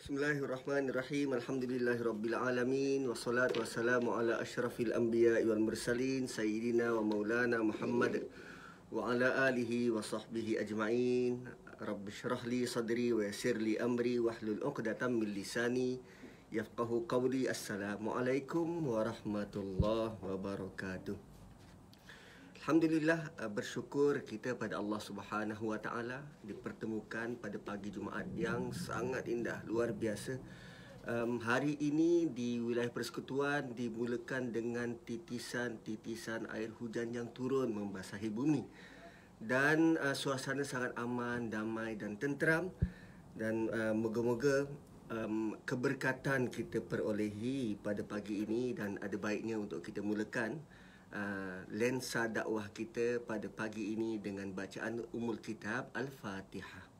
Bismillahirrahmanirrahim. 0.00 1.36
Alhamdulillahirabbil 1.36 2.32
alamin 2.32 3.04
wassalatu 3.04 3.60
wassalamu 3.60 4.16
ala 4.16 4.40
asyrafil 4.40 4.96
anbiya'i 4.96 5.44
wal 5.44 5.60
mursalin 5.60 6.24
sayyidina 6.24 6.96
wa 6.96 7.04
maulana 7.04 7.60
Muhammad 7.60 8.24
wa 8.88 9.12
ala 9.12 9.52
alihi 9.52 9.92
wa 9.92 10.00
sahbihi 10.00 10.56
ajma'in. 10.56 11.44
Rabbi 11.84 12.16
li 12.48 12.64
sadri 12.64 13.12
wa 13.12 13.28
yassir 13.28 13.60
li 13.60 13.76
amri 13.76 14.16
wahlul 14.16 14.64
'uqdatam 14.64 15.20
min 15.20 15.36
lisani 15.36 16.00
yafqahu 16.48 17.04
qawli. 17.04 17.52
Assalamualaikum 17.52 18.80
warahmatullahi 18.80 20.16
wabarakatuh. 20.16 21.29
Alhamdulillah 22.70 23.34
uh, 23.42 23.50
bersyukur 23.50 24.22
kita 24.22 24.54
pada 24.54 24.78
Allah 24.78 25.02
Subhanahu 25.02 25.74
Wa 25.74 25.82
Taala 25.82 26.22
dipertemukan 26.46 27.34
pada 27.42 27.58
pagi 27.58 27.90
Jumaat 27.90 28.30
yang 28.38 28.70
sangat 28.70 29.26
indah 29.26 29.58
luar 29.66 29.90
biasa. 29.90 30.38
Um, 31.02 31.42
hari 31.42 31.74
ini 31.82 32.30
di 32.30 32.62
wilayah 32.62 32.94
persekutuan 32.94 33.74
dimulakan 33.74 34.54
dengan 34.54 34.94
titisan-titisan 35.02 36.46
air 36.54 36.70
hujan 36.78 37.10
yang 37.10 37.34
turun 37.34 37.74
membasahi 37.74 38.30
bumi. 38.30 38.62
Dan 39.42 39.98
uh, 39.98 40.14
suasana 40.14 40.62
sangat 40.62 40.94
aman, 40.94 41.50
damai 41.50 41.98
dan 41.98 42.22
tenteram. 42.22 42.70
Dan 43.34 43.66
uh, 43.66 43.98
moga-moga 43.98 44.70
um, 45.10 45.58
keberkatan 45.66 46.46
kita 46.46 46.78
perolehi 46.78 47.74
pada 47.82 48.06
pagi 48.06 48.46
ini 48.46 48.78
dan 48.78 48.94
ada 49.02 49.18
baiknya 49.18 49.58
untuk 49.58 49.82
kita 49.82 50.06
mulakan 50.06 50.62
uh, 51.14 51.66
lensa 51.70 52.30
dakwah 52.30 52.70
kita 52.70 53.22
pada 53.22 53.46
pagi 53.50 53.94
ini 53.94 54.18
dengan 54.18 54.50
bacaan 54.54 55.02
umul 55.14 55.38
kitab 55.42 55.90
Al-Fatihah. 55.94 56.90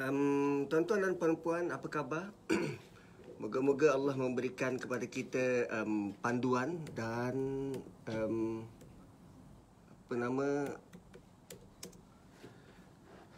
Um, 0.00 0.64
tuan-tuan 0.72 1.04
dan 1.04 1.14
puan-puan, 1.20 1.68
apa 1.68 1.84
khabar? 1.92 2.32
Moga-moga 3.40 3.96
Allah 3.96 4.12
memberikan 4.20 4.76
kepada 4.76 5.08
kita 5.08 5.64
um, 5.72 6.12
panduan 6.20 6.76
dan 6.92 7.72
um, 8.04 8.68
apa 10.04 10.12
nama 10.12 10.48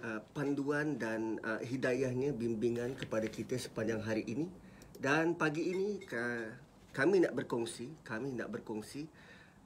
uh, 0.03 0.21
panduan 0.35 0.99
dan 0.99 1.39
uh, 1.47 1.63
hidayahnya 1.63 2.35
bimbingan 2.35 2.99
kepada 2.99 3.31
kita 3.31 3.55
sepanjang 3.55 4.03
hari 4.03 4.27
ini. 4.27 4.51
Dan 4.99 5.39
pagi 5.39 5.71
ini 5.71 6.03
uh, 6.11 6.51
kami 6.91 7.23
nak 7.23 7.39
berkongsi 7.39 8.03
kami 8.03 8.35
nak 8.35 8.51
berkongsi 8.51 9.07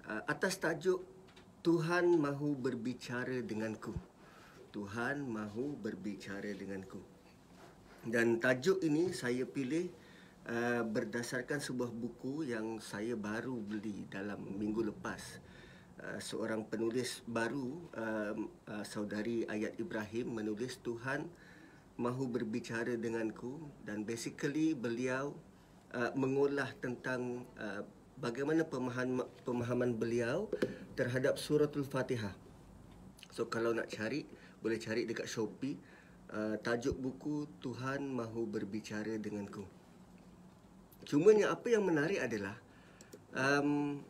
uh, 0.05 0.21
atas 0.29 0.61
tajuk 0.61 1.01
Tuhan 1.65 2.13
mahu 2.13 2.61
berbicara 2.61 3.41
denganku. 3.41 3.97
Tuhan 4.69 5.25
mahu 5.25 5.81
berbicara 5.81 6.53
denganku. 6.53 7.01
Dan 8.05 8.37
tajuk 8.37 8.85
ini 8.85 9.17
saya 9.17 9.49
pilih 9.49 10.05
Uh, 10.47 10.87
berdasarkan 10.87 11.59
sebuah 11.59 11.91
buku 11.91 12.47
yang 12.47 12.79
saya 12.79 13.19
baru 13.19 13.59
beli 13.59 14.07
dalam 14.07 14.39
minggu 14.55 14.95
lepas. 14.95 15.43
Uh, 15.99 16.23
seorang 16.23 16.63
penulis 16.63 17.27
baru, 17.27 17.75
uh, 17.99 18.31
uh, 18.71 18.85
saudari 18.87 19.43
Ayat 19.51 19.75
Ibrahim 19.75 20.39
menulis 20.39 20.79
Tuhan 20.87 21.27
mahu 21.99 22.31
berbicara 22.31 22.95
denganku 22.95 23.59
dan 23.83 24.07
basically 24.07 24.79
beliau 24.79 25.35
uh, 25.91 26.15
mengolah 26.15 26.71
tentang 26.79 27.43
uh, 27.59 27.83
bagaimana 28.23 28.63
pemahaman 28.63 29.27
pemahaman 29.43 29.99
beliau 29.99 30.47
terhadap 30.95 31.43
suratul 31.43 31.83
Fatihah. 31.83 32.39
So 33.35 33.51
kalau 33.51 33.75
nak 33.75 33.91
cari 33.91 34.23
boleh 34.63 34.79
cari 34.79 35.11
dekat 35.11 35.27
Shopee 35.27 35.75
uh, 36.31 36.55
tajuk 36.63 36.95
buku 37.03 37.51
Tuhan 37.59 38.07
mahu 38.15 38.47
berbicara 38.47 39.19
denganku. 39.19 39.76
Cuma 41.07 41.31
yang 41.31 41.55
apa 41.55 41.71
yang 41.71 41.87
menarik 41.87 42.19
adalah 42.19 42.59
um, 43.39 44.03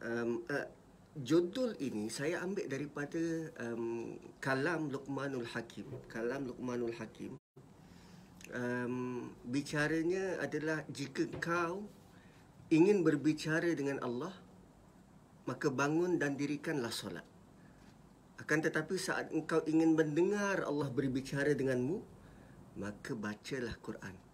um, 0.00 0.30
uh, 0.48 0.66
judul 1.12 1.76
ini 1.76 2.08
saya 2.08 2.40
ambil 2.40 2.64
daripada 2.72 3.20
um, 3.60 4.16
kalam 4.40 4.88
Luqmanul 4.88 5.44
Hakim. 5.52 5.84
Kalam 6.08 6.48
Luqmanul 6.48 6.96
Hakim. 6.96 7.36
Um, 8.56 9.28
bicaranya 9.44 10.40
adalah 10.40 10.88
jika 10.88 11.28
kau 11.36 11.84
ingin 12.72 13.04
berbicara 13.04 13.76
dengan 13.76 14.00
Allah, 14.00 14.32
maka 15.44 15.68
bangun 15.68 16.16
dan 16.16 16.40
dirikanlah 16.40 16.88
solat. 16.88 17.26
Akan 18.40 18.64
tetapi 18.64 18.96
saat 18.96 19.36
engkau 19.36 19.60
ingin 19.68 19.92
mendengar 19.92 20.64
Allah 20.64 20.88
berbicara 20.88 21.52
denganmu, 21.52 22.00
maka 22.80 23.12
bacalah 23.12 23.76
Quran. 23.84 24.25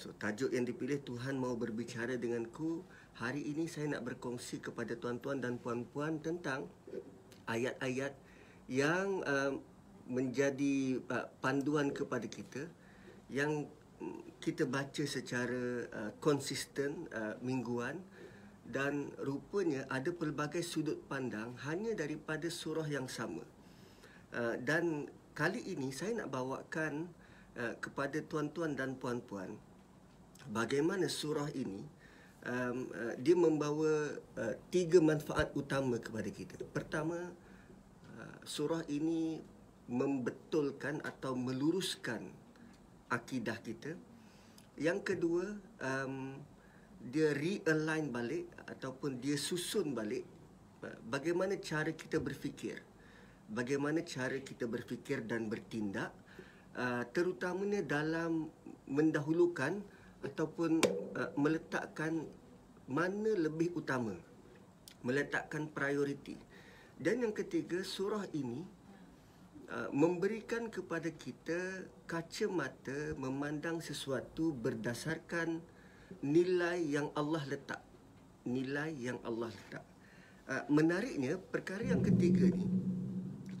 So 0.00 0.16
tajuk 0.16 0.56
yang 0.56 0.64
dipilih 0.64 1.04
Tuhan 1.04 1.36
mau 1.36 1.52
berbicara 1.60 2.16
denganku. 2.16 2.80
Hari 3.20 3.52
ini 3.52 3.68
saya 3.68 3.92
nak 3.92 4.08
berkongsi 4.08 4.56
kepada 4.56 4.96
tuan-tuan 4.96 5.44
dan 5.44 5.60
puan-puan 5.60 6.16
tentang 6.24 6.64
Ayat-ayat 7.44 8.16
yang 8.64 9.20
uh, 9.28 9.60
menjadi 10.08 11.04
uh, 11.04 11.28
panduan 11.44 11.92
kepada 11.92 12.24
kita 12.24 12.64
Yang 13.28 13.68
kita 14.40 14.64
baca 14.64 15.04
secara 15.04 15.84
uh, 15.92 16.10
konsisten 16.16 17.04
uh, 17.12 17.36
mingguan. 17.44 18.00
Dan 18.64 19.12
rupanya 19.20 19.84
ada 19.92 20.08
pelbagai 20.16 20.64
sudut 20.64 20.96
pandang 21.12 21.52
hanya 21.68 21.92
daripada 21.92 22.48
surah 22.48 22.88
yang 22.88 23.04
sama. 23.04 23.44
Uh, 24.32 24.56
Dan 24.64 25.12
kali 25.36 25.60
ini 25.60 25.92
saya 25.92 26.24
nak 26.24 26.32
bawakan 26.32 27.12
uh, 27.60 27.76
kepada 27.76 28.24
tuan-tuan 28.24 28.72
dan 28.72 28.96
puan-puan 28.96 29.60
bagaimana 30.50 31.06
surah 31.06 31.48
ini 31.54 31.86
um, 32.44 32.90
uh, 32.90 33.14
dia 33.16 33.36
membawa 33.38 34.18
uh, 34.36 34.54
tiga 34.68 34.98
manfaat 34.98 35.54
utama 35.54 35.96
kepada 36.02 36.28
kita. 36.28 36.58
Pertama, 36.74 37.16
uh, 38.18 38.38
surah 38.42 38.82
ini 38.90 39.40
membetulkan 39.90 41.02
atau 41.02 41.34
meluruskan 41.34 42.22
akidah 43.10 43.58
kita. 43.62 43.94
Yang 44.78 45.14
kedua, 45.14 45.44
um, 45.82 46.38
dia 47.00 47.32
realign 47.32 48.12
balik 48.12 48.46
ataupun 48.68 49.18
dia 49.18 49.38
susun 49.38 49.94
balik 49.94 50.26
uh, 50.82 50.98
bagaimana 51.06 51.58
cara 51.62 51.94
kita 51.94 52.18
berfikir. 52.18 52.82
Bagaimana 53.50 54.06
cara 54.06 54.38
kita 54.38 54.70
berfikir 54.70 55.26
dan 55.26 55.50
bertindak 55.50 56.14
uh, 56.78 57.02
terutamanya 57.10 57.82
dalam 57.82 58.46
mendahulukan 58.86 59.82
ataupun 60.24 60.80
uh, 61.16 61.30
meletakkan 61.36 62.24
mana 62.90 63.30
lebih 63.38 63.72
utama 63.78 64.12
meletakkan 65.02 65.68
prioriti. 65.68 66.36
Dan 67.00 67.24
yang 67.24 67.32
ketiga 67.32 67.80
surah 67.80 68.28
ini 68.36 68.60
uh, 69.72 69.88
memberikan 69.88 70.68
kepada 70.68 71.08
kita 71.08 71.88
kacamata 72.04 73.16
memandang 73.16 73.80
sesuatu 73.80 74.52
berdasarkan 74.52 75.64
nilai 76.20 76.84
yang 76.84 77.08
Allah 77.16 77.40
letak. 77.48 77.80
Nilai 78.44 78.92
yang 79.00 79.16
Allah 79.24 79.48
letak. 79.48 79.84
Uh, 80.44 80.64
menariknya 80.68 81.40
perkara 81.40 81.86
yang 81.86 82.04
ketiga 82.04 82.50
ni 82.52 82.66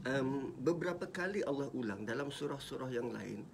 um, 0.04 0.52
beberapa 0.58 1.06
kali 1.06 1.40
Allah 1.46 1.70
ulang 1.70 2.02
dalam 2.02 2.34
surah-surah 2.34 2.90
yang 2.90 3.14
lain 3.14 3.46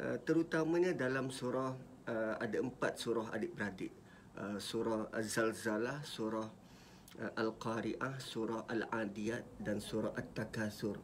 uh, 0.00 0.16
terutamanya 0.24 0.96
dalam 0.96 1.28
surah 1.28 1.76
uh, 2.08 2.34
ada 2.38 2.58
empat 2.58 2.98
surah 2.98 3.30
adik-beradik. 3.34 3.92
Uh, 4.32 4.56
surah 4.56 5.12
Az-Zalzalah, 5.12 6.00
surah 6.02 6.48
uh, 7.20 7.32
Al-Qari'ah, 7.36 8.16
surah 8.18 8.64
Al-Adiyat 8.66 9.60
dan 9.60 9.78
surah 9.78 10.16
At-Takasur. 10.16 10.96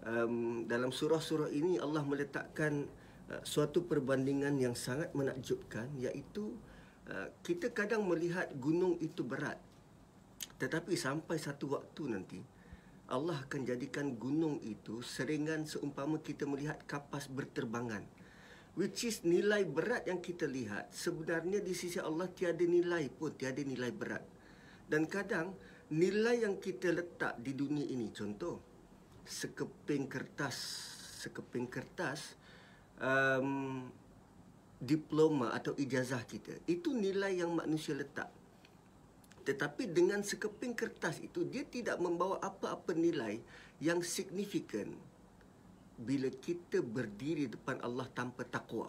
Um, 0.00 0.64
dalam 0.64 0.92
surah-surah 0.96 1.52
ini 1.52 1.76
Allah 1.76 2.00
meletakkan 2.00 2.88
uh, 3.28 3.42
suatu 3.44 3.84
perbandingan 3.84 4.56
yang 4.56 4.72
sangat 4.72 5.12
menakjubkan 5.12 5.92
iaitu 6.00 6.56
uh, 7.08 7.28
kita 7.44 7.68
kadang 7.70 8.08
melihat 8.08 8.48
gunung 8.56 8.96
itu 9.04 9.20
berat 9.20 9.60
tetapi 10.60 10.92
sampai 10.92 11.40
satu 11.40 11.72
waktu 11.76 12.02
nanti 12.12 12.40
Allah 13.10 13.42
akan 13.42 13.64
jadikan 13.66 14.14
gunung 14.14 14.60
itu 14.62 15.02
seringan 15.02 15.66
seumpama 15.66 16.20
kita 16.20 16.44
melihat 16.46 16.78
kapas 16.84 17.26
berterbangan 17.32 18.04
which 18.78 19.06
is 19.06 19.22
nilai 19.26 19.66
berat 19.66 20.06
yang 20.06 20.22
kita 20.22 20.46
lihat 20.46 20.92
sebenarnya 20.94 21.62
di 21.62 21.74
sisi 21.74 21.98
Allah 21.98 22.30
tiada 22.30 22.62
nilai 22.62 23.10
pun 23.10 23.34
tiada 23.34 23.62
nilai 23.62 23.90
berat 23.90 24.24
dan 24.86 25.06
kadang 25.06 25.54
nilai 25.90 26.46
yang 26.46 26.58
kita 26.62 26.94
letak 26.94 27.38
di 27.42 27.54
dunia 27.54 27.86
ini 27.86 28.10
contoh 28.14 28.62
sekeping 29.26 30.06
kertas 30.06 30.56
sekeping 31.20 31.68
kertas 31.68 32.34
um, 32.96 33.84
diploma 34.80 35.52
atau 35.52 35.76
ijazah 35.76 36.24
kita. 36.24 36.56
Itu 36.64 36.96
nilai 36.96 37.36
yang 37.44 37.52
manusia 37.52 37.92
letak. 37.92 38.32
Tetapi 39.44 39.92
dengan 39.92 40.24
sekeping 40.24 40.72
kertas 40.72 41.20
itu 41.20 41.44
dia 41.44 41.68
tidak 41.68 42.00
membawa 42.00 42.40
apa-apa 42.40 42.96
nilai 42.96 43.40
yang 43.84 44.00
signifikan 44.00 44.88
bila 46.00 46.32
kita 46.32 46.80
berdiri 46.80 47.44
depan 47.52 47.76
Allah 47.84 48.08
tanpa 48.16 48.48
takwa. 48.48 48.88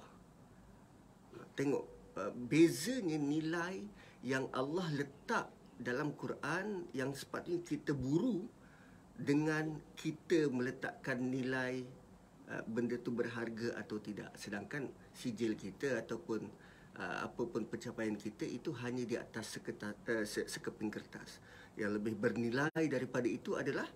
Tengok 1.60 1.84
uh, 2.16 2.32
bezanya 2.32 3.20
nilai 3.20 3.84
yang 4.24 4.48
Allah 4.56 4.88
letak 4.96 5.52
dalam 5.76 6.16
Quran 6.16 6.88
yang 6.96 7.12
sepatutnya 7.12 7.60
kita 7.68 7.92
buru 7.92 8.48
dengan 9.20 9.76
kita 10.00 10.48
meletakkan 10.48 11.20
nilai 11.20 11.84
uh, 12.48 12.64
benda 12.64 12.96
tu 12.96 13.12
berharga 13.12 13.76
atau 13.76 14.00
tidak. 14.00 14.32
Sedangkan 14.40 14.88
sijil 15.12 15.60
kita 15.60 16.00
ataupun 16.08 16.48
uh, 16.96 17.28
apapun 17.28 17.68
pencapaian 17.68 18.16
kita 18.16 18.48
itu 18.48 18.72
hanya 18.80 19.04
di 19.04 19.20
atas 19.20 19.60
sekeping 20.48 20.88
kertas. 20.88 21.44
Yang 21.76 22.00
lebih 22.00 22.16
bernilai 22.16 22.84
daripada 22.88 23.28
itu 23.28 23.60
adalah 23.60 23.88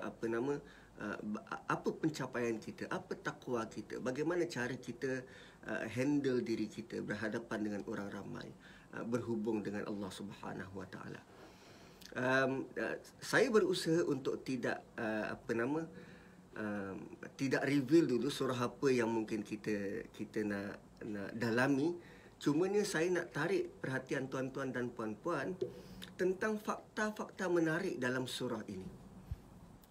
apa 0.00 0.30
nama 0.30 0.54
uh, 1.00 1.18
apa 1.66 1.88
pencapaian 1.96 2.56
kita, 2.60 2.86
apa 2.92 3.16
takwa 3.16 3.64
kita, 3.66 3.98
bagaimana 3.98 4.44
cara 4.44 4.76
kita 4.76 5.24
uh, 5.66 5.84
handle 5.88 6.44
diri 6.44 6.68
kita 6.68 7.00
berhadapan 7.00 7.58
dengan 7.66 7.82
orang 7.88 8.08
ramai, 8.12 8.48
uh, 8.94 9.04
berhubung 9.08 9.64
dengan 9.64 9.88
Allah 9.88 10.10
Subhanahu 10.12 10.74
Wa 10.76 10.88
Taala. 10.92 11.20
Um, 12.10 12.66
uh, 12.74 12.96
saya 13.22 13.46
berusaha 13.54 14.02
untuk 14.02 14.42
tidak 14.42 14.82
uh, 14.98 15.30
apa 15.30 15.50
nama 15.54 15.86
um, 16.58 16.96
tidak 17.38 17.62
reveal 17.62 18.18
dulu 18.18 18.26
surah 18.26 18.66
apa 18.66 18.90
yang 18.90 19.06
mungkin 19.14 19.46
kita 19.46 20.06
kita 20.10 20.42
nak 20.42 20.74
nak 21.06 21.30
dalami. 21.38 21.94
Cuma 22.40 22.66
ni 22.72 22.82
saya 22.88 23.12
nak 23.12 23.36
tarik 23.36 23.68
perhatian 23.84 24.26
tuan-tuan 24.26 24.72
dan 24.72 24.88
puan-puan 24.90 25.54
tentang 26.16 26.56
fakta-fakta 26.56 27.52
menarik 27.52 28.00
dalam 28.00 28.24
surah 28.24 28.64
ini 28.64 28.99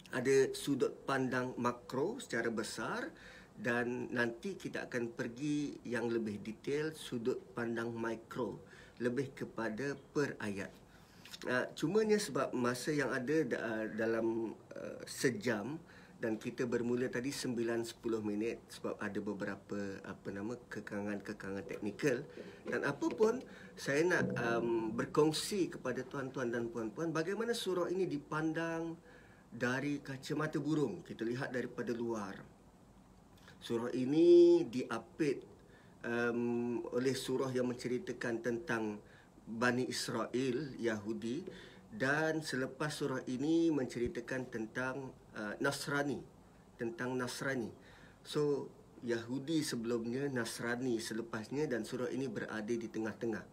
ada 0.09 0.49
sudut 0.57 1.05
pandang 1.05 1.53
makro 1.57 2.17
secara 2.17 2.49
besar 2.49 3.13
dan 3.59 4.07
nanti 4.15 4.55
kita 4.55 4.87
akan 4.87 5.11
pergi 5.13 5.75
yang 5.83 6.07
lebih 6.07 6.39
detail 6.39 6.95
sudut 6.95 7.37
pandang 7.51 7.91
mikro 7.91 8.57
lebih 9.03 9.35
kepada 9.35 9.95
per 10.15 10.39
ayat. 10.39 10.71
Uh, 11.47 11.67
cumanya 11.71 12.19
sebab 12.19 12.51
masa 12.51 12.91
yang 12.91 13.15
ada 13.15 13.47
uh, 13.55 13.85
dalam 13.95 14.51
uh, 14.75 14.99
sejam 15.07 15.79
dan 16.19 16.35
kita 16.35 16.67
bermula 16.67 17.07
tadi 17.07 17.31
9-10 17.31 17.95
minit 18.27 18.59
sebab 18.67 18.99
ada 18.99 19.19
beberapa 19.23 19.79
apa 20.03 20.27
nama 20.35 20.51
kekangan-kekangan 20.67 21.63
teknikal 21.63 22.27
dan 22.67 22.83
apa 22.83 23.07
pun 23.07 23.39
saya 23.79 24.03
nak 24.03 24.35
um, 24.35 24.91
berkongsi 24.91 25.71
kepada 25.71 26.03
tuan-tuan 26.03 26.51
dan 26.51 26.67
puan-puan 26.67 27.15
bagaimana 27.15 27.55
surah 27.55 27.87
ini 27.87 28.03
dipandang 28.03 28.99
dari 29.49 29.99
kacamata 29.99 30.61
burung 30.61 31.01
kita 31.01 31.25
lihat 31.25 31.49
daripada 31.49 31.91
luar 31.91 32.37
surah 33.59 33.91
ini 33.91 34.63
diapit 34.69 35.43
um, 36.05 36.79
oleh 36.93 37.17
surah 37.17 37.51
yang 37.51 37.67
menceritakan 37.67 38.39
tentang 38.39 39.01
Bani 39.49 39.89
Israel 39.89 40.77
Yahudi 40.77 41.41
dan 41.89 42.45
selepas 42.45 42.93
surah 42.93 43.25
ini 43.25 43.73
menceritakan 43.73 44.41
tentang 44.53 45.09
uh, 45.33 45.57
Nasrani 45.57 46.39
tentang 46.79 47.19
Nasrani. 47.19 47.67
So 48.23 48.71
Yahudi 49.03 49.59
sebelumnya, 49.59 50.31
Nasrani 50.31 50.95
selepasnya 51.03 51.67
dan 51.67 51.83
surah 51.83 52.07
ini 52.07 52.31
berada 52.31 52.71
di 52.71 52.87
tengah-tengah. 52.87 53.43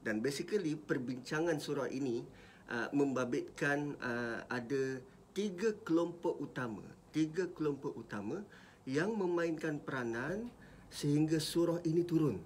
Dan 0.00 0.24
basically 0.24 0.72
perbincangan 0.80 1.60
surah 1.60 1.92
ini 1.92 2.24
uh, 2.72 2.88
membabitkan 2.96 3.92
uh, 4.00 4.40
ada 4.48 5.00
tiga 5.36 5.76
kelompok 5.84 6.40
utama, 6.40 6.80
tiga 7.12 7.44
kelompok 7.52 7.92
utama 7.92 8.40
yang 8.88 9.12
memainkan 9.12 9.76
peranan 9.76 10.48
sehingga 10.88 11.36
surah 11.36 11.84
ini 11.84 12.00
turun. 12.00 12.40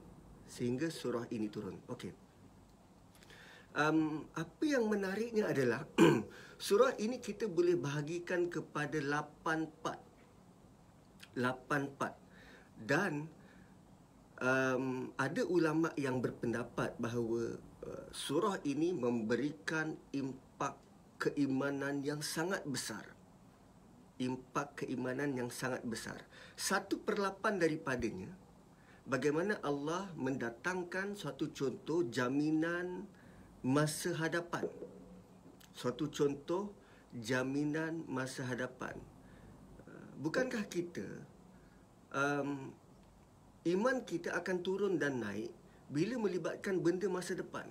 Sehingga 0.51 0.91
surah 0.91 1.31
ini 1.31 1.47
turun. 1.47 1.79
Okey 1.87 2.11
um, 3.77 4.27
apa 4.35 4.65
yang 4.65 4.87
menariknya 4.91 5.51
adalah 5.51 5.87
surah 6.67 6.97
ini 6.99 7.23
kita 7.23 7.47
boleh 7.47 7.79
bahagikan 7.79 8.51
kepada 8.51 8.99
8 8.99 9.83
part. 9.83 10.01
8 11.37 11.99
part. 11.99 12.15
Dan 12.81 13.29
um, 14.41 15.13
ada 15.15 15.43
ulama 15.47 15.93
yang 15.95 16.19
berpendapat 16.19 16.97
bahawa 16.97 17.55
uh, 17.87 18.07
surah 18.11 18.59
ini 18.67 18.91
memberikan 18.97 19.95
impak 20.17 20.75
keimanan 21.21 22.01
yang 22.01 22.25
sangat 22.25 22.65
besar. 22.65 23.05
Impak 24.17 24.85
keimanan 24.85 25.37
yang 25.37 25.53
sangat 25.53 25.85
besar. 25.85 26.17
Satu 26.57 27.01
perlapan 27.01 27.61
daripadanya, 27.61 28.33
bagaimana 29.05 29.61
Allah 29.61 30.09
mendatangkan 30.17 31.17
suatu 31.17 31.53
contoh 31.53 32.05
jaminan 32.09 33.05
masa 33.65 34.17
hadapan. 34.17 34.69
Suatu 35.77 36.09
contoh 36.13 36.73
jaminan 37.17 38.05
masa 38.09 38.45
hadapan. 38.45 38.97
Uh, 39.89 40.09
bukankah 40.21 40.69
kita 40.69 41.07
um, 42.13 42.73
iman 43.65 43.97
kita 44.05 44.37
akan 44.37 44.57
turun 44.61 44.95
dan 45.01 45.21
naik 45.25 45.49
bila 45.89 46.21
melibatkan 46.21 46.77
benda 46.77 47.09
masa 47.09 47.33
depan? 47.33 47.67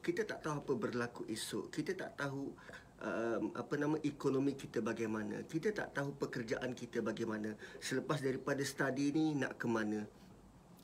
Kita 0.00 0.24
tak 0.24 0.40
tahu 0.44 0.64
apa 0.64 0.72
berlaku 0.76 1.22
esok. 1.28 1.68
Kita 1.68 1.92
tak 1.92 2.16
tahu 2.16 2.52
um, 3.04 3.44
apa 3.52 3.74
nama 3.76 3.96
ekonomi 4.00 4.56
kita 4.56 4.80
bagaimana. 4.80 5.44
Kita 5.44 5.72
tak 5.76 5.92
tahu 5.92 6.16
pekerjaan 6.16 6.72
kita 6.72 7.04
bagaimana. 7.04 7.52
Selepas 7.80 8.24
daripada 8.24 8.64
study 8.64 9.12
ni 9.12 9.36
nak 9.36 9.60
ke 9.60 9.68
mana? 9.68 10.08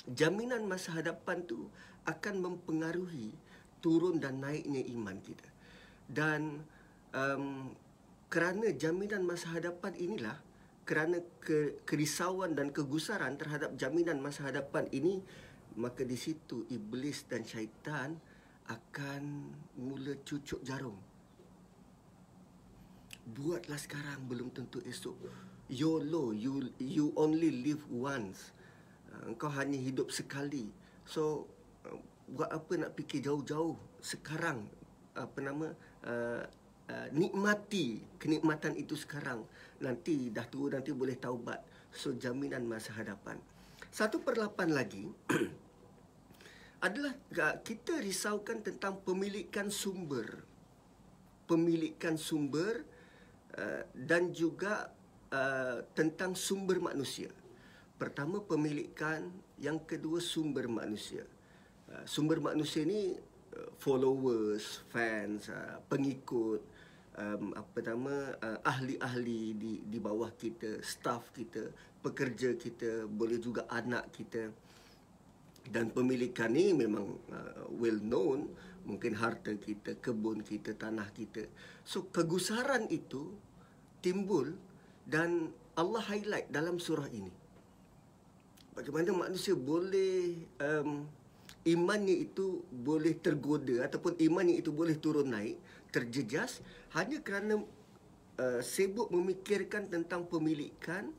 Jaminan 0.07 0.69
masa 0.69 0.95
hadapan 0.95 1.43
tu 1.49 1.67
akan 2.07 2.35
mempengaruhi 2.39 3.35
turun 3.83 4.21
dan 4.21 4.39
naiknya 4.45 4.85
iman 4.95 5.19
kita. 5.19 5.49
Dan 6.07 6.63
um, 7.11 7.75
kerana 8.31 8.71
jaminan 8.77 9.27
masa 9.27 9.57
hadapan 9.57 9.97
inilah, 9.99 10.39
kerana 10.87 11.19
ke, 11.43 11.83
kerisauan 11.83 12.55
dan 12.55 12.71
kegusaran 12.71 13.35
terhadap 13.35 13.75
jaminan 13.75 14.23
masa 14.23 14.47
hadapan 14.47 14.87
ini, 14.95 15.19
maka 15.75 16.07
di 16.07 16.15
situ 16.15 16.63
iblis 16.71 17.27
dan 17.27 17.43
syaitan 17.43 18.17
akan 18.71 19.53
mula 19.79 20.19
cucuk 20.27 20.63
jarum. 20.63 20.97
Buatlah 23.27 23.79
sekarang 23.79 24.27
belum 24.31 24.55
tentu 24.55 24.79
esok. 24.87 25.19
YOLO, 25.67 26.31
you 26.31 26.71
you 26.79 27.11
only 27.19 27.51
live 27.51 27.83
once. 27.91 28.55
Uh, 29.11 29.35
engkau 29.35 29.51
hanya 29.51 29.79
hidup 29.79 30.15
sekali. 30.15 30.71
So 31.03 31.51
buat 32.27 32.51
apa 32.51 32.73
nak 32.75 32.95
fikir 32.99 33.23
jauh-jauh 33.23 33.79
sekarang 34.03 34.67
apa 35.15 35.39
nama 35.39 35.71
uh, 36.03 36.43
uh, 36.91 37.09
nikmati 37.15 38.03
kenikmatan 38.19 38.75
itu 38.75 38.99
sekarang 38.99 39.47
nanti 39.79 40.35
dah 40.35 40.43
tua 40.51 40.75
nanti 40.75 40.91
boleh 40.91 41.15
taubat 41.15 41.63
so 41.95 42.13
jaminan 42.19 42.67
masa 42.67 42.99
hadapan 42.99 43.39
satu 43.95 44.21
perlapan 44.27 44.75
lagi 44.75 45.07
adalah 46.81 47.17
kita 47.65 47.99
risaukan 48.05 48.61
tentang 48.61 49.01
pemilikan 49.01 49.73
sumber. 49.73 50.45
Pemilikan 51.47 52.19
sumber 52.19 52.85
uh, 53.55 53.83
dan 53.95 54.35
juga 54.35 54.93
uh, 55.33 55.81
tentang 55.97 56.35
sumber 56.37 56.83
manusia. 56.83 57.31
Pertama 57.97 58.45
pemilikan 58.45 59.31
yang 59.57 59.81
kedua 59.89 60.21
sumber 60.21 60.69
manusia. 60.69 61.25
Uh, 61.89 62.05
sumber 62.05 62.43
manusia 62.43 62.85
ni 62.85 63.17
followers, 63.81 64.85
fans, 64.93 65.49
pengikut, 65.89 66.61
apa 67.57 67.79
nama 67.81 68.37
ahli-ahli 68.61 69.57
di 69.57 69.73
di 69.81 69.97
bawah 69.97 70.29
kita, 70.37 70.85
staff 70.85 71.33
kita, 71.33 71.73
pekerja 72.05 72.53
kita, 72.53 73.09
boleh 73.09 73.41
juga 73.41 73.65
anak 73.73 74.13
kita. 74.13 74.53
Dan 75.67 75.91
pemilikan 75.91 76.55
ni 76.55 76.71
memang 76.71 77.19
uh, 77.31 77.67
well 77.75 77.99
known, 77.99 78.51
mungkin 78.87 79.19
harta 79.19 79.51
kita, 79.59 79.99
kebun 79.99 80.47
kita, 80.47 80.79
tanah 80.79 81.11
kita. 81.11 81.51
So 81.83 82.07
kegusaran 82.09 82.87
itu 82.89 83.35
timbul 83.99 84.55
dan 85.03 85.51
Allah 85.75 86.03
highlight 86.07 86.49
dalam 86.55 86.79
surah 86.79 87.11
ini. 87.11 87.31
Bagaimana 88.79 89.11
manusia 89.27 89.57
boleh 89.57 90.37
um, 90.63 91.09
imannya 91.67 92.31
itu 92.31 92.63
boleh 92.71 93.19
tergoda 93.19 93.89
ataupun 93.89 94.21
imannya 94.23 94.63
itu 94.63 94.71
boleh 94.71 94.95
turun 95.01 95.35
naik, 95.35 95.59
terjejas 95.91 96.63
hanya 96.95 97.19
kerana 97.25 97.59
uh, 98.39 98.61
sibuk 98.63 99.11
memikirkan 99.11 99.91
tentang 99.91 100.29
pemilikan 100.29 101.11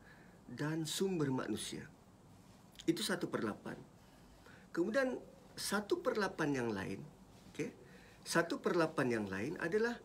dan 0.47 0.87
sumber 0.87 1.27
manusia. 1.33 1.83
Itu 2.87 3.03
satu 3.03 3.27
per 3.27 3.43
lapan. 3.43 3.75
Kemudian 4.77 5.17
satu 5.57 6.05
per 6.05 6.21
lapan 6.21 6.53
yang 6.53 6.69
lain, 6.69 7.01
okay? 7.49 7.73
satu 8.21 8.61
per 8.61 8.77
lapan 8.77 9.09
yang 9.09 9.25
lain 9.25 9.57
adalah 9.57 9.97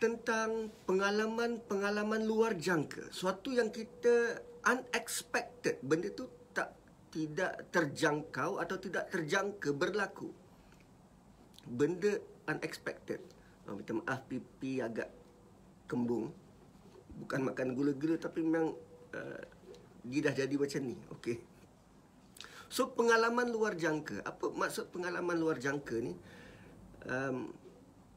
tentang 0.00 0.72
pengalaman-pengalaman 0.88 2.24
luar 2.24 2.56
jangka. 2.56 3.12
Suatu 3.12 3.52
yang 3.52 3.68
kita 3.68 4.40
unexpected. 4.64 5.84
Benda 5.84 6.08
tu 6.16 6.30
tak 6.56 6.72
tidak 7.12 7.68
terjangkau 7.68 8.56
atau 8.56 8.76
tidak 8.80 9.12
terjangka 9.12 9.74
berlaku. 9.76 10.32
Benda 11.68 12.16
unexpected. 12.48 13.20
Oh, 13.68 13.76
minta 13.76 13.92
maaf 13.92 14.24
pipi 14.30 14.80
agak 14.80 15.12
kembung. 15.84 16.32
Bukan 17.20 17.52
makan 17.52 17.76
gula-gula 17.76 18.16
tapi 18.16 18.46
memang 18.46 18.72
uh, 19.12 19.42
dia 20.06 20.20
dah 20.24 20.34
jadi 20.40 20.54
macam 20.56 20.80
ni. 20.88 20.96
Okey. 21.20 21.36
So 22.68 22.92
pengalaman 22.92 23.48
luar 23.48 23.74
jangka. 23.74 24.24
Apa 24.28 24.52
maksud 24.52 24.92
pengalaman 24.92 25.40
luar 25.40 25.56
jangka 25.56 25.96
ni? 26.04 26.12
Um, 27.08 27.56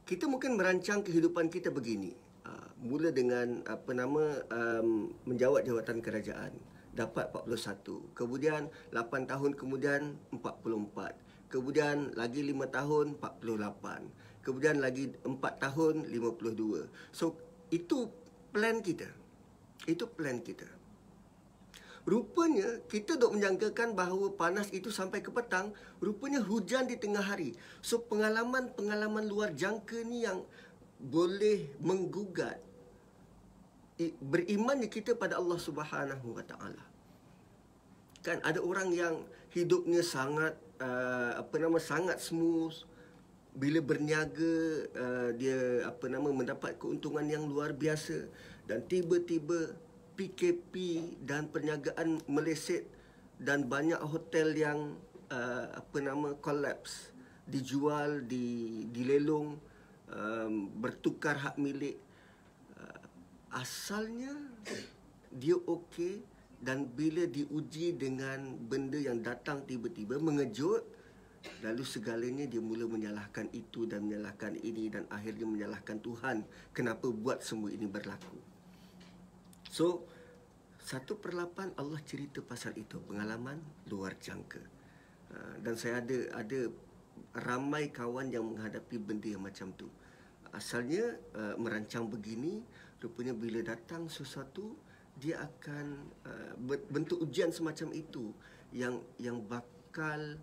kita 0.03 0.27
mungkin 0.27 0.59
merancang 0.59 1.07
kehidupan 1.07 1.47
kita 1.47 1.71
begini. 1.71 2.11
Uh, 2.43 2.67
mula 2.83 3.15
dengan 3.15 3.63
apa 3.63 3.95
nama 3.95 4.43
um, 4.51 5.07
menjawat 5.23 5.63
jawatan 5.63 6.03
kerajaan 6.03 6.51
dapat 6.91 7.31
41. 7.31 8.11
Kemudian 8.11 8.67
8 8.91 9.31
tahun 9.31 9.51
kemudian 9.55 10.19
44. 10.35 11.47
Kemudian 11.47 12.11
lagi 12.19 12.43
5 12.43 12.75
tahun 12.75 13.05
48. 13.23 14.43
Kemudian 14.43 14.75
lagi 14.83 15.15
4 15.23 15.63
tahun 15.63 15.95
52. 16.11 17.15
So 17.15 17.39
itu 17.71 18.11
plan 18.51 18.83
kita. 18.83 19.07
Itu 19.87 20.11
plan 20.11 20.43
kita. 20.43 20.80
Rupanya 22.01 22.81
kita 22.89 23.13
dok 23.13 23.37
menjangkakan 23.37 23.93
bahawa 23.93 24.33
panas 24.33 24.73
itu 24.73 24.89
sampai 24.89 25.21
ke 25.21 25.29
petang, 25.29 25.69
rupanya 26.01 26.41
hujan 26.41 26.89
di 26.89 26.97
tengah 26.97 27.21
hari. 27.21 27.53
So 27.85 28.01
pengalaman-pengalaman 28.01 29.29
luar 29.29 29.53
jangka 29.53 30.01
ni 30.01 30.25
yang 30.25 30.41
boleh 30.97 31.69
menggugat 31.77 32.57
berimannya 34.17 34.89
kita 34.89 35.13
pada 35.13 35.37
Allah 35.37 35.61
Subhanahu 35.61 36.33
Wa 36.33 36.45
Taala. 36.47 36.83
Kan 38.25 38.41
ada 38.41 38.57
orang 38.61 38.89
yang 38.93 39.21
hidupnya 39.53 40.01
sangat 40.01 40.57
uh, 40.81 41.37
apa 41.37 41.55
nama 41.61 41.77
sangat 41.77 42.17
smooth 42.17 42.73
bila 43.51 43.83
berniaga 43.83 44.55
uh, 44.95 45.29
dia 45.35 45.83
apa 45.83 46.07
nama 46.07 46.31
mendapat 46.31 46.79
keuntungan 46.79 47.27
yang 47.27 47.43
luar 47.45 47.75
biasa 47.75 48.31
dan 48.65 48.79
tiba-tiba 48.87 49.75
PKP 50.21 51.01
dan 51.25 51.49
perniagaan 51.49 52.21
meleset 52.29 52.85
dan 53.41 53.65
banyak 53.65 53.97
hotel 53.97 54.53
yang 54.53 54.93
uh, 55.33 55.65
apa 55.73 55.97
nama 55.97 56.37
collapse 56.37 57.09
dijual 57.49 58.21
di 58.29 58.85
dilelong 58.93 59.57
um, 60.13 60.53
bertukar 60.77 61.41
hak 61.41 61.57
milik. 61.57 61.97
Uh, 62.77 63.01
asalnya 63.57 64.29
dia 65.33 65.57
okey 65.57 66.21
dan 66.61 66.85
bila 66.85 67.25
diuji 67.25 67.97
dengan 67.97 68.61
benda 68.69 69.01
yang 69.01 69.25
datang 69.25 69.65
tiba-tiba 69.65 70.21
mengejut 70.21 70.85
lalu 71.65 71.81
segalanya 71.81 72.45
dia 72.45 72.61
mula 72.61 72.85
menyalahkan 72.85 73.49
itu 73.57 73.89
dan 73.89 74.05
menyalahkan 74.05 74.53
ini 74.61 74.93
dan 74.93 75.09
akhirnya 75.09 75.49
menyalahkan 75.49 75.97
Tuhan 75.97 76.45
kenapa 76.77 77.09
buat 77.09 77.41
semua 77.41 77.73
ini 77.73 77.89
berlaku. 77.89 78.37
So 79.71 80.10
satu 80.81 81.21
per 81.21 81.37
lapan 81.37 81.69
Allah 81.77 82.01
cerita 82.01 82.41
pasal 82.41 82.73
itu 82.75 82.97
pengalaman 83.05 83.61
luar 83.89 84.17
jangka. 84.17 84.61
Uh, 85.31 85.55
dan 85.61 85.77
saya 85.77 86.01
ada 86.01 86.41
ada 86.41 86.67
ramai 87.37 87.93
kawan 87.93 88.33
yang 88.33 88.43
menghadapi 88.49 88.97
benda 88.97 89.29
yang 89.29 89.45
macam 89.45 89.71
tu. 89.77 89.87
Asalnya 90.51 91.15
uh, 91.37 91.55
merancang 91.55 92.09
begini, 92.09 92.59
rupanya 92.99 93.31
bila 93.31 93.63
datang 93.63 94.11
sesuatu 94.11 94.75
dia 95.15 95.39
akan 95.39 95.85
uh, 96.25 96.53
bentuk 96.89 97.21
ujian 97.23 97.53
semacam 97.53 97.93
itu 97.93 98.33
yang 98.73 98.99
yang 99.21 99.37
bakal 99.45 100.39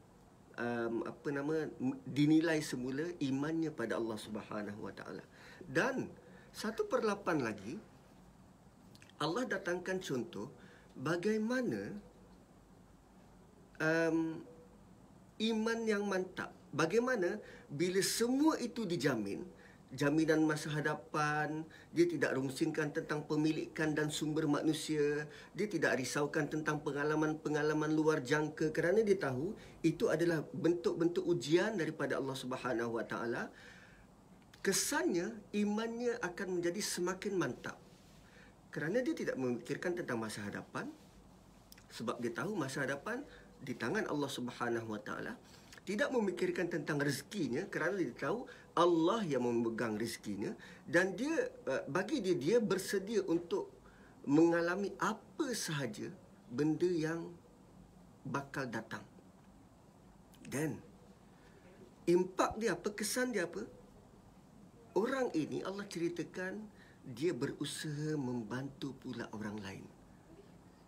um, 0.55 1.03
apa 1.03 1.29
nama 1.33 1.67
dinilai 2.07 2.61
semula 2.61 3.05
imannya 3.19 3.73
pada 3.73 3.97
Allah 3.97 4.19
Subhanahu 4.19 4.81
Wa 4.87 4.95
Taala. 4.95 5.25
Dan 5.65 6.09
satu 6.55 6.87
per 6.87 7.05
lapan 7.05 7.45
lagi 7.45 7.77
Allah 9.19 9.51
datangkan 9.51 9.99
contoh 9.99 10.47
bagaimana 10.95 11.91
um, 13.83 14.39
iman 15.43 15.79
yang 15.87 16.07
mantap. 16.07 16.55
Bagaimana 16.69 17.41
bila 17.67 17.99
semua 18.05 18.61
itu 18.61 18.85
dijamin, 18.85 19.43
jaminan 19.91 20.45
masa 20.45 20.69
hadapan, 20.69 21.65
dia 21.91 22.05
tidak 22.05 22.37
rungsingkan 22.37 22.93
tentang 22.93 23.25
pemilikan 23.25 23.97
dan 23.97 24.13
sumber 24.13 24.45
manusia, 24.45 25.25
dia 25.57 25.67
tidak 25.67 25.97
risaukan 25.97 26.45
tentang 26.47 26.85
pengalaman-pengalaman 26.85 27.89
luar 27.91 28.21
jangka 28.21 28.71
kerana 28.71 29.01
dia 29.01 29.17
tahu 29.17 29.57
itu 29.81 30.13
adalah 30.13 30.45
bentuk-bentuk 30.53 31.25
ujian 31.25 31.75
daripada 31.75 32.21
Allah 32.21 32.37
Subhanahu 32.37 33.01
Wa 33.01 33.05
Taala. 33.09 33.49
Kesannya 34.61 35.33
imannya 35.57 36.21
akan 36.21 36.61
menjadi 36.61 36.83
semakin 36.85 37.35
mantap 37.35 37.88
kerana 38.69 39.01
dia 39.01 39.17
tidak 39.17 39.37
memikirkan 39.41 39.97
tentang 39.97 40.21
masa 40.21 40.45
hadapan 40.45 40.89
sebab 41.89 42.21
dia 42.21 42.33
tahu 42.33 42.53
masa 42.53 42.85
hadapan 42.85 43.25
di 43.59 43.73
tangan 43.75 44.05
Allah 44.07 44.31
Subhanahu 44.31 44.89
Wa 44.93 45.01
Taala 45.01 45.33
tidak 45.89 46.13
memikirkan 46.13 46.69
tentang 46.69 47.01
rezekinya 47.01 47.65
kerana 47.73 47.97
dia 47.97 48.13
tahu 48.13 48.45
Allah 48.77 49.25
yang 49.25 49.49
memegang 49.49 49.97
rezekinya 49.97 50.53
dan 50.85 51.17
dia 51.17 51.49
uh, 51.65 51.83
bagi 51.89 52.21
dia 52.21 52.37
dia 52.37 52.57
bersedia 52.61 53.25
untuk 53.25 53.73
mengalami 54.29 54.93
apa 55.01 55.49
sahaja 55.57 56.13
benda 56.53 56.85
yang 56.85 57.33
bakal 58.21 58.69
datang. 58.69 59.01
Dan 60.45 60.77
impak 62.05 62.61
dia 62.61 62.77
apa 62.77 62.89
kesan 62.93 63.33
dia 63.33 63.49
apa 63.49 63.65
orang 64.93 65.33
ini 65.33 65.65
Allah 65.65 65.89
ceritakan 65.89 66.61
dia 67.09 67.33
berusaha 67.33 68.21
membantu 68.21 68.93
pula 69.01 69.25
orang 69.33 69.57
lain. 69.65 69.85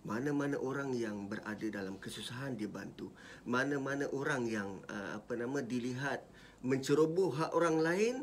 Mana-mana 0.04 0.56
orang 0.60 0.92
yang 0.96 1.28
berada 1.28 1.64
dalam 1.68 1.96
kesusahan 1.96 2.56
dia 2.56 2.68
bantu. 2.68 3.12
Mana-mana 3.44 4.08
orang 4.12 4.48
yang 4.48 4.80
uh, 4.88 5.16
apa 5.16 5.32
nama 5.36 5.60
dilihat 5.64 6.24
menceroboh 6.60 7.36
hak 7.36 7.52
orang 7.56 7.80
lain, 7.80 8.14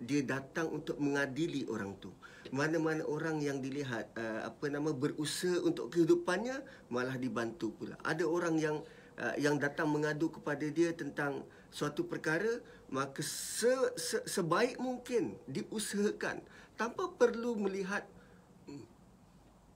dia 0.00 0.24
datang 0.24 0.72
untuk 0.72 0.96
mengadili 0.96 1.68
orang 1.68 1.96
tu. 2.00 2.12
Mana-mana 2.52 3.04
orang 3.04 3.40
yang 3.40 3.60
dilihat 3.60 4.12
uh, 4.16 4.48
apa 4.48 4.72
nama 4.72 4.92
berusaha 4.92 5.60
untuk 5.60 5.92
kehidupannya 5.92 6.64
malah 6.88 7.16
dibantu 7.20 7.72
pula. 7.72 7.96
Ada 8.04 8.24
orang 8.24 8.56
yang 8.60 8.76
uh, 9.20 9.36
yang 9.36 9.60
datang 9.60 9.92
mengadu 9.92 10.32
kepada 10.32 10.64
dia 10.68 10.92
tentang 10.96 11.44
suatu 11.68 12.04
perkara 12.04 12.60
maka 12.90 13.22
se, 13.22 13.70
se, 13.94 14.18
sebaik 14.26 14.76
mungkin 14.82 15.38
diusahakan 15.46 16.42
tanpa 16.80 17.12
perlu 17.12 17.60
melihat 17.60 18.08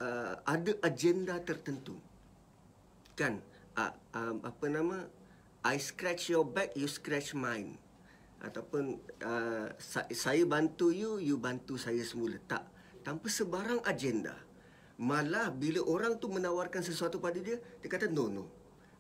uh, 0.01 0.41
ada 0.49 0.73
agenda 0.81 1.37
tertentu. 1.45 2.01
Kan? 3.13 3.45
Uh, 3.77 3.93
um, 4.17 4.37
apa 4.41 4.67
nama? 4.73 5.05
I 5.61 5.77
scratch 5.77 6.33
your 6.33 6.49
back, 6.49 6.73
you 6.73 6.89
scratch 6.89 7.37
mine. 7.37 7.77
Ataupun 8.41 8.97
uh, 9.21 9.69
saya 10.17 10.49
bantu 10.49 10.97
you, 10.97 11.21
you 11.21 11.37
bantu 11.37 11.77
saya 11.77 12.01
semula. 12.01 12.41
Tak. 12.49 12.65
Tanpa 13.05 13.29
sebarang 13.29 13.85
agenda. 13.85 14.33
Malah 14.97 15.53
bila 15.53 15.85
orang 15.85 16.17
tu 16.17 16.33
menawarkan 16.33 16.81
sesuatu 16.81 17.21
pada 17.21 17.37
dia, 17.37 17.61
dia 17.85 17.89
kata 17.93 18.09
no, 18.09 18.33
no. 18.33 18.49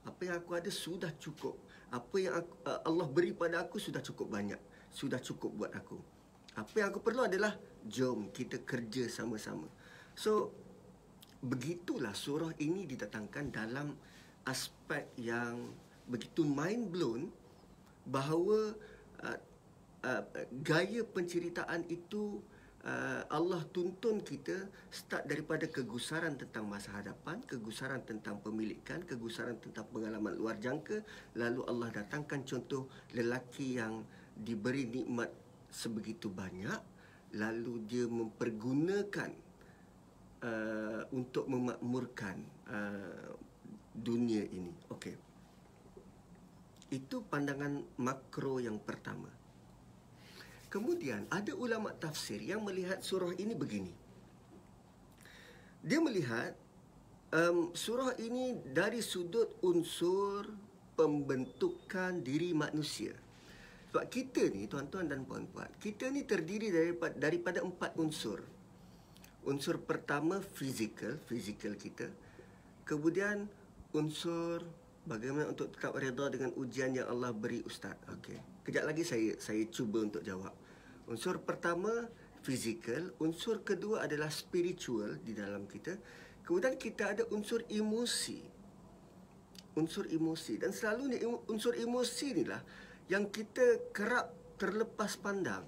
Apa 0.05 0.29
yang 0.29 0.37
aku 0.45 0.53
ada 0.53 0.69
sudah 0.69 1.09
cukup. 1.17 1.57
Apa 1.89 2.17
yang 2.21 2.37
aku, 2.37 2.53
uh, 2.69 2.85
Allah 2.85 3.09
beri 3.09 3.33
pada 3.33 3.65
aku 3.65 3.81
sudah 3.81 4.05
cukup 4.05 4.29
banyak. 4.29 4.61
Sudah 4.93 5.17
cukup 5.25 5.57
buat 5.57 5.73
aku. 5.73 5.97
Apa 6.53 6.75
yang 6.85 6.93
aku 6.93 7.01
perlu 7.01 7.25
adalah 7.25 7.57
jom 7.89 8.33
kita 8.33 8.65
kerja 8.65 9.09
sama-sama. 9.09 9.69
So 10.17 10.53
begitulah 11.45 12.17
surah 12.17 12.57
ini 12.57 12.89
didatangkan 12.89 13.53
dalam 13.53 13.93
aspek 14.49 15.13
yang 15.21 15.73
begitu 16.09 16.45
mind 16.45 16.89
blown 16.89 17.29
bahawa 18.05 18.77
uh, 19.25 19.41
uh, 20.05 20.23
gaya 20.65 21.05
penceritaan 21.05 21.89
itu 21.89 22.41
uh, 22.85 23.25
Allah 23.33 23.65
tuntun 23.73 24.21
kita 24.21 24.69
start 24.93 25.25
daripada 25.29 25.65
kegusaran 25.69 26.37
tentang 26.37 26.69
masa 26.69 26.93
hadapan, 27.01 27.41
kegusaran 27.49 28.05
tentang 28.05 28.41
pemilikan, 28.41 29.01
kegusaran 29.05 29.57
tentang 29.61 29.89
pengalaman 29.89 30.37
luar 30.37 30.61
jangka, 30.61 31.01
lalu 31.37 31.65
Allah 31.65 31.89
datangkan 31.93 32.45
contoh 32.45 32.89
lelaki 33.17 33.81
yang 33.81 34.05
diberi 34.37 34.85
nikmat 34.89 35.33
sebegitu 35.73 36.29
banyak 36.29 36.94
lalu 37.35 37.83
dia 37.87 38.07
mempergunakan 38.07 39.31
uh, 40.43 41.03
untuk 41.11 41.51
memakmurkan 41.51 42.37
uh, 42.71 43.35
dunia 43.95 44.47
ini. 44.47 44.75
Okey. 44.91 45.15
Itu 46.95 47.27
pandangan 47.27 47.83
makro 47.99 48.63
yang 48.63 48.79
pertama. 48.79 49.31
Kemudian 50.71 51.31
ada 51.31 51.55
ulama 51.55 51.95
tafsir 51.95 52.43
yang 52.43 52.67
melihat 52.67 52.99
surah 52.99 53.31
ini 53.39 53.55
begini. 53.55 53.95
Dia 55.85 56.03
melihat 56.03 56.59
um, 57.31 57.71
surah 57.75 58.19
ini 58.19 58.59
dari 58.75 58.99
sudut 58.99 59.55
unsur 59.63 60.51
pembentukan 60.99 62.23
diri 62.23 62.55
manusia. 62.55 63.24
Sebab 63.95 64.11
kita 64.11 64.51
ni 64.51 64.67
tuan-tuan 64.67 65.07
dan 65.07 65.23
puan-puan, 65.23 65.71
kita 65.79 66.11
ni 66.11 66.27
terdiri 66.27 66.67
daripada 66.67 67.15
daripada 67.15 67.63
empat 67.63 67.95
unsur. 67.95 68.43
Unsur 69.47 69.79
pertama 69.87 70.43
fizikal, 70.43 71.15
fizikal 71.31 71.79
kita. 71.79 72.11
Kemudian 72.83 73.47
unsur 73.95 74.67
bagaimana 75.07 75.47
untuk 75.55 75.71
tetap 75.71 75.95
redha 75.95 76.27
dengan 76.27 76.51
ujian 76.59 76.91
yang 76.91 77.07
Allah 77.07 77.31
beri 77.31 77.63
ustaz. 77.63 77.95
Okey. 78.19 78.67
Kejap 78.67 78.83
lagi 78.83 79.07
saya 79.07 79.39
saya 79.39 79.63
cuba 79.71 80.03
untuk 80.03 80.27
jawab. 80.27 80.51
Unsur 81.07 81.39
pertama 81.47 82.11
fizikal, 82.43 83.15
unsur 83.23 83.63
kedua 83.63 84.11
adalah 84.11 84.27
spiritual 84.27 85.23
di 85.23 85.39
dalam 85.39 85.71
kita. 85.71 85.95
Kemudian 86.43 86.75
kita 86.83 87.15
ada 87.15 87.23
unsur 87.31 87.63
emosi. 87.71 88.43
Unsur 89.79 90.11
emosi 90.11 90.59
dan 90.59 90.75
selalunya 90.75 91.23
unsur 91.47 91.79
emosi 91.79 92.35
inilah 92.35 92.59
yang 93.09 93.29
kita 93.29 93.93
kerap 93.93 94.33
terlepas 94.57 95.21
pandang. 95.21 95.65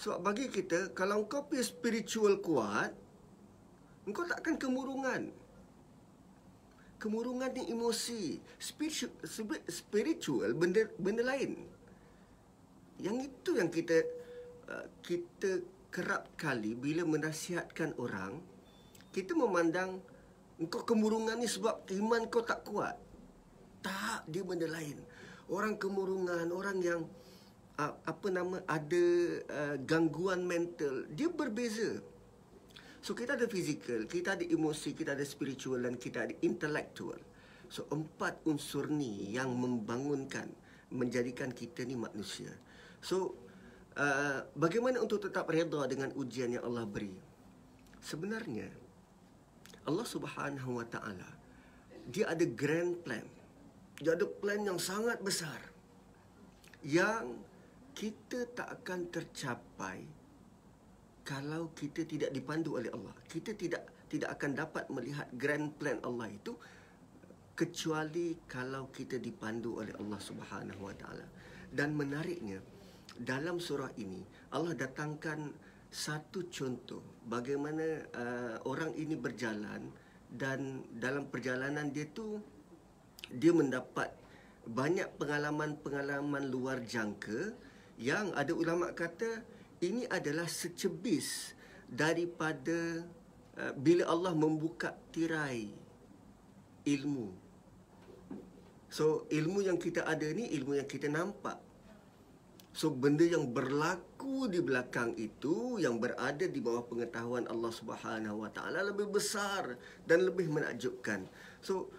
Sebab 0.00 0.24
bagi 0.24 0.48
kita, 0.48 0.96
kalau 0.96 1.28
kau 1.28 1.44
punya 1.44 1.60
spiritual 1.60 2.40
kuat, 2.40 2.88
engkau 4.08 4.24
takkan 4.24 4.56
kemurungan. 4.56 5.28
Kemurungan 6.96 7.52
ni 7.52 7.68
emosi. 7.68 8.40
Spiritual, 8.56 9.12
spiritual 9.68 10.56
benda, 10.56 10.88
benda 10.96 11.20
lain. 11.20 11.68
Yang 13.00 13.28
itu 13.28 13.50
yang 13.60 13.68
kita 13.68 13.96
uh, 14.72 14.88
kita 15.04 15.64
kerap 15.92 16.32
kali 16.36 16.72
bila 16.72 17.04
menasihatkan 17.04 17.96
orang, 18.00 18.40
kita 19.12 19.36
memandang 19.36 20.00
engkau 20.56 20.84
kemurungan 20.84 21.40
ni 21.40 21.48
sebab 21.48 21.84
iman 21.92 22.24
kau 22.32 22.44
tak 22.44 22.64
kuat. 22.64 22.96
Tak, 23.80 24.28
dia 24.28 24.44
benda 24.44 24.68
lain 24.68 25.00
orang 25.50 25.76
kemurungan, 25.76 26.48
orang 26.54 26.78
yang 26.80 27.00
uh, 27.76 27.92
apa 28.06 28.26
nama 28.30 28.62
ada 28.64 29.04
uh, 29.50 29.76
gangguan 29.82 30.46
mental, 30.46 31.04
dia 31.10 31.28
berbeza. 31.28 31.98
So 33.00 33.16
kita 33.16 33.34
ada 33.34 33.48
fizikal, 33.48 34.04
kita 34.04 34.36
ada 34.36 34.44
emosi, 34.44 34.92
kita 34.92 35.16
ada 35.16 35.24
spiritual 35.24 35.82
dan 35.82 35.96
kita 35.96 36.28
ada 36.28 36.34
intellectual. 36.44 37.18
So 37.66 37.88
empat 37.90 38.44
unsur 38.46 38.92
ni 38.92 39.32
yang 39.34 39.50
membangunkan, 39.56 40.46
menjadikan 40.92 41.50
kita 41.50 41.82
ni 41.88 41.96
manusia. 41.96 42.52
So 43.00 43.34
uh, 43.96 44.44
bagaimana 44.52 45.00
untuk 45.00 45.26
tetap 45.26 45.48
redha 45.48 45.86
dengan 45.88 46.12
ujian 46.14 46.52
yang 46.52 46.64
Allah 46.66 46.84
beri? 46.84 47.14
Sebenarnya 48.00 48.68
Allah 49.88 50.06
Subhanahu 50.06 50.80
Wa 50.80 50.86
Taala 50.88 51.30
dia 52.10 52.28
ada 52.28 52.44
grand 52.44 52.96
plan 53.00 53.24
dia 54.00 54.16
ada 54.16 54.24
plan 54.24 54.64
yang 54.64 54.80
sangat 54.80 55.20
besar 55.20 55.60
yang 56.80 57.36
kita 57.92 58.48
tak 58.56 58.80
akan 58.80 59.12
tercapai 59.12 60.00
kalau 61.20 61.68
kita 61.76 62.08
tidak 62.08 62.32
dipandu 62.32 62.80
oleh 62.80 62.88
Allah. 62.90 63.12
Kita 63.28 63.52
tidak 63.52 64.08
tidak 64.10 64.40
akan 64.40 64.50
dapat 64.56 64.84
melihat 64.90 65.28
grand 65.36 65.70
plan 65.76 66.00
Allah 66.02 66.32
itu 66.32 66.56
kecuali 67.54 68.40
kalau 68.48 68.88
kita 68.88 69.20
dipandu 69.20 69.84
oleh 69.84 69.92
Allah 70.00 70.16
Subhanahu 70.16 70.80
Wa 70.80 70.96
Taala. 70.96 71.26
Dan 71.70 71.94
menariknya 71.94 72.58
dalam 73.20 73.60
surah 73.60 73.92
ini 74.00 74.24
Allah 74.56 74.72
datangkan 74.72 75.52
satu 75.92 76.48
contoh 76.48 77.20
bagaimana 77.28 78.06
uh, 78.16 78.56
orang 78.64 78.96
ini 78.96 79.14
berjalan 79.14 79.92
dan 80.30 80.86
dalam 80.96 81.28
perjalanan 81.28 81.90
dia 81.92 82.08
tu 82.10 82.38
dia 83.30 83.54
mendapat 83.54 84.10
banyak 84.66 85.06
pengalaman-pengalaman 85.16 86.50
luar 86.50 86.82
jangka 86.84 87.54
yang 88.00 88.32
ada 88.36 88.52
ulama 88.52 88.92
kata 88.92 89.44
ini 89.80 90.04
adalah 90.08 90.48
secebis 90.48 91.56
daripada 91.88 93.04
uh, 93.56 93.72
bila 93.76 94.06
Allah 94.08 94.36
membuka 94.36 94.92
tirai 95.10 95.68
ilmu. 96.84 97.28
So 98.90 99.24
ilmu 99.30 99.62
yang 99.62 99.78
kita 99.78 100.02
ada 100.04 100.26
ni 100.32 100.50
ilmu 100.54 100.80
yang 100.80 100.88
kita 100.88 101.06
nampak. 101.06 101.60
So 102.70 102.90
benda 102.90 103.26
yang 103.26 103.50
berlaku 103.50 104.46
di 104.46 104.62
belakang 104.62 105.18
itu 105.18 105.82
yang 105.82 105.98
berada 105.98 106.46
di 106.46 106.60
bawah 106.62 106.86
pengetahuan 106.86 107.50
Allah 107.50 107.72
Subhanahu 107.74 108.46
Wa 108.46 108.50
Taala 108.54 108.86
lebih 108.86 109.10
besar 109.10 109.74
dan 110.06 110.22
lebih 110.22 110.46
menakjubkan. 110.46 111.26
So 111.58 111.90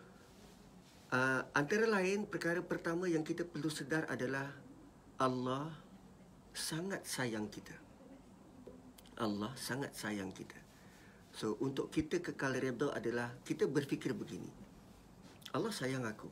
Uh, 1.11 1.43
antara 1.51 1.83
lain 1.91 2.23
perkara 2.23 2.63
pertama 2.63 3.03
yang 3.03 3.19
kita 3.19 3.43
perlu 3.43 3.67
sedar 3.67 4.07
adalah 4.07 4.47
Allah 5.19 5.67
sangat 6.55 7.03
sayang 7.03 7.51
kita. 7.51 7.75
Allah 9.19 9.51
sangat 9.59 9.91
sayang 9.91 10.31
kita. 10.31 10.55
So 11.35 11.59
untuk 11.59 11.91
kita 11.91 12.23
kekal 12.23 12.55
redha 12.55 12.95
adalah 12.95 13.27
kita 13.43 13.67
berfikir 13.67 14.15
begini. 14.15 14.47
Allah 15.51 15.75
sayang 15.75 16.07
aku. 16.07 16.31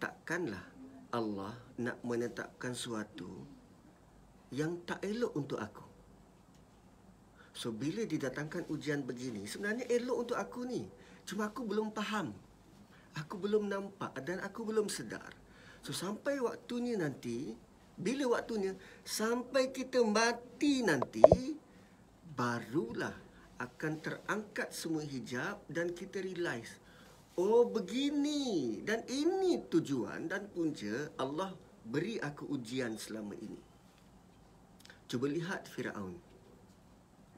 Takkanlah 0.00 0.64
Allah 1.12 1.52
nak 1.76 2.00
menetapkan 2.00 2.72
sesuatu 2.72 3.28
yang 4.56 4.80
tak 4.88 5.04
elok 5.04 5.36
untuk 5.36 5.60
aku. 5.60 5.84
So 7.52 7.68
bila 7.76 8.08
didatangkan 8.08 8.72
ujian 8.72 9.04
begini, 9.04 9.44
sebenarnya 9.44 9.84
elok 9.84 10.16
untuk 10.16 10.40
aku 10.40 10.64
ni. 10.64 10.88
Cuma 11.28 11.52
aku 11.52 11.68
belum 11.68 11.92
faham 11.92 12.32
aku 13.16 13.36
belum 13.40 13.68
nampak 13.68 14.16
dan 14.24 14.40
aku 14.40 14.64
belum 14.64 14.88
sedar. 14.88 15.32
So 15.82 15.90
sampai 15.90 16.38
waktunya 16.38 16.94
nanti, 16.94 17.52
bila 17.98 18.38
waktunya 18.38 18.72
sampai 19.02 19.74
kita 19.74 20.00
mati 20.06 20.80
nanti, 20.86 21.24
barulah 22.32 23.14
akan 23.60 23.92
terangkat 24.02 24.74
semua 24.74 25.04
hijab 25.06 25.62
dan 25.70 25.92
kita 25.94 26.22
realize, 26.22 26.78
oh 27.38 27.66
begini 27.68 28.80
dan 28.82 29.06
ini 29.06 29.62
tujuan 29.70 30.26
dan 30.26 30.50
punca 30.50 31.10
Allah 31.18 31.52
beri 31.82 32.18
aku 32.18 32.46
ujian 32.50 32.94
selama 32.94 33.34
ini. 33.38 33.60
Cuba 35.10 35.28
lihat 35.28 35.68
Firaun. 35.68 36.16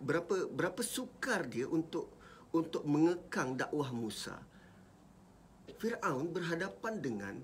Berapa 0.05 0.47
berapa 0.47 0.79
sukar 0.85 1.49
dia 1.49 1.67
untuk 1.67 2.13
untuk 2.55 2.87
mengekang 2.87 3.59
dakwah 3.59 3.91
Musa. 3.91 4.39
Firaun 5.81 6.33
berhadapan 6.33 6.95
dengan 7.01 7.35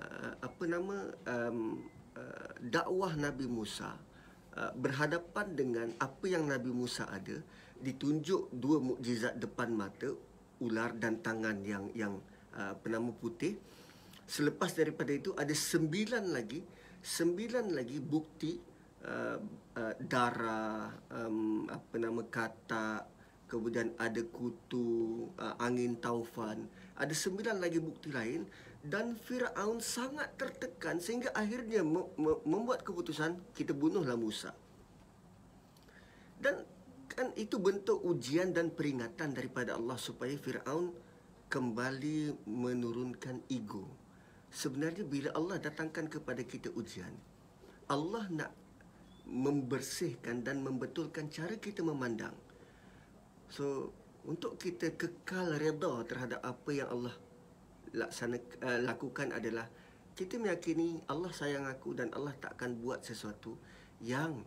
uh, 0.00 0.32
apa 0.40 0.64
nama 0.68 0.96
um, 1.28 1.84
uh, 2.16 2.50
dakwah 2.60 3.12
Nabi 3.16 3.48
Musa 3.48 3.96
uh, 4.56 4.72
berhadapan 4.76 5.46
dengan 5.56 5.88
apa 6.00 6.24
yang 6.28 6.48
Nabi 6.48 6.70
Musa 6.72 7.08
ada 7.08 7.40
ditunjuk 7.80 8.54
dua 8.54 8.80
mukjizat 8.80 9.36
depan 9.36 9.74
mata 9.74 10.12
ular 10.62 10.94
dan 10.96 11.20
tangan 11.20 11.60
yang 11.66 11.90
yang 11.92 12.14
uh, 12.56 12.72
penama 12.80 13.12
putih. 13.16 13.58
Selepas 14.24 14.72
daripada 14.72 15.12
itu 15.12 15.36
ada 15.36 15.52
sembilan 15.52 16.24
lagi 16.32 16.64
sembilan 17.04 17.76
lagi 17.76 18.00
bukti 18.00 18.56
uh, 19.04 19.36
uh, 19.76 19.94
darah 20.00 20.88
um, 21.12 21.68
apa 21.68 21.94
nama 22.00 22.24
kata 22.24 23.04
kemudian 23.44 23.92
ada 24.00 24.24
kutu 24.24 25.28
uh, 25.36 25.60
angin 25.60 26.00
taufan 26.00 26.64
ada 26.94 27.10
sembilan 27.10 27.58
lagi 27.58 27.82
bukti 27.82 28.14
lain 28.14 28.46
dan 28.84 29.16
Firaun 29.16 29.80
sangat 29.80 30.36
tertekan 30.36 31.00
sehingga 31.00 31.32
akhirnya 31.32 31.80
membuat 32.44 32.84
keputusan 32.84 33.56
kita 33.56 33.72
bunuhlah 33.72 34.14
Musa. 34.14 34.52
Dan 36.38 36.60
kan 37.08 37.32
itu 37.40 37.56
bentuk 37.56 38.04
ujian 38.04 38.52
dan 38.52 38.68
peringatan 38.68 39.32
daripada 39.32 39.80
Allah 39.80 39.96
supaya 39.96 40.36
Firaun 40.36 40.92
kembali 41.48 42.44
menurunkan 42.44 43.48
ego. 43.48 43.88
Sebenarnya 44.54 45.02
bila 45.02 45.34
Allah 45.34 45.58
datangkan 45.58 46.06
kepada 46.06 46.44
kita 46.46 46.70
ujian, 46.76 47.10
Allah 47.90 48.28
nak 48.30 48.52
membersihkan 49.24 50.44
dan 50.44 50.60
membetulkan 50.60 51.32
cara 51.32 51.56
kita 51.56 51.80
memandang. 51.80 52.36
So, 53.48 53.90
untuk 54.24 54.56
kita 54.56 54.96
kekal 54.96 55.60
redha 55.60 55.92
terhadap 56.08 56.40
apa 56.40 56.70
yang 56.72 56.88
Allah 56.88 57.14
laksana 57.94 58.40
uh, 58.64 58.80
lakukan 58.82 59.30
adalah 59.30 59.68
kita 60.14 60.38
meyakini 60.38 61.02
Allah 61.10 61.30
sayang 61.34 61.66
aku 61.66 61.92
dan 61.92 62.10
Allah 62.14 62.32
tak 62.38 62.56
akan 62.58 62.78
buat 62.80 63.02
sesuatu 63.02 63.58
yang 64.02 64.42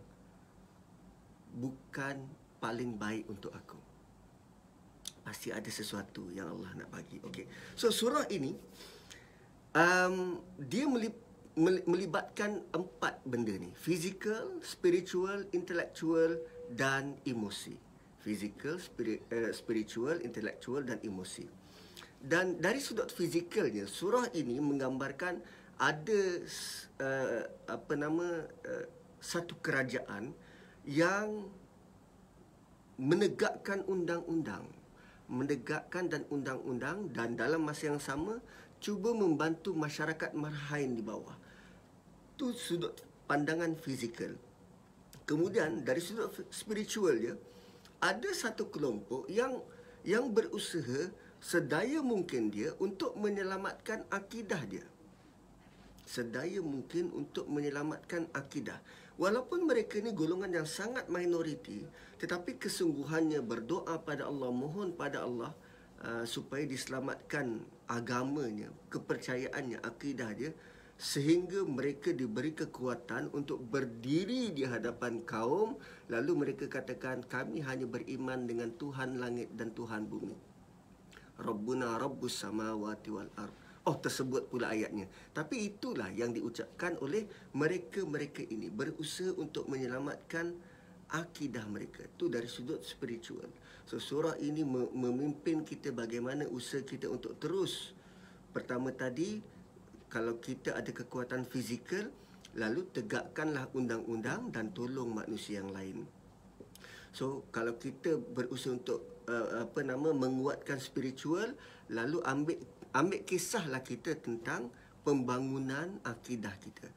bukan 1.54 2.24
paling 2.58 2.96
baik 2.98 3.28
untuk 3.30 3.54
aku. 3.54 3.80
pasti 5.28 5.52
ada 5.52 5.68
sesuatu 5.68 6.32
yang 6.32 6.48
Allah 6.56 6.72
nak 6.80 6.88
bagi. 6.88 7.20
Okey. 7.20 7.76
So 7.76 7.92
surah 7.92 8.32
ini 8.32 8.56
um, 9.76 10.40
dia 10.56 10.88
melip, 10.88 11.20
melibatkan 11.84 12.64
empat 12.72 13.28
benda 13.28 13.52
ni. 13.60 13.76
Physical, 13.76 14.64
spiritual, 14.64 15.44
intellectual 15.52 16.40
dan 16.72 17.20
emosi. 17.28 17.87
Physical, 18.22 18.82
spirit, 18.82 19.24
uh, 19.32 19.52
spiritual, 19.54 20.20
intellectual 20.22 20.84
dan 20.84 21.00
emosi. 21.06 21.46
Dan 22.18 22.58
dari 22.58 22.82
sudut 22.82 23.14
fizikalnya, 23.14 23.86
surah 23.86 24.34
ini 24.34 24.58
menggambarkan 24.58 25.40
ada 25.78 26.22
uh, 27.00 27.42
apa 27.70 27.94
nama 27.94 28.42
uh, 28.44 28.86
satu 29.22 29.62
kerajaan 29.62 30.34
yang 30.84 31.46
menegakkan 32.98 33.86
undang-undang 33.86 34.66
menegakkan 35.28 36.08
dan 36.08 36.24
undang-undang 36.32 37.12
dan 37.12 37.36
dalam 37.36 37.64
masa 37.68 37.92
yang 37.92 38.00
sama 38.00 38.40
cuba 38.80 39.12
membantu 39.12 39.76
masyarakat 39.76 40.32
marhain 40.32 40.96
di 40.96 41.04
bawah. 41.04 41.36
Itu 42.36 42.56
sudut 42.56 42.96
pandangan 43.28 43.76
fizikal. 43.76 44.32
Kemudian 45.28 45.84
dari 45.84 46.00
sudut 46.00 46.32
spiritual 46.48 47.20
dia 47.20 47.36
ada 48.02 48.30
satu 48.34 48.70
kelompok 48.70 49.26
yang 49.32 49.62
yang 50.06 50.30
berusaha 50.32 51.12
sedaya 51.38 52.00
mungkin 52.00 52.50
dia 52.50 52.74
untuk 52.80 53.18
menyelamatkan 53.18 54.06
akidah 54.10 54.62
dia. 54.66 54.86
Sedaya 56.08 56.64
mungkin 56.64 57.12
untuk 57.12 57.52
menyelamatkan 57.52 58.32
akidah. 58.32 58.80
Walaupun 59.20 59.68
mereka 59.68 60.00
ni 60.00 60.14
golongan 60.14 60.64
yang 60.64 60.70
sangat 60.70 61.10
minoriti, 61.12 61.84
tetapi 62.22 62.56
kesungguhannya 62.62 63.44
berdoa 63.44 64.00
pada 64.06 64.30
Allah, 64.30 64.54
mohon 64.54 64.94
pada 64.94 65.26
Allah 65.26 65.52
uh, 66.06 66.24
supaya 66.24 66.64
diselamatkan 66.64 67.60
agamanya, 67.90 68.72
kepercayaannya, 68.94 69.84
akidah 69.84 70.32
dia 70.38 70.52
sehingga 70.98 71.62
mereka 71.62 72.10
diberi 72.10 72.58
kekuatan 72.58 73.30
untuk 73.38 73.62
berdiri 73.62 74.50
di 74.50 74.66
hadapan 74.66 75.22
kaum 75.22 75.78
lalu 76.10 76.34
mereka 76.34 76.66
katakan 76.66 77.22
kami 77.22 77.62
hanya 77.62 77.86
beriman 77.86 78.50
dengan 78.50 78.74
Tuhan 78.74 79.22
langit 79.22 79.54
dan 79.54 79.72
Tuhan 79.78 80.10
bumi. 80.10 80.34
Rabbuna 81.38 82.02
rabbus 82.02 82.42
samawati 82.42 83.10
wal 83.14 83.30
ardh 83.38 83.68
Oh 83.88 83.96
tersebut 83.96 84.52
pula 84.52 84.76
ayatnya. 84.76 85.08
Tapi 85.32 85.72
itulah 85.72 86.12
yang 86.12 86.36
diucapkan 86.36 87.00
oleh 87.00 87.24
mereka-mereka 87.56 88.44
ini 88.44 88.68
berusaha 88.68 89.32
untuk 89.40 89.72
menyelamatkan 89.72 90.52
akidah 91.16 91.64
mereka. 91.72 92.04
Itu 92.04 92.28
dari 92.28 92.52
sudut 92.52 92.84
spiritual. 92.84 93.48
So 93.88 93.96
surah 93.96 94.36
ini 94.44 94.68
memimpin 94.92 95.64
kita 95.64 95.96
bagaimana 95.96 96.44
usaha 96.52 96.84
kita 96.84 97.08
untuk 97.08 97.40
terus 97.40 97.96
pertama 98.52 98.92
tadi 98.92 99.40
kalau 100.08 100.40
kita 100.40 100.76
ada 100.76 100.92
kekuatan 100.92 101.48
fizikal 101.48 102.08
lalu 102.58 102.88
tegakkanlah 102.90 103.70
undang-undang 103.76 104.50
dan 104.50 104.74
tolong 104.74 105.14
manusia 105.14 105.62
yang 105.62 105.70
lain. 105.70 106.08
So 107.14 107.46
kalau 107.54 107.78
kita 107.78 108.18
berusaha 108.18 108.78
untuk 108.78 109.26
uh, 109.30 109.68
apa 109.68 109.84
nama 109.84 110.10
menguatkan 110.16 110.80
spiritual 110.82 111.54
lalu 111.92 112.22
ambil 112.26 112.58
ambil 112.96 113.22
kisahlah 113.28 113.84
kita 113.84 114.18
tentang 114.18 114.72
pembangunan 115.06 116.02
akidah 116.04 116.56
kita. 116.58 116.88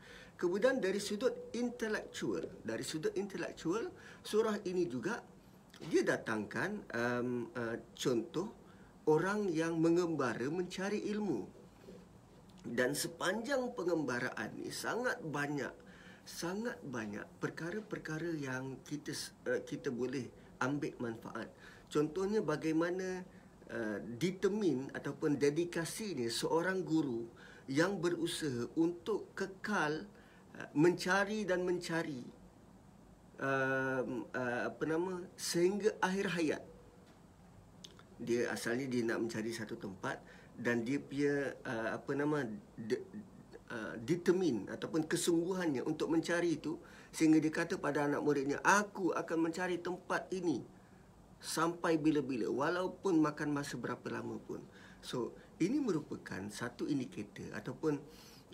Kemudian 0.40 0.80
dari 0.80 0.96
sudut 0.96 1.52
intelektual, 1.52 2.48
dari 2.64 2.80
sudut 2.80 3.12
intelektual, 3.12 3.92
surah 4.24 4.56
ini 4.64 4.88
juga 4.88 5.20
dia 5.84 6.00
datangkan 6.00 6.80
um, 6.96 7.52
uh, 7.52 7.76
contoh 7.92 8.48
orang 9.04 9.52
yang 9.52 9.76
mengembara 9.76 10.48
mencari 10.48 11.04
ilmu. 11.12 11.59
Dan 12.64 12.92
sepanjang 12.92 13.72
pengembaraan 13.72 14.52
ini 14.60 14.68
sangat 14.72 15.20
banyak 15.24 15.72
sangat 16.26 16.76
banyak 16.84 17.24
perkara-perkara 17.40 18.36
yang 18.36 18.78
kita 18.84 19.16
uh, 19.48 19.64
kita 19.64 19.88
boleh 19.88 20.28
ambil 20.60 20.92
manfaat. 21.00 21.48
Contohnya 21.88 22.44
bagaimana 22.44 23.24
Uh, 23.70 24.02
determine 24.18 24.90
ataupun 24.98 25.38
dedikasi 25.38 26.18
ni 26.18 26.26
seorang 26.26 26.82
guru 26.82 27.22
yang 27.70 28.02
berusaha 28.02 28.66
untuk 28.74 29.30
kekal 29.38 30.10
uh, 30.58 30.68
mencari 30.74 31.46
dan 31.46 31.62
mencari 31.62 32.18
uh, 33.38 34.02
uh, 34.34 34.60
apa 34.74 34.82
nama 34.90 35.22
sehingga 35.38 35.94
akhir 36.02 36.34
hayat 36.34 36.62
dia 38.18 38.50
asalnya 38.50 38.90
dia 38.90 39.06
nak 39.06 39.22
mencari 39.22 39.54
satu 39.54 39.78
tempat 39.78 40.18
dan 40.60 40.84
dia 40.84 41.00
punya 41.00 41.56
uh, 41.64 41.96
apa 41.96 42.10
nama 42.12 42.44
de, 42.76 43.00
uh, 43.72 43.96
determine 44.04 44.68
ataupun 44.68 45.08
kesungguhannya 45.08 45.80
untuk 45.88 46.12
mencari 46.12 46.60
itu 46.60 46.76
sehingga 47.10 47.40
dia 47.40 47.50
kata 47.50 47.80
pada 47.80 48.06
anak 48.06 48.20
muridnya 48.20 48.60
aku 48.60 49.16
akan 49.16 49.50
mencari 49.50 49.80
tempat 49.80 50.28
ini 50.30 50.60
sampai 51.40 51.96
bila-bila 51.96 52.52
walaupun 52.52 53.18
makan 53.18 53.56
masa 53.56 53.80
berapa 53.80 54.04
lama 54.12 54.36
pun. 54.44 54.60
So, 55.00 55.32
ini 55.56 55.80
merupakan 55.80 56.44
satu 56.52 56.84
indikator 56.84 57.48
ataupun 57.56 57.96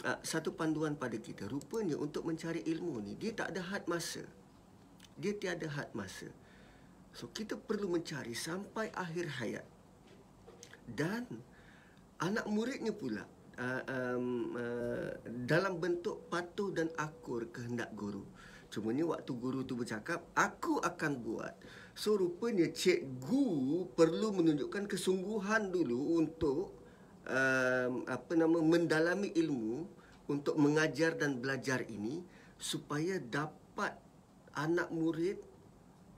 uh, 0.06 0.18
satu 0.22 0.54
panduan 0.54 0.94
pada 0.94 1.18
kita. 1.18 1.50
Rupanya 1.50 1.98
untuk 1.98 2.22
mencari 2.22 2.62
ilmu 2.62 3.02
ni 3.02 3.18
dia 3.18 3.34
tak 3.34 3.52
ada 3.52 3.66
had 3.66 3.84
masa. 3.90 4.22
Dia 5.18 5.34
tiada 5.34 5.66
had 5.66 5.90
masa. 5.92 6.30
So, 7.10 7.26
kita 7.26 7.58
perlu 7.58 7.90
mencari 7.90 8.32
sampai 8.32 8.94
akhir 8.94 9.42
hayat. 9.42 9.66
Dan 10.86 11.26
anak 12.22 12.46
muridnya 12.48 12.92
pula 12.92 13.24
uh, 13.60 13.82
um, 13.88 14.56
uh, 14.56 15.10
dalam 15.44 15.76
bentuk 15.80 16.28
patuh 16.32 16.72
dan 16.72 16.88
akur 16.96 17.48
kehendak 17.52 17.92
guru. 17.96 18.24
Cumanya 18.72 19.06
waktu 19.06 19.32
guru 19.38 19.62
tu 19.62 19.78
bercakap, 19.78 20.26
aku 20.36 20.82
akan 20.82 21.12
buat. 21.22 21.54
So 21.96 22.18
rupanya 22.18 22.68
cikgu 22.68 23.46
perlu 23.96 24.36
menunjukkan 24.36 24.84
kesungguhan 24.84 25.72
dulu 25.72 26.20
untuk 26.20 26.76
um, 27.24 28.04
apa 28.04 28.32
nama 28.36 28.58
mendalami 28.60 29.32
ilmu 29.32 29.88
untuk 30.28 30.60
mengajar 30.60 31.16
dan 31.16 31.40
belajar 31.40 31.86
ini 31.88 32.20
supaya 32.60 33.16
dapat 33.16 33.96
anak 34.56 34.92
murid 34.92 35.40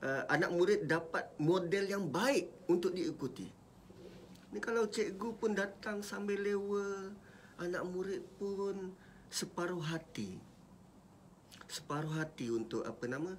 uh, 0.02 0.26
anak 0.30 0.50
murid 0.50 0.87
dapat 0.87 1.30
model 1.38 1.84
yang 1.87 2.04
baik 2.11 2.50
untuk 2.66 2.94
diikuti. 2.94 3.58
Ni 4.52 4.58
kalau 4.64 4.88
cikgu 4.88 5.37
pun 5.37 5.52
datang 5.52 6.00
sambil 6.00 6.40
lewa, 6.40 7.12
anak 7.61 7.82
murid 7.84 8.24
pun 8.40 8.96
separuh 9.28 9.84
hati. 9.84 10.40
Separuh 11.68 12.16
hati 12.16 12.48
untuk 12.48 12.84
apa 12.88 13.04
nama? 13.04 13.32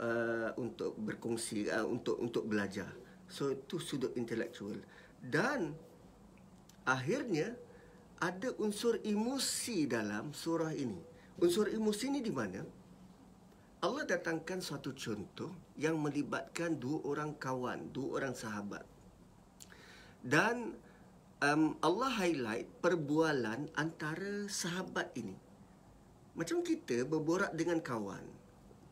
uh, 0.00 0.50
untuk 0.58 0.96
berkongsi 0.98 1.70
uh, 1.70 1.86
untuk 1.86 2.18
untuk 2.18 2.46
belajar. 2.48 2.90
So 3.30 3.50
itu 3.52 3.78
sudut 3.78 4.14
intelektual. 4.18 4.78
Dan 5.18 5.74
akhirnya 6.84 7.54
ada 8.20 8.52
unsur 8.60 9.00
emosi 9.02 9.88
dalam 9.88 10.32
surah 10.32 10.72
ini. 10.74 11.00
Unsur 11.42 11.70
emosi 11.70 12.04
ini 12.14 12.20
di 12.22 12.32
mana? 12.32 12.62
Allah 13.84 14.04
datangkan 14.08 14.64
suatu 14.64 14.96
contoh 14.96 15.76
yang 15.76 16.00
melibatkan 16.00 16.80
dua 16.80 17.04
orang 17.04 17.36
kawan, 17.36 17.92
dua 17.92 18.22
orang 18.22 18.32
sahabat. 18.32 18.93
Dan 20.24 20.72
um, 21.44 21.76
Allah 21.84 22.10
highlight 22.16 22.80
perbualan 22.80 23.68
antara 23.76 24.48
sahabat 24.48 25.12
ini. 25.20 25.36
Macam 26.32 26.64
kita 26.64 27.04
berborak 27.04 27.52
dengan 27.52 27.84
kawan 27.84 28.44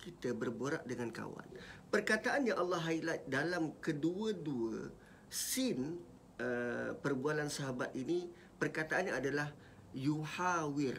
kita 0.02 0.34
berborak 0.34 0.82
dengan 0.82 1.14
kawan. 1.14 1.46
Perkataan 1.94 2.50
yang 2.50 2.58
Allah 2.58 2.82
highlight 2.82 3.30
dalam 3.30 3.78
kedua-dua 3.78 4.90
scene 5.30 6.02
uh, 6.42 6.90
perbualan 6.98 7.46
sahabat 7.46 7.94
ini, 7.94 8.26
perkataannya 8.58 9.14
adalah 9.14 9.48
yuhawir. 9.94 10.98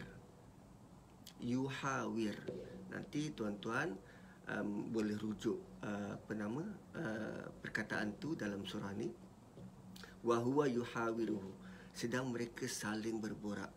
Yuhawir. 1.43 2.37
Nanti 2.95 3.35
tuan-tuan 3.35 3.91
um, 4.47 4.87
boleh 4.87 5.19
rujuk 5.19 5.59
uh, 5.83 6.15
apa 6.15 6.33
nama 6.37 6.63
uh, 6.95 7.43
perkataan 7.59 8.15
tu 8.23 8.39
dalam 8.39 8.63
surah 8.63 8.95
ni. 8.95 9.11
Wa 10.23 10.39
huwa 10.39 10.65
yuhawiruhu. 10.65 11.51
Sedang 11.93 12.33
mereka 12.33 12.65
saling 12.65 13.21
berborak 13.21 13.69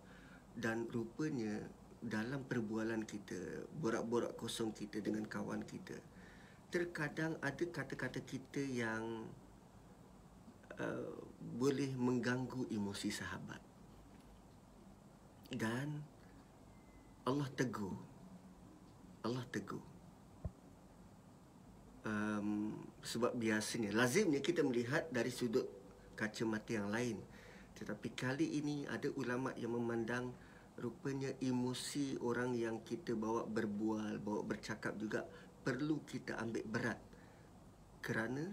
dan 0.57 0.89
rupanya 0.89 1.61
dalam 2.01 2.47
perbualan 2.47 3.05
kita, 3.05 3.67
borak-borak 3.77 4.39
kosong 4.41 4.73
kita 4.73 5.05
dengan 5.05 5.27
kawan 5.29 5.67
kita, 5.67 5.99
terkadang 6.73 7.37
ada 7.45 7.65
kata-kata 7.67 8.25
kita 8.25 8.63
yang 8.63 9.29
uh, 10.81 11.19
boleh 11.61 11.93
mengganggu 11.93 12.73
emosi 12.73 13.11
sahabat. 13.13 13.61
Dan 15.53 16.01
Allah 17.27 17.51
tegur. 17.53 17.99
Allah 19.27 19.45
tegur. 19.51 19.83
um, 22.07 22.73
sebab 23.03 23.35
biasanya 23.35 23.91
lazimnya 23.93 24.39
kita 24.39 24.63
melihat 24.63 25.11
dari 25.11 25.35
sudut 25.35 25.67
kacamata 26.17 26.73
yang 26.73 26.89
lain. 26.89 27.21
Tetapi 27.77 28.09
kali 28.17 28.57
ini 28.57 28.89
ada 28.89 29.13
ulama 29.21 29.53
yang 29.61 29.77
memandang 29.77 30.33
rupanya 30.81 31.33
emosi 31.41 32.21
orang 32.21 32.57
yang 32.57 32.81
kita 32.85 33.17
bawa 33.17 33.45
berbual 33.49 34.21
bawa 34.21 34.41
bercakap 34.45 34.97
juga 34.97 35.25
perlu 35.61 36.01
kita 36.09 36.41
ambil 36.41 36.65
berat. 36.65 37.01
Kerana 38.01 38.45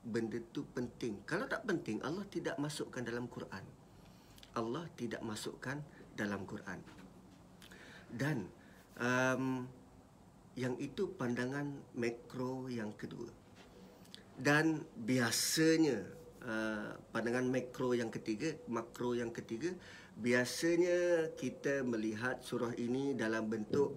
benda 0.00 0.40
tu 0.52 0.64
penting. 0.72 1.20
Kalau 1.28 1.44
tak 1.44 1.68
penting 1.68 2.00
Allah 2.00 2.24
tidak 2.28 2.56
masukkan 2.56 3.04
dalam 3.04 3.28
Quran. 3.28 3.64
Allah 4.56 4.84
tidak 4.96 5.20
masukkan 5.20 5.78
dalam 6.16 6.48
Quran. 6.48 6.80
Dan 8.10 8.48
um, 8.98 9.68
yang 10.58 10.74
itu 10.80 11.12
pandangan 11.14 11.70
makro 11.94 12.66
yang 12.66 12.90
kedua. 12.96 13.30
Dan 14.40 14.82
biasanya 14.96 16.19
uh, 16.44 16.96
pandangan 17.12 17.46
makro 17.48 17.92
yang 17.92 18.08
ketiga, 18.08 18.54
makro 18.68 19.12
yang 19.16 19.32
ketiga, 19.32 19.72
biasanya 20.16 21.30
kita 21.36 21.84
melihat 21.84 22.40
surah 22.44 22.76
ini 22.76 23.16
dalam 23.16 23.48
bentuk 23.48 23.96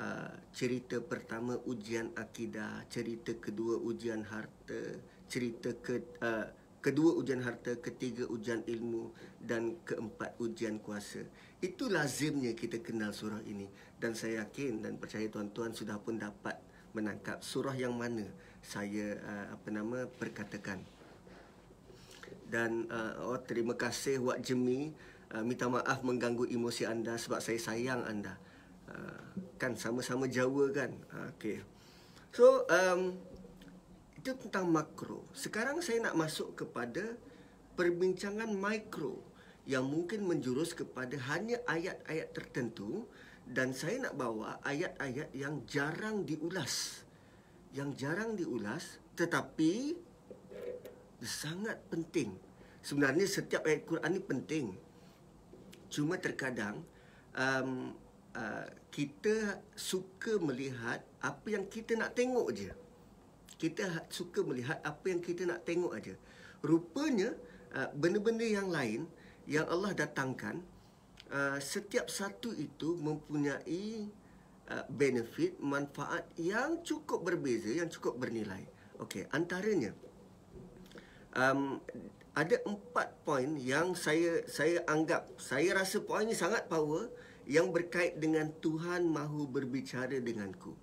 uh, 0.00 0.32
cerita 0.52 1.00
pertama 1.00 1.56
ujian 1.68 2.12
akidah, 2.16 2.84
cerita 2.88 3.36
kedua 3.36 3.80
ujian 3.80 4.24
harta, 4.24 5.00
cerita 5.28 5.72
ke 5.80 6.00
uh, 6.22 6.48
kedua 6.80 7.18
ujian 7.18 7.42
harta, 7.42 7.74
ketiga 7.82 8.28
ujian 8.30 8.62
ilmu 8.62 9.10
dan 9.42 9.80
keempat 9.82 10.38
ujian 10.38 10.78
kuasa. 10.78 11.24
Itu 11.58 11.88
lazimnya 11.90 12.54
kita 12.54 12.78
kenal 12.84 13.10
surah 13.10 13.42
ini 13.42 13.66
dan 13.98 14.14
saya 14.14 14.44
yakin 14.44 14.84
dan 14.84 15.00
percaya 15.00 15.26
tuan-tuan 15.26 15.72
sudah 15.72 15.98
pun 15.98 16.20
dapat 16.20 16.60
menangkap 16.94 17.44
surah 17.44 17.76
yang 17.76 17.92
mana 17.92 18.24
saya 18.64 19.20
uh, 19.20 19.46
apa 19.56 19.68
nama 19.68 20.08
perkatakan. 20.08 20.95
Dan 22.46 22.86
uh, 22.88 23.30
oh 23.32 23.38
terima 23.42 23.74
kasih 23.74 24.22
Wak 24.22 24.42
Jemi 24.46 24.94
uh, 25.34 25.42
minta 25.42 25.66
maaf 25.66 26.06
mengganggu 26.06 26.46
emosi 26.46 26.86
anda 26.86 27.18
sebab 27.18 27.42
saya 27.42 27.58
sayang 27.58 28.06
anda. 28.06 28.38
Uh, 28.86 29.42
kan 29.58 29.74
sama-sama 29.74 30.30
Jawa 30.30 30.70
kan. 30.70 30.94
Uh, 31.10 31.30
okey. 31.34 31.58
So 32.30 32.68
um, 32.68 33.18
itu 34.14 34.34
tentang 34.42 34.70
makro. 34.70 35.26
Sekarang 35.34 35.82
saya 35.82 36.02
nak 36.02 36.18
masuk 36.18 36.58
kepada 36.58 37.14
perbincangan 37.78 38.50
mikro 38.50 39.22
yang 39.66 39.86
mungkin 39.86 40.26
menjurus 40.26 40.74
kepada 40.74 41.14
hanya 41.34 41.58
ayat-ayat 41.66 42.30
tertentu 42.34 43.06
dan 43.46 43.74
saya 43.74 44.10
nak 44.10 44.14
bawa 44.18 44.58
ayat-ayat 44.62 45.30
yang 45.34 45.62
jarang 45.66 46.26
diulas. 46.26 47.02
Yang 47.74 47.90
jarang 48.06 48.34
diulas 48.34 48.98
tetapi 49.14 49.94
sangat 51.22 51.80
penting. 51.88 52.36
Sebenarnya 52.84 53.26
setiap 53.26 53.66
ayat 53.66 53.86
Quran 53.88 54.10
ini 54.12 54.22
penting. 54.22 54.66
Cuma 55.90 56.18
terkadang 56.18 56.82
um, 57.34 57.94
uh, 58.34 58.66
kita 58.90 59.62
suka 59.74 60.38
melihat 60.42 61.00
apa 61.22 61.46
yang 61.50 61.64
kita 61.66 61.94
nak 61.94 62.12
tengok 62.12 62.48
je 62.52 62.70
kita 63.56 63.88
ha- 63.88 64.06
suka 64.12 64.44
melihat 64.44 64.78
apa 64.84 65.04
yang 65.08 65.20
kita 65.24 65.48
nak 65.48 65.64
tengok 65.64 65.96
aja. 65.96 66.14
Rupanya 66.60 67.32
uh, 67.72 67.88
benda-benda 67.96 68.44
yang 68.44 68.68
lain 68.68 69.08
yang 69.48 69.64
Allah 69.68 69.96
datangkan 69.96 70.60
uh, 71.32 71.58
setiap 71.60 72.12
satu 72.12 72.52
itu 72.52 72.96
mempunyai 73.00 74.12
uh, 74.68 74.84
benefit, 74.92 75.56
manfaat 75.60 76.28
yang 76.36 76.84
cukup 76.84 77.24
berbeza, 77.24 77.72
yang 77.72 77.88
cukup 77.88 78.20
bernilai. 78.20 78.68
Okey, 79.00 79.28
antaranya 79.32 79.92
um, 81.36 81.78
ada 82.36 82.56
empat 82.68 83.16
poin 83.24 83.56
yang 83.56 83.96
saya 83.96 84.44
saya 84.48 84.84
anggap 84.88 85.28
saya 85.40 85.76
rasa 85.76 86.04
poin 86.04 86.28
ini 86.28 86.36
sangat 86.36 86.68
power 86.68 87.08
yang 87.46 87.70
berkait 87.70 88.18
dengan 88.18 88.50
Tuhan 88.58 89.06
mahu 89.06 89.46
berbicara 89.46 90.18
denganku. 90.18 90.74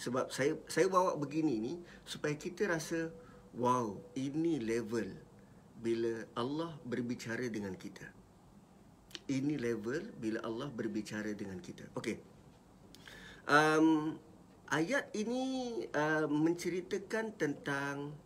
Sebab 0.00 0.32
saya 0.32 0.56
saya 0.64 0.88
bawa 0.88 1.12
begini 1.12 1.60
ni 1.60 1.72
supaya 2.08 2.32
kita 2.32 2.72
rasa 2.72 3.12
wow 3.52 4.00
ini 4.16 4.56
level 4.56 5.12
bila 5.76 6.24
Allah 6.32 6.72
berbicara 6.88 7.44
dengan 7.52 7.76
kita. 7.76 8.08
Ini 9.28 9.60
level 9.60 10.08
bila 10.16 10.40
Allah 10.40 10.72
berbicara 10.72 11.36
dengan 11.36 11.60
kita. 11.60 11.84
Okey. 12.00 12.16
Um, 13.44 14.16
ayat 14.72 15.12
ini 15.12 15.84
uh, 15.92 16.24
menceritakan 16.30 17.36
tentang 17.36 18.16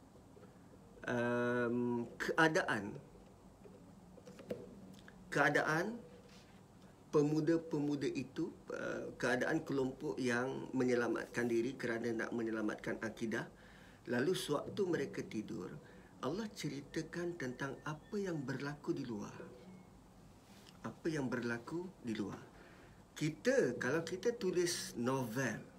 um, 1.08 2.08
keadaan. 2.16 2.94
Keadaan 5.28 5.98
pemuda-pemuda 7.10 8.06
itu 8.10 8.54
uh, 8.70 9.10
keadaan 9.18 9.62
kelompok 9.66 10.14
yang 10.18 10.70
menyelamatkan 10.70 11.50
diri 11.50 11.74
kerana 11.74 12.10
nak 12.14 12.30
menyelamatkan 12.30 12.98
akidah. 13.02 13.46
Lalu 14.10 14.36
sewaktu 14.36 14.82
mereka 14.84 15.24
tidur 15.24 15.72
Allah 16.24 16.48
ceritakan 16.56 17.36
tentang 17.36 17.76
apa 17.84 18.16
yang 18.16 18.40
berlaku 18.40 18.96
di 18.96 19.04
luar. 19.04 19.36
Apa 20.80 21.12
yang 21.12 21.28
berlaku 21.28 21.84
di 22.00 22.16
luar. 22.16 22.40
Kita 23.12 23.76
kalau 23.76 24.00
kita 24.00 24.32
tulis 24.32 24.96
novel 24.96 25.74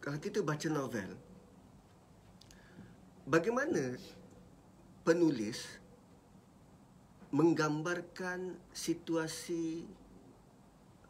kalau 0.00 0.16
kita 0.16 0.40
baca 0.40 0.68
novel 0.72 1.12
bagaimana 3.28 3.96
penulis 5.04 5.80
menggambarkan 7.30 8.58
situasi 8.74 9.86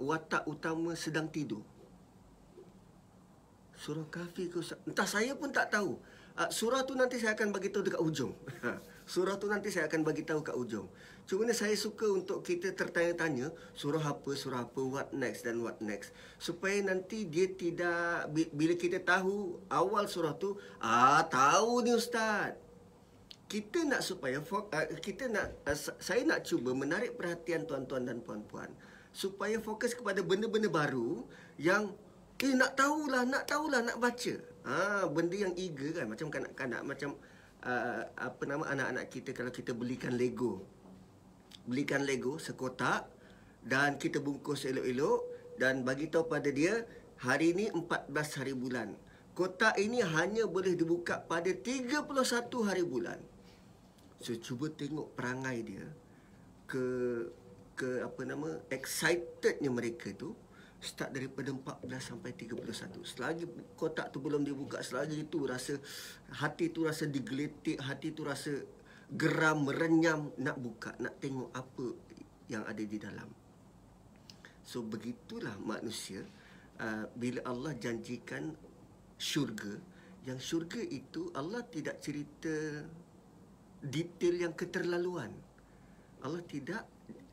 watak 0.00 0.44
utama 0.48 0.92
sedang 0.96 1.28
tidur. 1.28 1.64
Surah 3.80 4.04
Kahfi 4.12 4.52
ke 4.52 4.60
entah 4.84 5.08
saya 5.08 5.32
pun 5.32 5.48
tak 5.48 5.72
tahu. 5.72 5.96
Uh, 6.36 6.48
surah 6.52 6.84
tu 6.84 6.92
nanti 6.92 7.16
saya 7.16 7.32
akan 7.32 7.52
bagi 7.52 7.72
tahu 7.72 7.88
dekat 7.88 8.00
ujung. 8.00 8.32
surah 9.12 9.40
tu 9.40 9.48
nanti 9.48 9.72
saya 9.72 9.88
akan 9.88 10.04
bagi 10.04 10.24
tahu 10.24 10.44
kat 10.44 10.52
ujung. 10.52 10.84
Cuma 11.30 11.46
saya 11.54 11.78
suka 11.78 12.10
untuk 12.10 12.42
kita 12.42 12.74
tertanya-tanya 12.74 13.54
surah 13.70 14.02
apa, 14.02 14.34
surah 14.34 14.66
apa, 14.66 14.82
what 14.82 15.14
next 15.14 15.46
dan 15.46 15.62
what 15.62 15.78
next. 15.78 16.10
Supaya 16.42 16.82
nanti 16.82 17.22
dia 17.22 17.46
tidak 17.46 18.34
bila 18.34 18.74
kita 18.74 18.98
tahu 18.98 19.62
awal 19.70 20.10
surah 20.10 20.34
tu, 20.34 20.58
ah 20.82 21.22
tahu 21.30 21.86
ni 21.86 21.94
ustaz. 21.94 22.58
Kita 23.46 23.78
nak 23.86 24.02
supaya 24.02 24.42
uh, 24.42 24.86
kita 24.98 25.30
nak 25.30 25.54
uh, 25.70 25.78
saya 26.02 26.26
nak 26.26 26.42
cuba 26.42 26.74
menarik 26.74 27.14
perhatian 27.14 27.62
tuan-tuan 27.62 28.10
dan 28.10 28.18
puan-puan. 28.26 28.74
Supaya 29.14 29.54
fokus 29.62 29.94
kepada 29.94 30.26
benda-benda 30.26 30.66
baru 30.66 31.22
yang 31.62 31.94
eh 32.42 32.54
nak 32.58 32.74
tahulah 32.74 33.22
nak 33.22 33.46
tahulah 33.46 33.86
nak 33.86 34.02
baca. 34.02 34.34
Ha 34.66 35.06
benda 35.06 35.38
yang 35.38 35.54
eager 35.54 35.94
kan 35.94 36.10
macam 36.10 36.26
kanak-kanak 36.26 36.82
macam 36.82 37.14
uh, 37.62 38.02
apa 38.18 38.42
nama 38.50 38.66
anak-anak 38.66 39.06
kita 39.14 39.30
kalau 39.30 39.54
kita 39.54 39.70
belikan 39.78 40.18
Lego 40.18 40.79
belikan 41.68 42.04
Lego 42.04 42.40
sekotak 42.40 43.08
dan 43.64 44.00
kita 44.00 44.20
bungkus 44.20 44.64
elok-elok 44.64 45.20
dan 45.60 45.84
bagi 45.84 46.08
tahu 46.08 46.28
pada 46.28 46.48
dia 46.48 46.84
hari 47.20 47.52
ini 47.52 47.68
14 47.68 48.12
hari 48.40 48.56
bulan 48.56 48.96
kotak 49.36 49.76
ini 49.76 50.00
hanya 50.00 50.48
boleh 50.48 50.72
dibuka 50.72 51.20
pada 51.20 51.52
31 51.52 52.08
hari 52.64 52.84
bulan 52.84 53.20
So 54.20 54.36
cuba 54.36 54.68
tengok 54.68 55.16
perangai 55.16 55.64
dia 55.64 55.84
ke 56.68 56.84
ke 57.72 58.04
apa 58.04 58.20
nama 58.28 58.60
excitednya 58.68 59.72
mereka 59.72 60.12
tu 60.12 60.36
start 60.80 61.12
daripada 61.12 61.52
14 61.52 61.88
sampai 62.00 62.32
31. 62.36 63.04
Selagi 63.04 63.44
kotak 63.76 64.12
tu 64.12 64.20
belum 64.20 64.44
dibuka, 64.44 64.80
selagi 64.80 65.28
itu 65.28 65.44
rasa 65.44 65.76
hati 66.40 66.72
tu 66.72 66.88
rasa 66.88 67.04
digeletik, 67.08 67.80
hati 67.80 68.12
tu 68.12 68.24
rasa 68.24 68.64
geram, 69.10 69.66
merenyam 69.66 70.30
nak 70.38 70.56
buka, 70.58 70.94
nak 71.02 71.18
tengok 71.18 71.50
apa 71.50 71.86
yang 72.46 72.62
ada 72.66 72.82
di 72.82 72.98
dalam. 72.98 73.30
So 74.62 74.86
begitulah 74.86 75.58
manusia 75.58 76.22
uh, 76.78 77.10
bila 77.18 77.42
Allah 77.46 77.74
janjikan 77.74 78.54
syurga, 79.18 79.74
yang 80.28 80.38
syurga 80.38 80.78
itu 80.78 81.34
Allah 81.34 81.64
tidak 81.66 81.98
cerita 81.98 82.86
detail 83.82 84.46
yang 84.46 84.54
keterlaluan. 84.54 85.32
Allah 86.20 86.44
tidak 86.44 86.84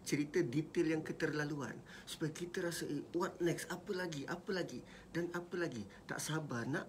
cerita 0.08 0.40
detail 0.40 0.98
yang 0.98 1.04
keterlaluan. 1.04 1.76
Supaya 2.08 2.32
kita 2.32 2.64
rasa 2.64 2.88
eh, 2.88 3.04
what 3.14 3.36
next? 3.44 3.68
Apa 3.68 3.92
lagi? 3.92 4.24
Apa 4.24 4.56
lagi? 4.56 4.80
Dan 5.12 5.28
apa 5.36 5.60
lagi? 5.60 5.84
Tak 6.08 6.24
sabar 6.24 6.64
nak 6.64 6.88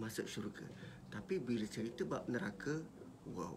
masuk 0.00 0.24
syurga. 0.24 0.64
Tapi 1.12 1.36
bila 1.38 1.68
cerita 1.68 2.02
bab 2.08 2.24
neraka 2.26 2.80
wow 3.36 3.54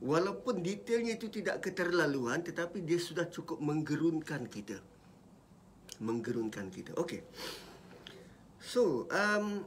walaupun 0.00 0.60
detailnya 0.60 1.16
itu 1.16 1.32
tidak 1.32 1.64
keterlaluan 1.64 2.44
tetapi 2.44 2.84
dia 2.84 3.00
sudah 3.00 3.28
cukup 3.28 3.60
menggerunkan 3.62 4.44
kita. 4.48 4.80
Menggerunkan 6.02 6.68
kita. 6.68 6.92
Okey. 7.00 7.24
So 8.60 9.08
um 9.08 9.64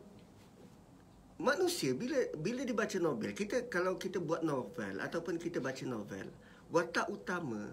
manusia 1.39 1.95
bila 1.95 2.19
bila 2.35 2.61
dibaca 2.67 2.97
novel, 2.99 3.31
kita 3.31 3.71
kalau 3.71 3.95
kita 3.95 4.19
buat 4.19 4.43
novel 4.43 4.99
ataupun 4.99 5.39
kita 5.39 5.63
baca 5.63 5.83
novel, 5.87 6.27
watak 6.69 7.07
utama 7.07 7.71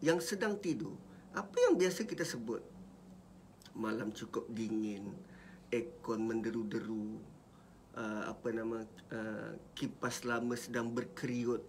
yang 0.00 0.18
sedang 0.18 0.58
tidur, 0.58 0.96
apa 1.36 1.54
yang 1.68 1.76
biasa 1.76 2.08
kita 2.08 2.24
sebut? 2.24 2.64
Malam 3.76 4.14
cukup 4.14 4.46
dingin, 4.50 5.12
aircon 5.68 6.24
menderu-deru, 6.24 7.18
uh, 7.96 8.30
apa 8.30 8.48
nama 8.50 8.82
uh, 9.14 9.52
kipas 9.74 10.26
lama 10.26 10.54
sedang 10.58 10.90
berkeriut, 10.90 11.62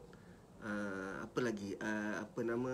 uh, 0.66 1.26
apa 1.26 1.40
lagi? 1.42 1.78
Uh, 1.78 2.22
apa 2.22 2.40
nama 2.42 2.74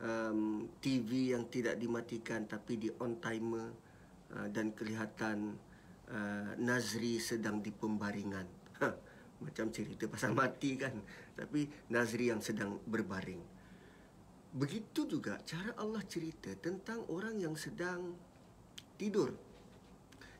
um, 0.00 0.68
TV 0.80 1.32
yang 1.32 1.48
tidak 1.48 1.80
dimatikan 1.80 2.44
tapi 2.44 2.76
di 2.76 2.88
on 3.00 3.16
timer 3.20 3.72
uh, 4.36 4.48
dan 4.52 4.72
kelihatan 4.76 5.56
uh, 6.12 6.52
Nazri 6.60 7.18
sedang 7.20 7.60
di 7.64 7.72
pembaringan. 7.72 8.46
Ha, 8.76 8.88
macam 9.40 9.72
cerita 9.72 10.04
pasal 10.08 10.36
mati 10.36 10.76
kan. 10.76 10.96
Tapi 11.36 11.92
Nazri 11.92 12.32
yang 12.32 12.40
sedang 12.40 12.80
berbaring. 12.84 13.40
Begitu 14.56 15.04
juga 15.04 15.36
cara 15.44 15.76
Allah 15.76 16.00
cerita 16.08 16.48
tentang 16.56 17.04
orang 17.12 17.36
yang 17.36 17.52
sedang 17.60 18.16
tidur. 18.96 19.36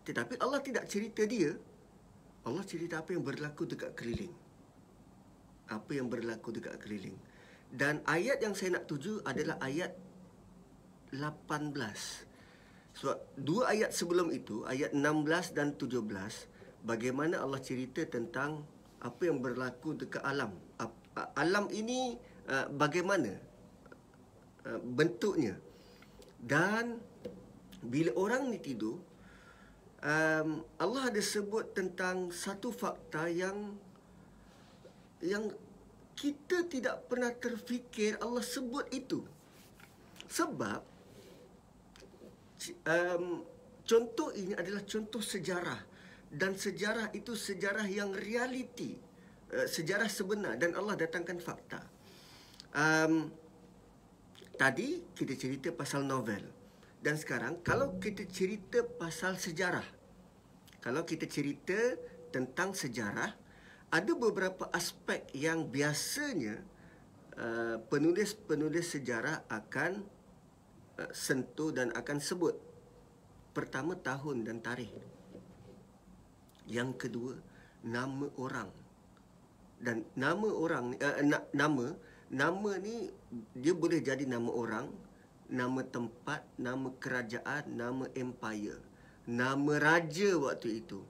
Tetapi 0.09 0.41
Allah 0.41 0.61
tidak 0.65 0.89
cerita 0.89 1.27
dia. 1.29 1.53
Allah 2.47 2.63
cerita 2.63 3.03
apa 3.03 3.11
yang 3.11 3.27
berlaku 3.27 3.67
dekat 3.67 3.99
keliling. 3.99 4.31
Apa 5.67 5.99
yang 5.99 6.07
berlaku 6.07 6.55
dekat 6.55 6.79
keliling. 6.79 7.19
Dan 7.67 7.99
ayat 8.07 8.39
yang 8.39 8.55
saya 8.55 8.79
nak 8.79 8.87
tuju 8.87 9.27
adalah 9.27 9.59
ayat 9.59 9.91
18. 11.11 11.27
Sebab 12.97 13.19
dua 13.35 13.75
ayat 13.75 13.91
sebelum 13.91 14.31
itu, 14.31 14.63
ayat 14.63 14.95
16 14.95 15.59
dan 15.59 15.75
17, 15.75 16.87
bagaimana 16.87 17.43
Allah 17.43 17.59
cerita 17.59 18.07
tentang 18.07 18.63
apa 19.03 19.23
yang 19.27 19.43
berlaku 19.43 19.99
dekat 19.99 20.23
alam. 20.23 20.55
Alam 21.35 21.67
ini 21.75 22.15
bagaimana 22.79 23.35
bentuknya. 24.95 25.59
Dan 26.39 27.03
bila 27.83 28.15
orang 28.15 28.55
ni 28.55 28.63
tidur, 28.63 29.03
um, 30.03 30.65
Allah 30.77 31.03
ada 31.09 31.23
sebut 31.23 31.73
tentang 31.73 32.29
satu 32.33 32.73
fakta 32.75 33.31
yang 33.31 33.77
yang 35.25 35.49
kita 36.17 36.65
tidak 36.69 37.09
pernah 37.09 37.33
terfikir 37.33 38.17
Allah 38.21 38.45
sebut 38.45 38.89
itu. 38.93 39.21
Sebab 40.27 40.81
um, 42.89 43.45
contoh 43.85 44.33
ini 44.33 44.57
adalah 44.57 44.83
contoh 44.85 45.21
sejarah. 45.21 45.95
Dan 46.27 46.59
sejarah 46.59 47.15
itu 47.15 47.39
sejarah 47.39 47.87
yang 47.87 48.11
realiti 48.11 48.97
uh, 49.53 49.69
sejarah 49.69 50.09
sebenar. 50.09 50.57
Dan 50.57 50.73
Allah 50.73 50.97
datangkan 50.97 51.39
fakta. 51.39 51.81
Um, 52.77 53.29
tadi 54.57 55.05
kita 55.13 55.37
cerita 55.37 55.69
pasal 55.73 56.05
novel 56.05 56.56
dan 57.01 57.17
sekarang 57.17 57.61
kalau 57.65 57.97
kita 58.01 58.25
cerita 58.29 58.85
pasal 58.85 59.37
sejarah 59.37 59.85
kalau 60.81 61.03
kita 61.03 61.29
cerita 61.29 61.77
tentang 62.31 62.73
sejarah 62.73 63.33
ada 63.93 64.13
beberapa 64.15 64.69
aspek 64.75 65.25
yang 65.33 65.67
biasanya 65.71 66.63
uh, 67.39 67.81
penulis-penulis 67.87 68.97
sejarah 68.97 69.47
akan 69.49 70.17
Uh, 70.97 71.13
sentuh 71.13 71.77
dan 71.77 71.93
akan 71.93 72.17
sebut 72.17 72.57
pertama 73.53 73.93
tahun 74.01 74.49
dan 74.49 74.65
tarikh. 74.65 74.89
Yang 76.65 76.91
kedua 76.97 77.37
nama 77.85 78.33
orang. 78.41 78.73
Dan 79.77 80.09
nama 80.17 80.49
orang 80.49 80.97
uh, 80.97 81.21
na- 81.21 81.45
nama 81.53 81.93
nama 82.33 82.81
ni 82.81 83.13
dia 83.53 83.77
boleh 83.77 84.01
jadi 84.01 84.25
nama 84.25 84.49
orang, 84.49 84.89
nama 85.47 85.83
tempat, 85.87 86.43
nama 86.59 86.91
kerajaan, 86.99 87.65
nama 87.71 88.11
empire, 88.15 88.83
nama 89.27 89.75
raja 89.79 90.31
waktu 90.39 90.83
itu. 90.83 91.03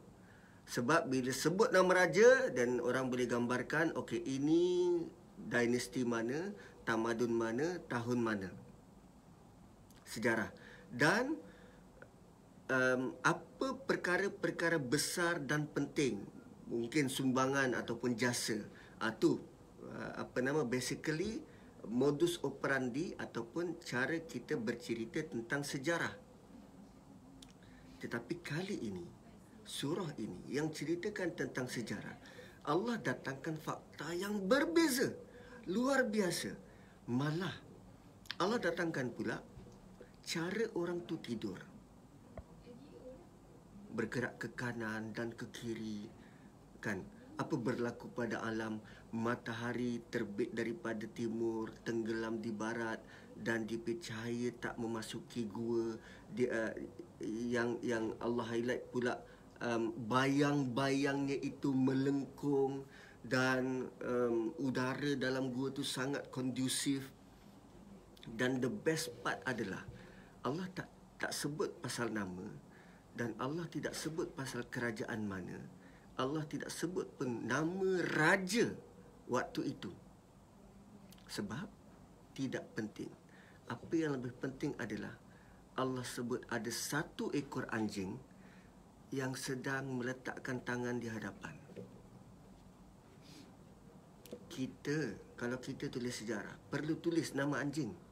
Sebab 0.66 1.06
bila 1.06 1.30
sebut 1.30 1.70
nama 1.70 2.04
raja 2.04 2.50
dan 2.50 2.82
orang 2.82 3.06
boleh 3.06 3.30
gambarkan 3.30 3.94
okey 3.94 4.18
ini 4.18 4.98
dinasti 5.38 6.02
mana, 6.02 6.50
tamadun 6.82 7.30
mana, 7.30 7.78
tahun 7.86 8.18
mana. 8.18 8.50
Sejarah. 10.02 10.50
Dan 10.90 11.38
um, 12.66 13.14
apa 13.22 13.68
perkara-perkara 13.86 14.82
besar 14.82 15.38
dan 15.42 15.70
penting 15.70 16.22
mungkin 16.66 17.06
sumbangan 17.06 17.78
ataupun 17.78 18.18
jasa. 18.18 18.58
Uh, 18.98 19.12
tu 19.14 19.38
uh, 19.86 20.12
apa 20.18 20.38
nama 20.42 20.66
basically 20.66 21.38
modus 21.86 22.42
operandi 22.42 23.14
ataupun 23.14 23.78
cara 23.82 24.18
kita 24.22 24.58
bercerita 24.58 25.22
tentang 25.22 25.62
sejarah. 25.62 26.14
Tetapi 28.02 28.34
kali 28.42 28.76
ini 28.90 29.06
surah 29.66 30.14
ini 30.20 30.54
yang 30.54 30.70
ceritakan 30.70 31.34
tentang 31.34 31.66
sejarah 31.66 32.36
Allah 32.66 32.98
datangkan 32.98 33.54
fakta 33.62 34.10
yang 34.10 34.42
berbeza 34.50 35.14
luar 35.70 36.02
biasa. 36.02 36.50
Malah 37.06 37.54
Allah 38.42 38.58
datangkan 38.58 39.14
pula 39.14 39.38
cara 40.26 40.66
orang 40.74 41.06
tu 41.06 41.14
tidur. 41.22 41.62
Bergerak 43.94 44.42
ke 44.42 44.48
kanan 44.58 45.14
dan 45.14 45.30
ke 45.30 45.46
kiri 45.54 46.10
kan? 46.82 46.98
Apa 47.38 47.54
berlaku 47.54 48.10
pada 48.10 48.42
alam 48.42 48.82
matahari 49.14 50.02
terbit 50.10 50.50
daripada 50.50 51.06
timur 51.06 51.70
tenggelam 51.86 52.42
di 52.42 52.50
barat 52.50 52.98
dan 53.36 53.68
di 53.68 53.76
cahaya 53.78 54.50
tak 54.56 54.80
memasuki 54.80 55.46
gua. 55.46 55.94
Dia 56.32 56.48
uh, 56.50 56.72
yang 57.26 57.76
yang 57.84 58.16
Allah 58.18 58.46
highlight 58.48 58.88
pula 58.90 59.20
um, 59.62 59.92
bayang-bayangnya 59.94 61.36
itu 61.38 61.70
melengkung 61.70 62.82
dan 63.26 63.90
um, 64.02 64.54
udara 64.62 65.14
dalam 65.14 65.52
gua 65.52 65.70
tu 65.70 65.84
sangat 65.84 66.26
kondusif. 66.32 67.12
Dan 68.26 68.58
the 68.58 68.66
best 68.66 69.14
part 69.22 69.38
adalah 69.46 69.86
Allah 70.42 70.66
tak 70.74 70.90
tak 71.16 71.30
sebut 71.30 71.78
pasal 71.78 72.10
nama 72.10 72.66
dan 73.16 73.32
Allah 73.40 73.64
tidak 73.72 73.96
sebut 73.96 74.28
pasal 74.36 74.68
kerajaan 74.68 75.24
mana. 75.24 75.56
Allah 76.16 76.44
tidak 76.48 76.72
sebut 76.72 77.08
pun 77.16 77.44
nama 77.44 78.00
raja 78.16 78.72
waktu 79.26 79.74
itu. 79.76 79.90
Sebab 81.26 81.66
tidak 82.34 82.64
penting. 82.74 83.10
Apa 83.66 83.94
yang 83.94 84.14
lebih 84.18 84.34
penting 84.38 84.72
adalah 84.78 85.14
Allah 85.76 86.06
sebut 86.06 86.46
ada 86.48 86.70
satu 86.70 87.34
ekor 87.34 87.66
anjing 87.74 88.14
yang 89.10 89.34
sedang 89.34 89.98
meletakkan 89.98 90.62
tangan 90.62 90.96
di 90.98 91.10
hadapan. 91.10 91.54
Kita, 94.46 94.98
kalau 95.36 95.60
kita 95.60 95.92
tulis 95.92 96.16
sejarah, 96.16 96.56
perlu 96.70 96.96
tulis 96.96 97.36
nama 97.36 97.60
anjing 97.60 98.06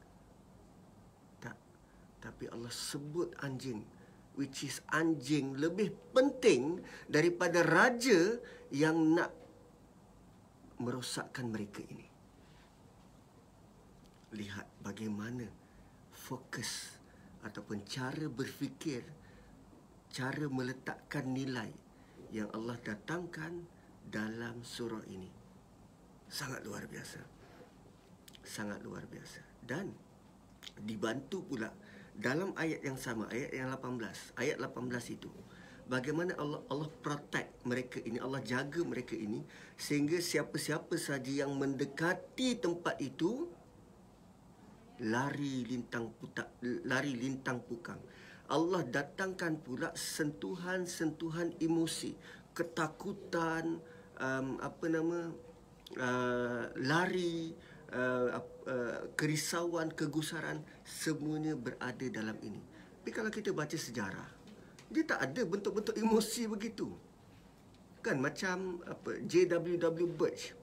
tapi 2.25 2.49
Allah 2.49 2.73
sebut 2.73 3.37
anjing 3.45 3.85
which 4.33 4.65
is 4.65 4.81
anjing 4.89 5.53
lebih 5.61 5.93
penting 6.09 6.81
daripada 7.05 7.61
raja 7.61 8.41
yang 8.73 9.13
nak 9.13 9.29
merosakkan 10.81 11.47
mereka 11.51 11.83
ini. 11.85 12.07
Lihat 14.35 14.83
bagaimana 14.83 15.47
fokus 16.11 16.99
ataupun 17.45 17.85
cara 17.87 18.25
berfikir 18.27 19.05
cara 20.15 20.47
meletakkan 20.47 21.27
nilai 21.27 21.71
yang 22.31 22.47
Allah 22.55 22.79
datangkan 22.79 23.67
dalam 24.07 24.63
surah 24.63 25.03
ini. 25.11 25.27
Sangat 26.31 26.63
luar 26.63 26.87
biasa. 26.87 27.19
Sangat 28.43 28.79
luar 28.83 29.03
biasa. 29.11 29.43
Dan 29.59 29.91
dibantu 30.87 31.43
pula 31.43 31.67
dalam 32.15 32.55
ayat 32.55 32.79
yang 32.79 32.95
sama 32.95 33.27
ayat 33.27 33.51
yang 33.51 33.67
18 33.75 34.39
ayat 34.39 34.57
18 34.57 35.19
itu 35.19 35.27
bagaimana 35.85 36.33
Allah 36.37 36.61
Allah 36.69 36.89
protect 37.01 37.65
mereka 37.65 38.01
ini 38.01 38.17
Allah 38.17 38.41
jaga 38.41 38.81
mereka 38.81 39.13
ini 39.13 39.45
sehingga 39.77 40.17
siapa-siapa 40.17 40.97
saja 40.97 41.45
yang 41.45 41.53
mendekati 41.53 42.57
tempat 42.57 42.97
itu 43.01 43.49
lari 45.05 45.67
lintang 45.67 46.09
putak 46.15 46.55
lari 46.63 47.13
lintang 47.13 47.59
pukang 47.61 47.99
Allah 48.45 48.85
datangkan 48.85 49.57
pula 49.57 49.89
sentuhan-sentuhan 49.97 51.57
emosi 51.57 52.13
ketakutan 52.55 53.81
um, 54.21 54.47
apa 54.63 54.85
nama 54.87 55.33
uh, 55.99 56.63
lari 56.79 57.51
uh, 57.91 58.39
uh, 58.39 58.99
kerisauan, 59.19 59.91
kegusaran 59.91 60.63
semuanya 60.87 61.53
berada 61.53 62.07
dalam 62.07 62.39
ini. 62.41 62.61
Tapi 63.01 63.11
kalau 63.13 63.29
kita 63.29 63.53
baca 63.53 63.75
sejarah, 63.75 64.29
dia 64.89 65.03
tak 65.05 65.19
ada 65.31 65.41
bentuk-bentuk 65.45 65.97
emosi 65.97 66.45
begitu. 66.45 66.93
Bukan 67.99 68.17
macam 68.21 68.85
apa 68.85 69.17
JWW 69.25 70.05
Birch. 70.13 70.53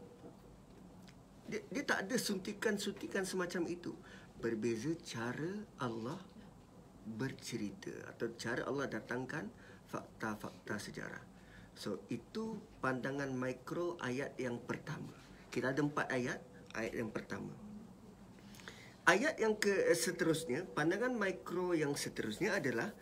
Dia, 1.51 1.61
dia 1.69 1.83
tak 1.83 2.07
ada 2.07 2.17
suntikan-suntikan 2.17 3.27
semacam 3.27 3.67
itu. 3.67 3.93
Berbeza 4.39 4.95
cara 5.03 5.53
Allah 5.83 6.19
bercerita 7.03 7.91
atau 8.15 8.31
cara 8.39 8.63
Allah 8.67 8.87
datangkan 8.87 9.51
fakta-fakta 9.91 10.79
sejarah. 10.79 11.25
So 11.75 12.07
itu 12.09 12.63
pandangan 12.79 13.33
mikro 13.35 13.99
ayat 13.99 14.39
yang 14.39 14.63
pertama. 14.63 15.13
Kita 15.51 15.75
ada 15.75 15.83
empat 15.83 16.07
ayat. 16.15 16.41
Ayat 16.73 16.95
yang 16.97 17.11
pertama. 17.13 17.53
Ayat 19.03 19.35
yang 19.43 19.59
ke 19.59 19.91
seterusnya, 19.99 20.63
pandangan 20.79 21.13
mikro 21.13 21.75
yang 21.75 21.93
seterusnya 21.99 22.63
adalah 22.63 22.95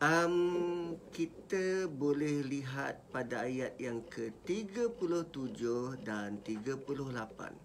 um, 0.00 0.96
kita 1.12 1.88
boleh 1.88 2.44
lihat 2.44 3.08
pada 3.08 3.48
ayat 3.48 3.76
yang 3.80 4.04
ke-37 4.08 5.62
dan 6.04 6.40
38. 6.44 7.56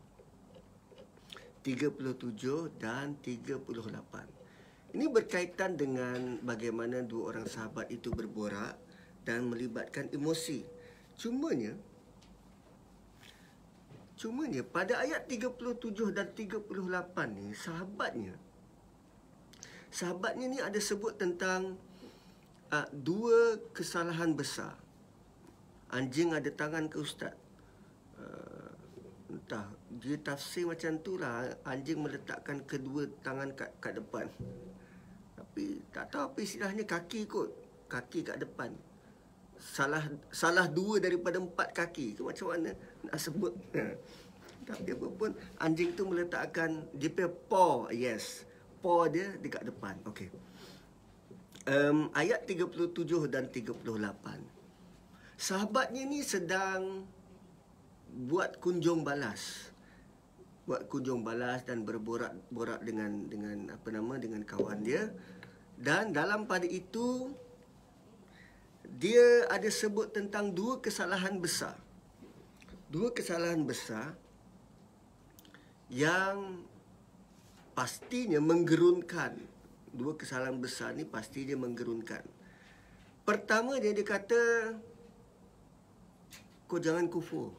37 1.61 2.81
dan 2.81 3.15
38. 3.21 4.91
Ini 4.91 5.05
berkaitan 5.07 5.79
dengan 5.79 6.43
bagaimana 6.43 6.99
dua 7.05 7.31
orang 7.35 7.47
sahabat 7.47 7.87
itu 7.93 8.11
berborak 8.11 8.75
dan 9.23 9.47
melibatkan 9.47 10.11
emosi. 10.11 10.65
Cumanya 11.15 11.77
Cumanya 14.21 14.61
pada 14.61 15.01
ayat 15.01 15.25
37 15.25 16.13
dan 16.13 16.29
38 16.37 16.69
ni 17.33 17.57
sahabatnya 17.57 18.37
sahabatnya 19.89 20.45
ni 20.45 20.61
ada 20.61 20.77
sebut 20.77 21.17
tentang 21.17 21.73
uh, 22.71 22.87
dua 22.95 23.59
kesalahan 23.75 24.33
besar. 24.33 24.73
Anjing 25.91 26.31
ada 26.31 26.47
tangan 26.49 26.87
ke 26.87 26.97
ustaz? 27.03 27.35
Uh, 28.15 28.71
entah 29.31 29.67
dia 29.99 30.15
tafsir 30.19 30.63
macam 30.63 30.95
tu 31.03 31.19
lah 31.19 31.51
anjing 31.67 31.99
meletakkan 31.99 32.63
kedua 32.63 33.11
tangan 33.21 33.51
kat, 33.53 33.71
kat 33.83 33.99
depan. 33.99 34.25
Tapi 35.35 35.83
tak 35.91 36.15
tahu 36.15 36.31
apa 36.31 36.39
istilahnya 36.39 36.83
kaki 36.87 37.27
kot. 37.27 37.51
Kaki 37.91 38.23
kat 38.23 38.39
depan 38.39 38.71
salah 39.61 40.01
salah 40.33 40.65
dua 40.65 40.97
daripada 40.97 41.37
empat 41.37 41.69
kaki 41.69 42.17
ke 42.17 42.21
macam 42.25 42.49
mana 42.49 42.73
nak 43.05 43.17
sebut 43.21 43.53
tapi 44.67 44.89
apa 44.97 45.07
pun 45.13 45.31
anjing 45.61 45.93
tu 45.93 46.09
meletakkan 46.09 46.81
dia 46.97 47.13
punya 47.13 47.29
paw 47.29 47.93
yes 47.93 48.41
paw 48.81 49.05
dia 49.05 49.37
dekat 49.37 49.69
depan 49.69 49.93
okey 50.09 50.33
um, 51.67 52.09
ayat 52.15 52.47
37 52.47 52.93
dan 53.27 53.49
38 53.49 53.83
sahabatnya 55.35 56.03
ni 56.05 56.21
sedang 56.21 57.05
buat 58.29 58.57
kunjung 58.61 59.03
balas 59.03 59.73
buat 60.69 60.85
kunjung 60.87 61.25
balas 61.25 61.65
dan 61.65 61.83
berborak-borak 61.83 62.85
dengan 62.85 63.25
dengan 63.27 63.73
apa 63.73 63.89
nama 63.89 64.13
dengan 64.21 64.45
kawan 64.45 64.85
dia 64.85 65.09
dan 65.81 66.13
dalam 66.13 66.45
pada 66.45 66.69
itu 66.69 67.33
dia 68.85 69.47
ada 69.47 69.65
sebut 69.65 70.11
tentang 70.11 70.53
dua 70.53 70.77
kesalahan 70.77 71.39
besar. 71.39 71.73
Dua 72.91 73.09
kesalahan 73.09 73.65
besar 73.65 74.13
yang 75.87 76.61
pastinya 77.73 78.37
menggerunkan. 78.37 79.39
Dua 79.91 80.15
kesalahan 80.15 80.55
besar 80.55 80.95
ni 80.95 81.03
pastinya 81.03 81.59
menggerunkan. 81.59 82.23
Pertama 83.27 83.77
dia 83.77 83.91
dia 83.91 84.07
kata 84.07 84.41
kau 86.65 86.79
jangan 86.79 87.11
kufur. 87.11 87.51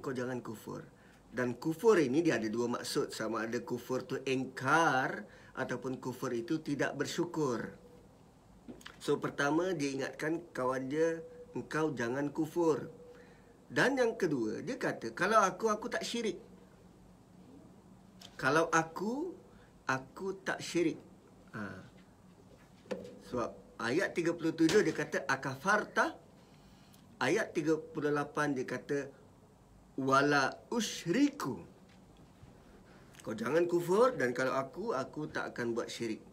Kau 0.00 0.12
jangan 0.12 0.40
kufur. 0.44 0.84
Dan 1.32 1.56
kufur 1.56 1.96
ini 1.96 2.20
dia 2.20 2.36
ada 2.36 2.48
dua 2.52 2.68
maksud. 2.68 3.16
Sama 3.16 3.48
ada 3.48 3.56
kufur 3.64 4.04
tu 4.04 4.20
engkar 4.28 5.24
ataupun 5.56 5.96
kufur 5.96 6.32
itu 6.36 6.60
tidak 6.60 6.92
bersyukur. 6.96 7.72
So 9.00 9.16
pertama 9.16 9.72
dia 9.72 9.96
ingatkan 9.96 10.44
kawan 10.52 10.92
dia 10.92 11.24
engkau 11.56 11.92
jangan 11.96 12.28
kufur. 12.28 12.92
Dan 13.72 13.96
yang 13.96 14.20
kedua 14.20 14.60
dia 14.60 14.76
kata 14.76 15.16
kalau 15.16 15.40
aku 15.40 15.72
aku 15.72 15.88
tak 15.88 16.04
syirik. 16.04 16.36
Kalau 18.36 18.68
aku 18.68 19.41
aku 19.88 20.42
tak 20.42 20.62
syirik. 20.62 20.98
Ha. 21.54 21.62
Sebab 23.30 23.50
ayat 23.82 24.14
37 24.14 24.86
dia 24.86 24.94
kata 24.94 25.18
akafarta. 25.26 26.14
Ayat 27.22 27.54
38 27.54 28.56
dia 28.58 28.66
kata 28.66 28.98
wala 29.98 30.50
usyriku. 30.74 31.62
Kau 33.22 33.34
jangan 33.38 33.70
kufur 33.70 34.18
dan 34.18 34.34
kalau 34.34 34.58
aku 34.58 34.90
aku 34.90 35.30
tak 35.30 35.54
akan 35.54 35.78
buat 35.78 35.86
syirik 35.86 36.32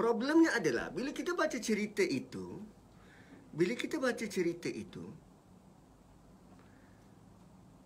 problemnya 0.00 0.56
adalah 0.56 0.88
bila 0.88 1.12
kita 1.12 1.36
baca 1.36 1.60
cerita 1.60 2.00
itu, 2.00 2.56
bila 3.52 3.76
kita 3.76 4.00
baca 4.00 4.24
cerita 4.24 4.72
itu, 4.72 5.04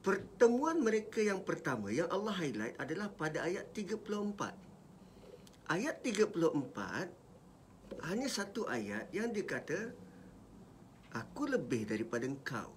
pertemuan 0.05 0.85
mereka 0.85 1.25
yang 1.25 1.41
pertama 1.41 1.89
yang 1.89 2.05
Allah 2.13 2.37
highlight 2.37 2.77
adalah 2.77 3.09
pada 3.09 3.41
ayat 3.41 3.73
34. 3.73 4.13
Ayat 5.73 5.97
34 6.05 8.05
hanya 8.05 8.29
satu 8.29 8.69
ayat 8.69 9.09
yang 9.17 9.33
dikata 9.33 9.97
aku 11.17 11.49
lebih 11.49 11.89
daripada 11.89 12.29
engkau. 12.29 12.69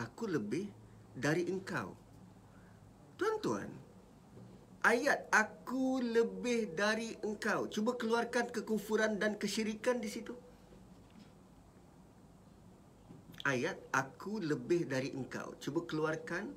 Aku 0.00 0.24
lebih 0.24 0.72
dari 1.12 1.44
engkau. 1.52 1.92
Tuan-tuan, 3.20 3.68
ayat 4.80 5.28
aku 5.28 6.00
lebih 6.00 6.72
dari 6.72 7.12
engkau. 7.20 7.68
Cuba 7.68 7.92
keluarkan 8.00 8.48
kekufuran 8.48 9.20
dan 9.20 9.36
kesyirikan 9.36 10.00
di 10.00 10.08
situ. 10.08 10.32
Ayat 13.40 13.80
aku 13.88 14.36
lebih 14.44 14.84
dari 14.84 15.16
engkau. 15.16 15.56
Cuba 15.56 15.88
keluarkan 15.88 16.52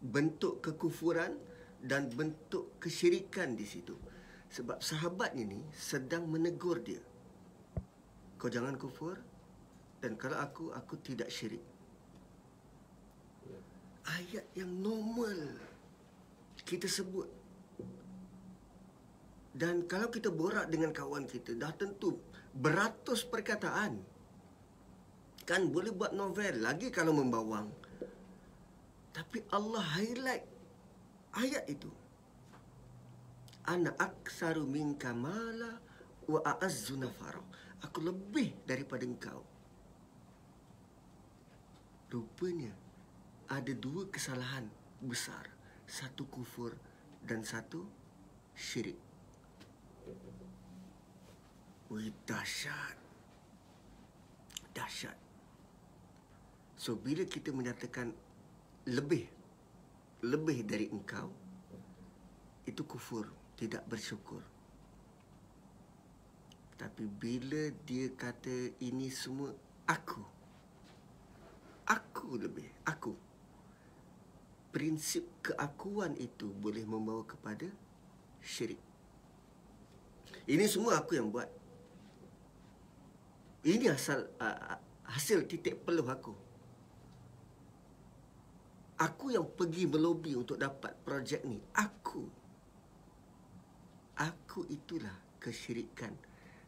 bentuk 0.00 0.60
kekufuran 0.60 1.36
dan 1.80 2.12
bentuk 2.12 2.76
kesyirikan 2.76 3.56
di 3.56 3.64
situ. 3.64 3.96
Sebab 4.52 4.84
sahabat 4.84 5.32
ini 5.38 5.64
sedang 5.72 6.28
menegur 6.28 6.84
dia. 6.84 7.00
Kau 8.36 8.52
jangan 8.52 8.76
kufur 8.76 9.16
dan 10.04 10.20
kalau 10.20 10.36
aku 10.36 10.68
aku 10.72 11.00
tidak 11.00 11.32
syirik. 11.32 11.64
Ayat 14.04 14.44
yang 14.52 14.68
normal 14.68 15.56
kita 16.64 16.88
sebut. 16.88 17.28
Dan 19.50 19.88
kalau 19.90 20.12
kita 20.12 20.30
borak 20.30 20.70
dengan 20.70 20.94
kawan 20.94 21.26
kita, 21.26 21.58
dah 21.58 21.74
tentu 21.74 22.16
beratus 22.54 23.26
perkataan. 23.26 23.98
Kan 25.48 25.72
boleh 25.74 25.90
buat 25.90 26.14
novel 26.14 26.62
lagi 26.62 26.88
kalau 26.94 27.16
membawang. 27.16 27.68
Tapi 29.10 29.42
Allah 29.50 29.82
highlight 29.82 30.44
ayat 31.34 31.64
itu. 31.66 31.90
Ana 33.66 33.92
aksaru 33.98 34.64
minka 34.64 35.10
mala 35.12 35.78
wa 36.26 36.40
a'azzu 36.42 36.96
nafara. 36.96 37.42
Aku 37.84 38.04
lebih 38.04 38.64
daripada 38.68 39.02
engkau. 39.02 39.40
Rupanya 42.10 42.74
ada 43.50 43.72
dua 43.74 44.06
kesalahan 44.10 44.66
besar 45.00 45.46
satu 45.86 46.26
kufur 46.30 46.74
dan 47.24 47.42
satu 47.42 47.82
syirik. 48.54 48.98
Wih, 51.90 52.14
dahsyat. 52.22 52.94
Dahsyat. 54.70 55.29
So, 56.80 56.96
bila 56.96 57.28
kita 57.28 57.52
menyatakan 57.52 58.08
lebih, 58.88 59.28
lebih 60.24 60.64
dari 60.64 60.88
engkau, 60.88 61.28
itu 62.64 62.80
kufur, 62.88 63.28
tidak 63.52 63.84
bersyukur. 63.84 64.40
Tapi 66.80 67.04
bila 67.04 67.68
dia 67.84 68.08
kata 68.16 68.72
ini 68.80 69.12
semua 69.12 69.52
aku, 69.84 70.24
aku 71.84 72.40
lebih, 72.40 72.64
aku 72.88 73.12
prinsip 74.72 75.28
keakuan 75.44 76.16
itu 76.16 76.48
boleh 76.48 76.88
membawa 76.88 77.28
kepada 77.28 77.68
syirik. 78.40 78.80
Ini 80.48 80.64
semua 80.64 80.96
aku 80.96 81.12
yang 81.12 81.28
buat. 81.28 81.52
Ini 83.68 83.92
asal 83.92 84.24
uh, 84.40 84.80
hasil 85.04 85.44
titik 85.44 85.84
peluh 85.84 86.08
aku. 86.08 86.48
Aku 89.00 89.32
yang 89.32 89.48
pergi 89.48 89.88
melobi 89.88 90.36
untuk 90.36 90.60
dapat 90.60 90.92
projek 91.00 91.40
ni. 91.48 91.56
Aku. 91.72 92.28
Aku 94.20 94.68
itulah 94.68 95.40
kesyirikan. 95.40 96.12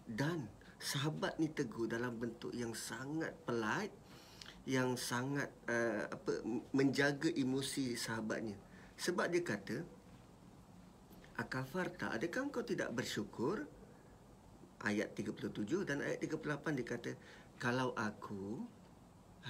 Dan 0.08 0.48
sahabat 0.82 1.38
ni 1.38 1.52
tegur 1.52 1.86
dalam 1.86 2.18
bentuk 2.18 2.50
yang 2.50 2.74
sangat 2.74 3.30
pelat 3.46 3.86
yang 4.66 4.98
sangat 4.98 5.50
uh, 5.70 6.10
apa 6.10 6.42
menjaga 6.74 7.30
emosi 7.30 7.94
sahabatnya 7.94 8.58
sebab 8.98 9.30
dia 9.30 9.42
kata 9.46 9.78
akafarta 11.38 12.10
adakah 12.14 12.50
kau 12.50 12.66
tidak 12.66 12.90
bersyukur 12.94 13.62
ayat 14.82 15.14
37 15.14 15.86
dan 15.86 16.02
ayat 16.02 16.18
38 16.22 16.78
dia 16.78 16.86
kata 16.86 17.10
kalau 17.58 17.94
aku 17.94 18.62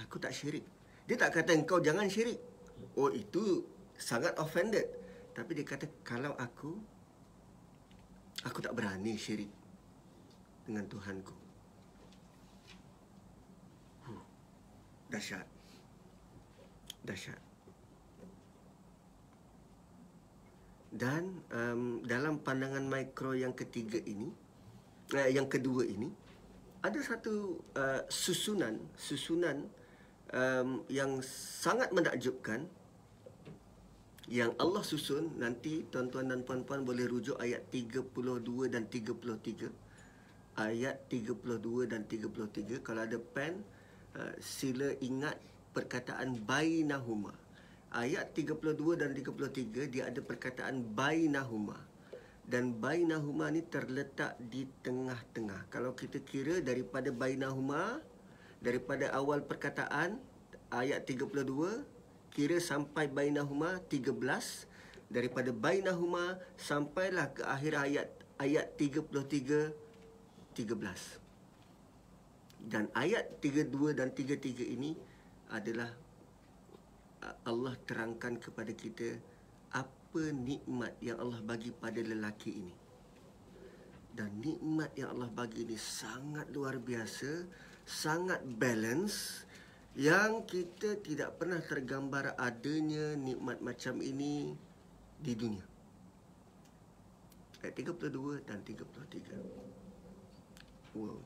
aku 0.01 0.15
tak 0.21 0.33
syirik 0.33 0.65
dia 1.05 1.17
tak 1.17 1.33
kata 1.33 1.53
engkau 1.53 1.81
jangan 1.81 2.09
syirik 2.09 2.52
oh 2.99 3.09
itu 3.11 3.63
sangat 3.95 4.35
offended 4.39 4.85
tapi 5.33 5.57
dia 5.57 5.65
kata 5.65 5.89
kalau 6.05 6.35
aku 6.37 6.77
aku 8.43 8.57
tak 8.59 8.75
berani 8.75 9.17
syirik 9.17 9.49
dengan 10.67 10.85
Tuhanku 10.87 11.43
Dahsyat. 15.13 15.45
Dahsyat. 17.05 17.41
Dan 20.89 21.45
um, 21.53 22.01
dalam 22.01 22.41
pandangan 22.41 22.81
mikro 22.81 23.37
yang 23.37 23.53
ketiga 23.53 24.01
ini, 24.01 24.33
uh, 25.13 25.29
yang 25.29 25.45
kedua 25.45 25.85
ini, 25.85 26.09
ada 26.81 26.97
satu 26.97 27.61
uh, 27.77 28.01
susunan, 28.09 28.77
susunan 28.97 29.69
um, 30.33 30.83
yang 30.89 31.21
sangat 31.23 31.93
menakjubkan 31.93 32.65
yang 34.27 34.55
Allah 34.57 34.81
susun 34.81 35.35
nanti 35.37 35.83
tuan-tuan 35.87 36.31
dan 36.31 36.41
puan-puan 36.47 36.81
boleh 36.81 37.05
rujuk 37.07 37.37
ayat 37.37 37.63
32 37.71 38.71
dan 38.71 38.87
33 38.87 39.69
ayat 40.57 40.95
32 41.11 41.91
dan 41.91 42.01
33 42.07 42.81
kalau 42.81 43.01
ada 43.03 43.19
pen 43.19 43.61
Uh, 44.13 44.29
sila 44.37 44.93
ingat 45.01 45.33
perkataan 45.73 46.37
bainahuma. 46.45 47.33
Ayat 47.89 48.29
32 48.37 48.93
dan 48.93 49.09
33 49.09 49.89
dia 49.89 50.05
ada 50.05 50.21
perkataan 50.21 50.85
bainahuma. 50.93 51.81
Dan 52.45 52.77
bainahuma 52.77 53.49
ni 53.49 53.65
terletak 53.65 54.37
di 54.37 54.69
tengah-tengah. 54.85 55.65
Kalau 55.73 55.97
kita 55.97 56.21
kira 56.21 56.61
daripada 56.61 57.09
bainahuma 57.09 58.05
daripada 58.63 59.11
awal 59.11 59.43
perkataan 59.43 60.17
ayat 60.71 61.03
32 61.05 61.83
kira 62.33 62.57
sampai 62.57 63.11
bainahuma 63.11 63.77
13 63.91 64.15
daripada 65.11 65.53
bainahuma 65.53 66.41
sampailah 66.57 67.29
ke 67.35 67.45
akhir 67.45 67.73
ayat 67.77 68.07
ayat 68.41 68.73
33 68.79 69.75
13 70.55 71.23
dan 72.63 72.87
ayat 72.95 73.43
32 73.43 73.99
dan 73.99 74.09
33 74.15 74.63
ini 74.63 74.95
adalah 75.51 75.91
Allah 77.43 77.75
terangkan 77.83 78.39
kepada 78.39 78.71
kita 78.71 79.19
apa 79.75 80.23
nikmat 80.31 80.95
yang 81.03 81.19
Allah 81.19 81.39
bagi 81.43 81.71
pada 81.75 81.99
lelaki 81.99 82.51
ini. 82.55 82.75
Dan 84.13 84.39
nikmat 84.39 84.93
yang 84.93 85.17
Allah 85.17 85.31
bagi 85.31 85.65
ini 85.65 85.75
sangat 85.79 86.51
luar 86.53 86.77
biasa, 86.77 87.49
sangat 87.83 88.43
balance 88.45 89.43
yang 89.93 90.41
kita 90.49 90.97
tidak 91.05 91.37
pernah 91.37 91.61
tergambar 91.61 92.33
adanya 92.39 93.13
nikmat 93.13 93.61
macam 93.61 94.01
ini 94.01 94.57
di 95.21 95.33
dunia. 95.37 95.65
Ayat 97.61 97.79
32 97.79 98.43
dan 98.43 98.59
33. 98.65 99.39
Wow. 100.97 101.21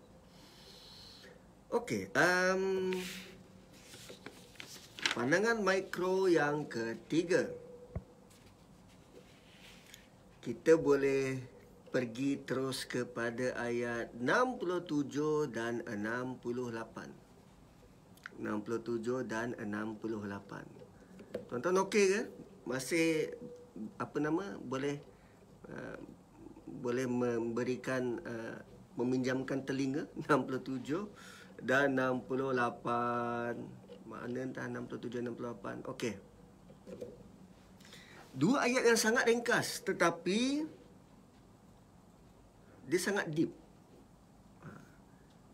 Okey, 1.68 2.08
um, 2.16 2.95
pandangan 5.12 5.60
mikro 5.60 6.32
yang 6.32 6.64
ketiga. 6.70 7.51
Kita 10.39 10.80
boleh 10.80 11.57
pergi 11.98 12.38
terus 12.45 12.86
kepada 12.86 13.58
ayat 13.58 14.14
67 14.22 15.50
dan 15.50 15.82
68. 15.82 18.38
67 18.38 19.26
dan 19.26 19.58
68. 19.58 21.50
Tuan-tuan 21.50 21.82
okey 21.89 22.06
ke? 22.06 22.30
Masih 22.70 23.34
apa 23.98 24.14
nama? 24.22 24.45
Boleh 24.62 25.02
uh, 25.74 25.98
boleh 26.70 27.10
memberikan 27.10 28.22
uh, 28.22 28.62
meminjamkan 28.93 29.66
telinga 29.66 30.06
67 30.30 31.66
dan 31.66 31.98
68 31.98 32.45
mana 34.06 34.38
entah 34.38 34.70
67 34.70 35.34
68 35.34 35.82
okey 35.98 36.14
dua 38.38 38.70
ayat 38.70 38.86
yang 38.86 39.02
sangat 39.02 39.26
ringkas 39.26 39.82
tetapi 39.82 40.70
dia 42.88 42.99
sangat 42.99 43.29
deep 43.29 43.51
ha. 44.63 44.71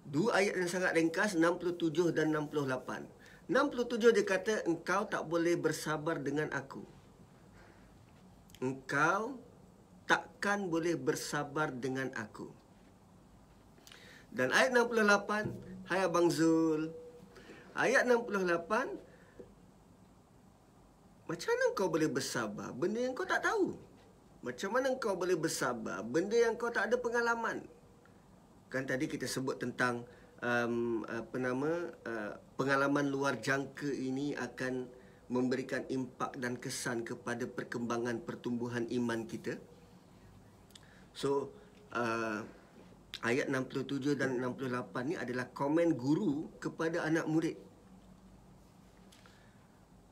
dua 0.07 0.39
ayat 0.39 0.53
yang 0.61 0.71
sangat 0.71 0.95
ringkas 0.95 1.35
67 1.35 2.15
dan 2.15 2.31
68 2.31 3.49
67 3.49 4.15
dia 4.15 4.23
kata 4.23 4.53
engkau 4.69 5.03
tak 5.09 5.27
boleh 5.27 5.59
bersabar 5.59 6.21
dengan 6.21 6.47
aku 6.55 6.85
engkau 8.63 9.35
takkan 10.07 10.71
boleh 10.71 10.95
bersabar 10.95 11.73
dengan 11.73 12.13
aku 12.15 12.47
dan 14.33 14.49
ayat 14.55 14.71
68 14.73 15.73
Hai 15.83 16.07
Abang 16.07 16.31
Zul. 16.31 16.95
Ayat 17.75 18.07
68. 18.07 18.87
Macam 21.27 21.49
mana 21.51 21.65
kau 21.75 21.89
boleh 21.91 22.07
bersabar? 22.07 22.71
Benda 22.71 23.03
yang 23.03 23.11
kau 23.11 23.27
tak 23.27 23.43
tahu. 23.43 23.75
Macam 24.43 24.75
mana 24.75 24.91
kau 24.99 25.15
boleh 25.15 25.39
bersabar? 25.39 26.03
Benda 26.03 26.35
yang 26.35 26.59
kau 26.59 26.67
tak 26.67 26.91
ada 26.91 26.99
pengalaman. 26.99 27.63
Kan 28.67 28.83
tadi 28.83 29.07
kita 29.07 29.23
sebut 29.23 29.55
tentang 29.55 30.03
um, 30.43 31.07
apa 31.07 31.37
nama 31.39 31.71
uh, 32.03 32.31
pengalaman 32.59 33.07
luar 33.07 33.39
jangka 33.39 33.87
ini 33.87 34.35
akan 34.35 34.91
memberikan 35.31 35.87
impak 35.87 36.35
dan 36.35 36.59
kesan 36.59 37.07
kepada 37.07 37.47
perkembangan 37.47 38.19
pertumbuhan 38.19 38.83
iman 38.91 39.23
kita. 39.23 39.55
So, 41.15 41.55
uh, 41.95 42.43
ayat 43.23 43.47
67 43.47 44.19
dan 44.19 44.43
68 44.43 45.07
ni 45.07 45.15
adalah 45.15 45.47
komen 45.55 45.95
guru 45.95 46.51
kepada 46.59 47.07
anak 47.07 47.23
murid. 47.31 47.55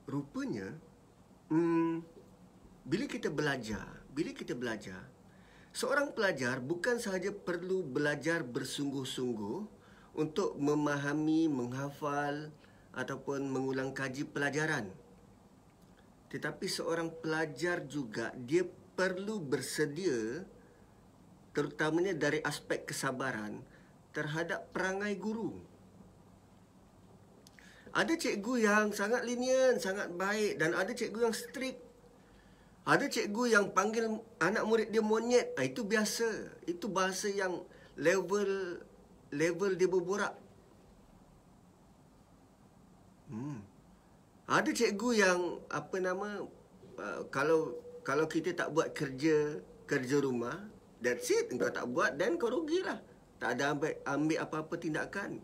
Rupanya, 0.07 0.71
hmm, 1.51 1.99
bila 2.87 3.05
kita 3.05 3.27
belajar, 3.27 4.00
bila 4.11 4.35
kita 4.35 4.51
belajar, 4.51 5.07
seorang 5.71 6.11
pelajar 6.11 6.59
bukan 6.59 6.99
sahaja 6.99 7.31
perlu 7.31 7.83
belajar 7.83 8.43
bersungguh-sungguh 8.43 9.59
untuk 10.19 10.59
memahami, 10.59 11.47
menghafal 11.47 12.51
ataupun 12.91 13.47
mengulang 13.47 13.95
kaji 13.95 14.27
pelajaran. 14.27 14.91
Tetapi 16.31 16.65
seorang 16.67 17.11
pelajar 17.23 17.83
juga 17.87 18.35
dia 18.35 18.67
perlu 18.95 19.39
bersedia 19.39 20.43
terutamanya 21.51 22.15
dari 22.15 22.39
aspek 22.43 22.87
kesabaran 22.87 23.59
terhadap 24.11 24.71
perangai 24.71 25.15
guru. 25.19 25.55
Ada 27.91 28.15
cikgu 28.15 28.53
yang 28.63 28.85
sangat 28.95 29.27
lenient, 29.27 29.83
sangat 29.83 30.15
baik 30.15 30.55
dan 30.55 30.71
ada 30.71 30.95
cikgu 30.95 31.27
yang 31.27 31.35
strict. 31.35 31.90
Ada 32.81 33.05
cikgu 33.05 33.43
yang 33.53 33.65
panggil 33.71 34.19
anak 34.41 34.63
murid 34.65 34.89
dia 34.89 35.03
monyet. 35.05 35.53
Ah, 35.53 35.65
itu 35.65 35.85
biasa. 35.85 36.57
Itu 36.65 36.89
bahasa 36.89 37.29
yang 37.29 37.61
level 37.93 38.81
level 39.29 39.71
dia 39.77 39.87
berborak. 39.89 40.33
Hmm. 43.29 43.61
Ada 44.49 44.73
cikgu 44.75 45.09
yang 45.15 45.39
apa 45.71 45.97
nama 46.01 46.43
uh, 46.99 47.21
kalau 47.31 47.79
kalau 48.01 48.25
kita 48.25 48.51
tak 48.51 48.73
buat 48.73 48.91
kerja 48.91 49.61
kerja 49.87 50.17
rumah 50.19 50.71
That's 51.01 51.33
it. 51.33 51.49
Engkau 51.49 51.73
tak 51.73 51.89
buat 51.89 52.13
dan 52.15 52.37
kau 52.37 52.53
rugilah. 52.53 53.01
Tak 53.41 53.57
ada 53.57 53.73
ambil, 53.73 53.97
ambil 54.05 54.37
apa-apa 54.37 54.77
tindakan. 54.77 55.41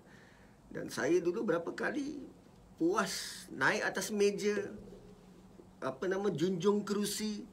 Dan 0.70 0.94
saya 0.94 1.18
dulu 1.18 1.42
berapa 1.42 1.74
kali 1.74 2.22
puas 2.78 3.46
naik 3.50 3.82
atas 3.82 4.14
meja. 4.14 4.70
Apa 5.82 6.10
nama, 6.10 6.32
junjung 6.34 6.86
kerusi. 6.86 7.46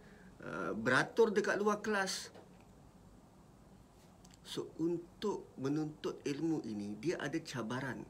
Uh, 0.44 0.76
beratur 0.76 1.32
dekat 1.32 1.56
luar 1.56 1.80
kelas. 1.80 2.28
So, 4.44 4.68
untuk 4.76 5.48
menuntut 5.56 6.20
ilmu 6.20 6.60
ini, 6.68 7.00
dia 7.00 7.16
ada 7.16 7.40
cabaran. 7.40 8.04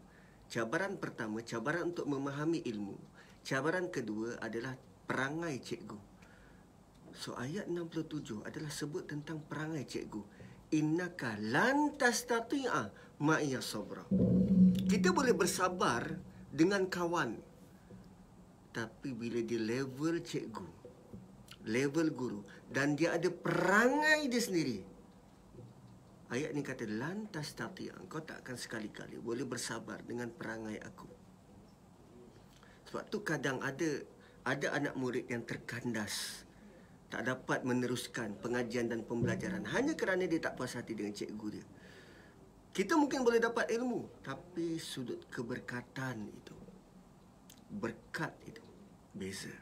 Cabaran 0.51 0.99
pertama, 0.99 1.41
cabaran 1.47 1.95
untuk 1.95 2.11
memahami 2.11 2.63
ilmu. 2.67 2.99
Cabaran 3.47 3.87
kedua 3.93 4.41
adalah 4.43 4.75
perangai 5.05 5.61
cikgu. 5.61 6.15
So 7.15 7.39
ayat 7.39 7.71
67 7.71 8.43
adalah 8.43 8.73
sebut 8.75 9.07
tentang 9.07 9.39
perangai 9.47 9.87
cikgu. 9.87 10.23
innaka 10.75 11.39
lan 11.39 11.95
tastati'a 11.95 12.91
ma'iya 13.23 13.63
sabra. 13.63 14.03
Kita 14.91 15.15
boleh 15.15 15.31
bersabar 15.31 16.19
dengan 16.51 16.91
kawan. 16.91 17.39
Tapi 18.75 19.15
bila 19.15 19.39
dia 19.39 19.63
level 19.63 20.19
cikgu, 20.19 20.67
level 21.71 22.11
guru 22.11 22.41
dan 22.69 22.99
dia 22.99 23.15
ada 23.15 23.31
perangai 23.31 24.27
dia 24.27 24.43
sendiri. 24.43 24.79
Ayat 26.35 26.51
ni 26.51 26.67
kata 26.67 26.91
lan 26.91 27.31
tastati'a. 27.31 27.95
Kau 28.11 28.19
tak 28.19 28.43
akan 28.43 28.59
sekali-kali 28.59 29.23
boleh 29.23 29.47
bersabar 29.47 30.03
dengan 30.03 30.27
perangai 30.35 30.83
aku. 30.83 31.07
Sebab 32.91 33.07
tu 33.07 33.23
kadang 33.23 33.63
ada 33.63 34.03
ada 34.43 34.67
anak 34.75 34.99
murid 34.99 35.31
yang 35.31 35.47
terkandas 35.47 36.45
tak 37.15 37.31
dapat 37.31 37.63
meneruskan 37.63 38.35
pengajian 38.43 38.91
dan 38.91 39.07
pembelajaran 39.07 39.63
hanya 39.71 39.95
kerana 39.95 40.27
dia 40.27 40.43
tak 40.43 40.59
puas 40.59 40.75
hati 40.75 40.99
dengan 40.99 41.15
cikgu 41.15 41.49
dia. 41.55 41.67
Kita 42.75 42.99
mungkin 42.99 43.23
boleh 43.23 43.39
dapat 43.39 43.71
ilmu, 43.71 44.19
tapi 44.27 44.83
sudut 44.83 45.31
keberkatan 45.31 46.27
itu, 46.27 46.59
berkat 47.71 48.35
itu, 48.51 48.64
beza. 49.15 49.55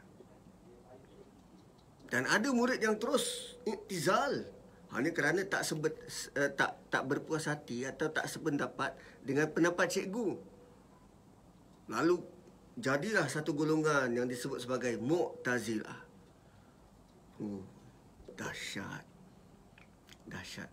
Dan 2.13 2.29
ada 2.29 2.49
murid 2.53 2.81
yang 2.81 3.01
terus 3.01 3.57
iktizal 3.65 4.45
hanya 4.93 5.09
kerana 5.17 5.41
tak 5.49 5.65
sebet, 5.65 5.97
uh, 6.37 6.53
tak 6.53 6.77
tak 6.93 7.09
berpuas 7.09 7.49
hati 7.49 7.89
atau 7.89 8.13
tak 8.13 8.29
sependapat 8.29 8.93
dengan 9.25 9.49
pendapat 9.49 9.89
cikgu. 9.89 10.37
Lalu 11.89 12.21
jadilah 12.77 13.25
satu 13.25 13.57
golongan 13.57 14.13
yang 14.13 14.29
disebut 14.29 14.61
sebagai 14.61 15.01
Mu'tazilah. 15.01 16.01
Uh, 17.41 17.65
dahsyat. 18.37 19.05
Dahsyat. 20.29 20.69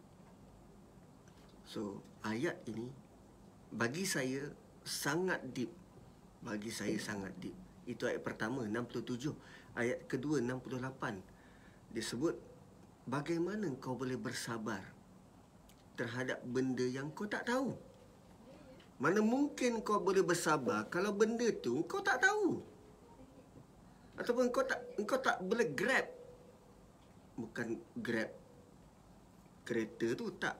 So, 1.63 2.03
ayat 2.27 2.59
ini 2.67 2.91
bagi 3.71 4.03
saya 4.03 4.51
sangat 4.83 5.39
deep. 5.55 5.71
Bagi 6.43 6.71
saya 6.75 6.99
sangat 6.99 7.31
deep. 7.39 7.68
Itu 7.89 8.05
ayat 8.05 8.21
pertama 8.21 8.69
67. 8.69 9.33
Ayat 9.73 10.05
kedua 10.05 10.37
68. 10.37 11.17
Disebut 11.89 12.37
bagaimana 13.09 13.65
kau 13.81 13.97
boleh 13.97 14.13
bersabar 14.13 14.85
terhadap 15.97 16.37
benda 16.45 16.85
yang 16.85 17.09
kau 17.09 17.25
tak 17.25 17.49
tahu. 17.49 17.73
Mana 19.01 19.25
mungkin 19.25 19.81
kau 19.81 19.97
boleh 19.97 20.21
bersabar 20.21 20.85
kalau 20.93 21.09
benda 21.17 21.49
tu 21.49 21.81
kau 21.89 22.05
tak 22.05 22.21
tahu. 22.21 22.61
Ataupun 24.21 24.53
kau 24.53 24.61
tak 24.61 24.85
kau 25.09 25.17
tak 25.17 25.41
boleh 25.41 25.73
grab 25.73 26.19
bukan 27.39 27.79
grab 27.95 28.29
kereta 29.63 30.11
tu 30.11 30.27
tak 30.35 30.59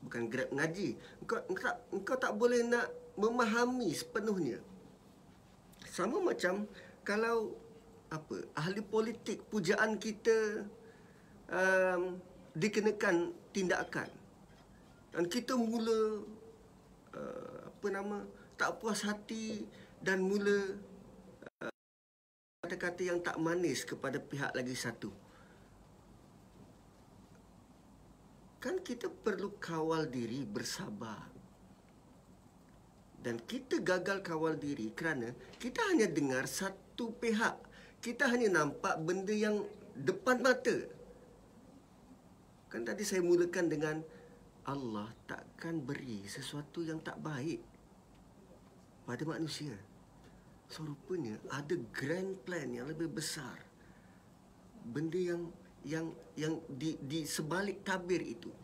bukan 0.00 0.32
grab 0.32 0.48
ngaji 0.48 0.96
engkau 1.20 1.44
engkau 1.44 1.64
tak, 1.68 1.76
engkau 1.92 2.16
tak 2.16 2.32
boleh 2.32 2.64
nak 2.64 2.88
memahami 3.20 3.92
sepenuhnya 3.92 4.64
sama 5.96 6.20
macam 6.20 6.68
kalau 7.00 7.56
apa 8.12 8.44
ahli 8.52 8.84
politik 8.84 9.48
pujaan 9.48 9.96
kita 9.96 10.68
um, 11.48 12.20
dikenakan 12.52 13.32
tindakan 13.56 14.12
dan 15.16 15.24
kita 15.24 15.56
mula 15.56 16.20
uh, 17.16 17.58
apa 17.72 17.86
nama 17.88 18.28
tak 18.60 18.76
puas 18.76 19.00
hati 19.08 19.64
dan 20.04 20.20
mula 20.20 20.76
uh, 21.64 21.72
kata-kata 22.60 23.00
yang 23.00 23.24
tak 23.24 23.40
manis 23.40 23.88
kepada 23.88 24.20
pihak 24.20 24.52
lagi 24.52 24.76
satu 24.76 25.08
kan 28.60 28.82
kita 28.82 29.06
perlu 29.06 29.54
kawal 29.62 30.10
diri 30.10 30.42
bersabar. 30.42 31.35
Dan 33.26 33.42
kita 33.42 33.82
gagal 33.82 34.22
kawal 34.22 34.54
diri 34.54 34.94
kerana 34.94 35.34
kita 35.58 35.82
hanya 35.90 36.06
dengar 36.06 36.46
satu 36.46 37.10
pihak. 37.10 37.58
Kita 37.98 38.30
hanya 38.30 38.62
nampak 38.62 39.02
benda 39.02 39.34
yang 39.34 39.66
depan 39.98 40.38
mata. 40.38 40.86
Kan 42.70 42.86
tadi 42.86 43.02
saya 43.02 43.26
mulakan 43.26 43.66
dengan 43.66 43.98
Allah 44.62 45.10
takkan 45.26 45.82
beri 45.82 46.22
sesuatu 46.30 46.86
yang 46.86 47.02
tak 47.02 47.18
baik 47.18 47.58
pada 49.10 49.26
manusia. 49.26 49.74
So 50.70 50.86
rupanya 50.86 51.42
ada 51.50 51.74
grand 51.90 52.38
plan 52.46 52.78
yang 52.78 52.86
lebih 52.86 53.10
besar. 53.10 53.58
Benda 54.86 55.18
yang 55.18 55.50
yang 55.82 56.14
yang 56.38 56.62
di 56.70 56.94
di 57.02 57.26
sebalik 57.26 57.82
tabir 57.82 58.22
itu 58.22 58.54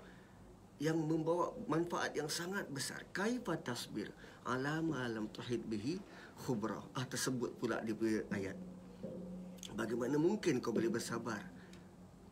yang 0.79 1.03
membawa 1.03 1.51
manfaat 1.67 2.15
yang 2.15 2.31
sangat 2.31 2.71
besar. 2.71 3.03
Kaifa 3.11 3.59
tasbir 3.59 4.15
ala 4.47 4.83
ma 4.83 5.07
lam 5.07 5.29
tuhid 5.31 5.63
bihi 5.67 5.99
khubra. 6.43 6.81
Ah 6.97 7.07
tersebut 7.07 7.55
pula 7.59 7.79
di 7.83 7.95
ayat. 8.33 8.57
Bagaimana 9.73 10.21
mungkin 10.21 10.61
kau 10.61 10.75
boleh 10.75 10.93
bersabar 10.93 11.41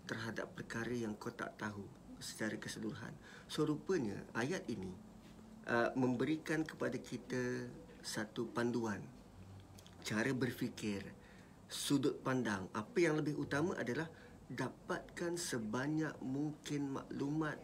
terhadap 0.04 0.52
perkara 0.52 0.92
yang 0.92 1.16
kau 1.16 1.32
tak 1.32 1.56
tahu 1.56 1.86
secara 2.20 2.58
keseluruhan. 2.60 3.14
So 3.48 3.64
rupanya 3.64 4.20
ayat 4.36 4.66
ini 4.68 4.92
uh, 5.70 5.94
memberikan 5.96 6.66
kepada 6.66 6.98
kita 7.00 7.70
satu 8.04 8.48
panduan 8.50 9.00
cara 10.00 10.32
berfikir, 10.32 11.04
sudut 11.68 12.20
pandang. 12.24 12.66
Apa 12.72 12.98
yang 12.98 13.20
lebih 13.20 13.36
utama 13.36 13.76
adalah 13.76 14.08
dapatkan 14.50 15.38
sebanyak 15.38 16.16
mungkin 16.24 16.98
maklumat 16.98 17.60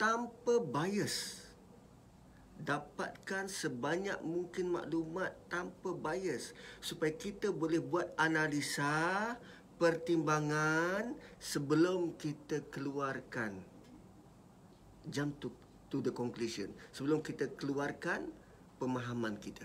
tanpa 0.00 0.62
bias. 0.62 1.44
Dapatkan 2.58 3.46
sebanyak 3.46 4.18
mungkin 4.26 4.74
maklumat 4.74 5.32
tanpa 5.46 5.94
bias 5.94 6.52
supaya 6.82 7.14
kita 7.14 7.54
boleh 7.54 7.78
buat 7.78 8.12
analisa, 8.18 9.38
pertimbangan 9.78 11.14
sebelum 11.38 12.18
kita 12.18 12.66
keluarkan 12.74 13.62
jump 15.08 15.38
to, 15.38 15.48
to 15.88 16.02
the 16.02 16.10
conclusion. 16.10 16.74
Sebelum 16.90 17.22
kita 17.22 17.46
keluarkan 17.54 18.26
pemahaman 18.82 19.38
kita. 19.38 19.64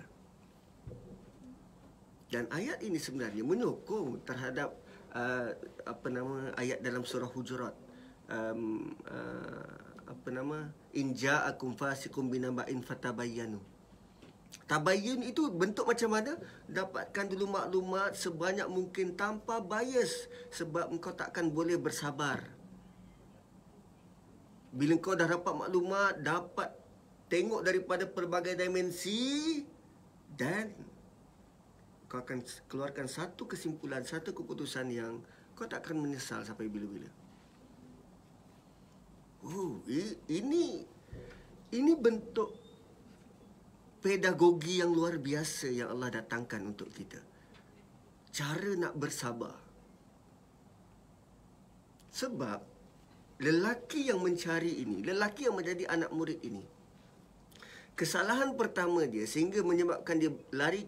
Dan 2.34 2.50
ayat 2.50 2.82
ini 2.82 2.98
sebenarnya 2.98 3.46
menyokong 3.46 4.26
terhadap 4.26 4.74
uh, 5.14 5.54
apa 5.86 6.08
nama 6.10 6.50
ayat 6.58 6.82
dalam 6.82 7.06
surah 7.06 7.30
hujurat 7.30 7.78
um, 8.26 8.90
uh, 9.06 9.93
apa 10.08 10.28
nama 10.30 10.70
inja 10.92 11.44
akum 11.48 11.74
fasikum 11.74 12.28
binaba'in 12.28 12.84
fatabayyanu. 12.84 13.60
Tabayyun 14.70 15.26
itu 15.26 15.50
bentuk 15.50 15.90
macam 15.90 16.14
mana? 16.14 16.38
Dapatkan 16.70 17.26
dulu 17.26 17.52
maklumat 17.52 18.14
sebanyak 18.14 18.70
mungkin 18.70 19.18
tanpa 19.18 19.60
bias 19.60 20.30
sebab 20.54 20.94
engkau 20.94 21.12
takkan 21.12 21.50
boleh 21.50 21.76
bersabar. 21.76 22.42
Bila 24.74 24.98
kau 24.98 25.14
dah 25.14 25.30
dapat 25.30 25.54
maklumat 25.54 26.22
dapat 26.22 26.70
tengok 27.30 27.62
daripada 27.66 28.06
pelbagai 28.10 28.58
dimensi 28.58 29.62
dan 30.34 30.74
kau 32.10 32.22
akan 32.22 32.42
keluarkan 32.70 33.10
satu 33.10 33.50
kesimpulan, 33.50 34.06
satu 34.06 34.34
keputusan 34.38 34.90
yang 34.90 35.22
kau 35.54 35.66
tak 35.66 35.86
akan 35.86 36.02
menyesal 36.02 36.42
sampai 36.46 36.70
bila-bila. 36.70 37.23
Oh, 39.44 39.84
ini 40.32 40.88
ini 41.76 41.94
bentuk 42.00 42.56
pedagogi 44.00 44.80
yang 44.80 44.96
luar 44.96 45.20
biasa 45.20 45.68
yang 45.68 45.92
Allah 45.92 46.24
datangkan 46.24 46.72
untuk 46.72 46.88
kita. 46.96 47.20
Cara 48.32 48.72
nak 48.80 48.96
bersabar. 48.96 49.60
Sebab 52.14 52.60
lelaki 53.44 54.08
yang 54.08 54.24
mencari 54.24 54.80
ini, 54.80 55.04
lelaki 55.04 55.52
yang 55.52 55.60
menjadi 55.60 55.92
anak 55.92 56.16
murid 56.16 56.40
ini, 56.40 56.64
kesalahan 58.00 58.56
pertama 58.56 59.04
dia 59.04 59.28
sehingga 59.28 59.60
menyebabkan 59.60 60.24
dia 60.24 60.32
lari 60.56 60.88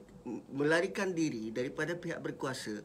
melarikan 0.53 1.12
diri 1.12 1.51
daripada 1.51 1.91
pihak 1.91 2.24
berkuasa 2.24 2.80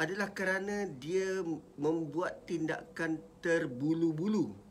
adalah 0.00 0.32
kerana 0.32 0.88
dia 0.88 1.44
membuat 1.76 2.48
tindakan 2.48 3.20
terbulu-bulu. 3.44 4.63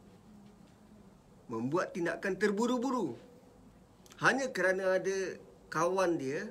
Membuat 1.54 1.94
tindakan 1.94 2.34
terburu-buru. 2.34 3.14
Hanya 4.18 4.50
kerana 4.50 4.98
ada 4.98 5.38
kawan 5.70 6.18
dia 6.18 6.50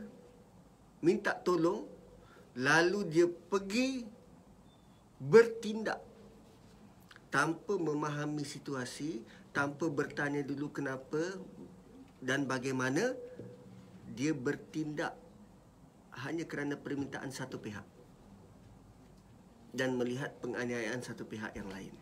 minta 1.02 1.34
tolong 1.34 1.82
lalu 2.54 3.02
dia 3.10 3.26
pergi 3.26 4.06
bertindak 5.18 5.98
tanpa 7.32 7.74
memahami 7.80 8.44
situasi, 8.44 9.24
tanpa 9.50 9.88
bertanya 9.88 10.44
dulu 10.44 10.68
kenapa 10.68 11.38
dan 12.22 12.44
bagaimana 12.44 13.16
dia 14.12 14.36
bertindak 14.36 15.16
hanya 16.22 16.44
kerana 16.44 16.76
permintaan 16.76 17.32
satu 17.32 17.56
pihak 17.56 17.86
dan 19.72 19.96
melihat 19.96 20.36
penganiayaan 20.44 21.00
satu 21.00 21.24
pihak 21.24 21.56
yang 21.56 21.72
lain. 21.72 22.01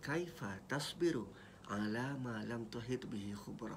Kaifa 0.00 0.58
tasbiru 0.66 1.28
ala 1.70 2.16
ma 2.18 2.42
lam 2.48 2.66
tuhit 2.66 3.06
bihi 3.06 3.36
khubra. 3.36 3.76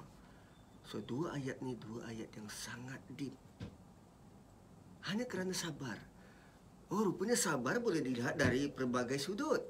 So 0.84 1.00
dua 1.00 1.36
ayat 1.36 1.62
ni 1.64 1.76
dua 1.78 2.10
ayat 2.10 2.28
yang 2.34 2.48
sangat 2.50 3.00
deep. 3.16 3.32
Hanya 5.08 5.24
kerana 5.28 5.52
sabar. 5.52 5.96
Oh 6.92 7.04
rupanya 7.04 7.36
sabar 7.36 7.80
boleh 7.80 8.04
dilihat 8.04 8.36
dari 8.36 8.68
pelbagai 8.68 9.16
sudut. 9.20 9.60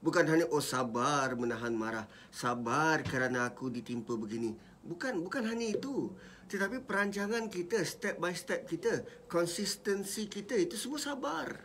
Bukan 0.00 0.24
hanya 0.28 0.46
oh 0.52 0.62
sabar 0.62 1.32
menahan 1.34 1.72
marah, 1.72 2.06
sabar 2.28 3.00
kerana 3.02 3.48
aku 3.48 3.72
ditimpa 3.72 4.14
begini. 4.14 4.52
Bukan 4.86 5.18
bukan 5.24 5.42
hanya 5.48 5.74
itu. 5.74 6.12
Tetapi 6.46 6.86
perancangan 6.86 7.50
kita, 7.50 7.82
step 7.82 8.22
by 8.22 8.30
step 8.30 8.70
kita, 8.70 9.02
konsistensi 9.26 10.30
kita 10.30 10.54
itu 10.54 10.78
semua 10.78 11.02
sabar. 11.02 11.58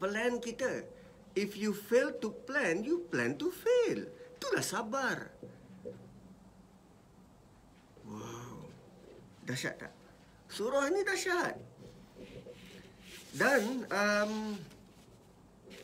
Plan 0.00 0.40
kita. 0.40 0.88
If 1.34 1.58
you 1.58 1.74
fail 1.74 2.14
to 2.22 2.30
plan, 2.46 2.86
you 2.86 3.06
plan 3.10 3.34
to 3.42 3.50
fail. 3.50 4.06
Itulah 4.38 4.62
sabar. 4.62 5.18
Wow. 8.06 8.70
Dahsyat 9.42 9.74
tak? 9.82 9.92
Surah 10.46 10.86
ini 10.88 11.02
dahsyat. 11.02 11.58
Dan 13.34 13.82
um, 13.90 14.32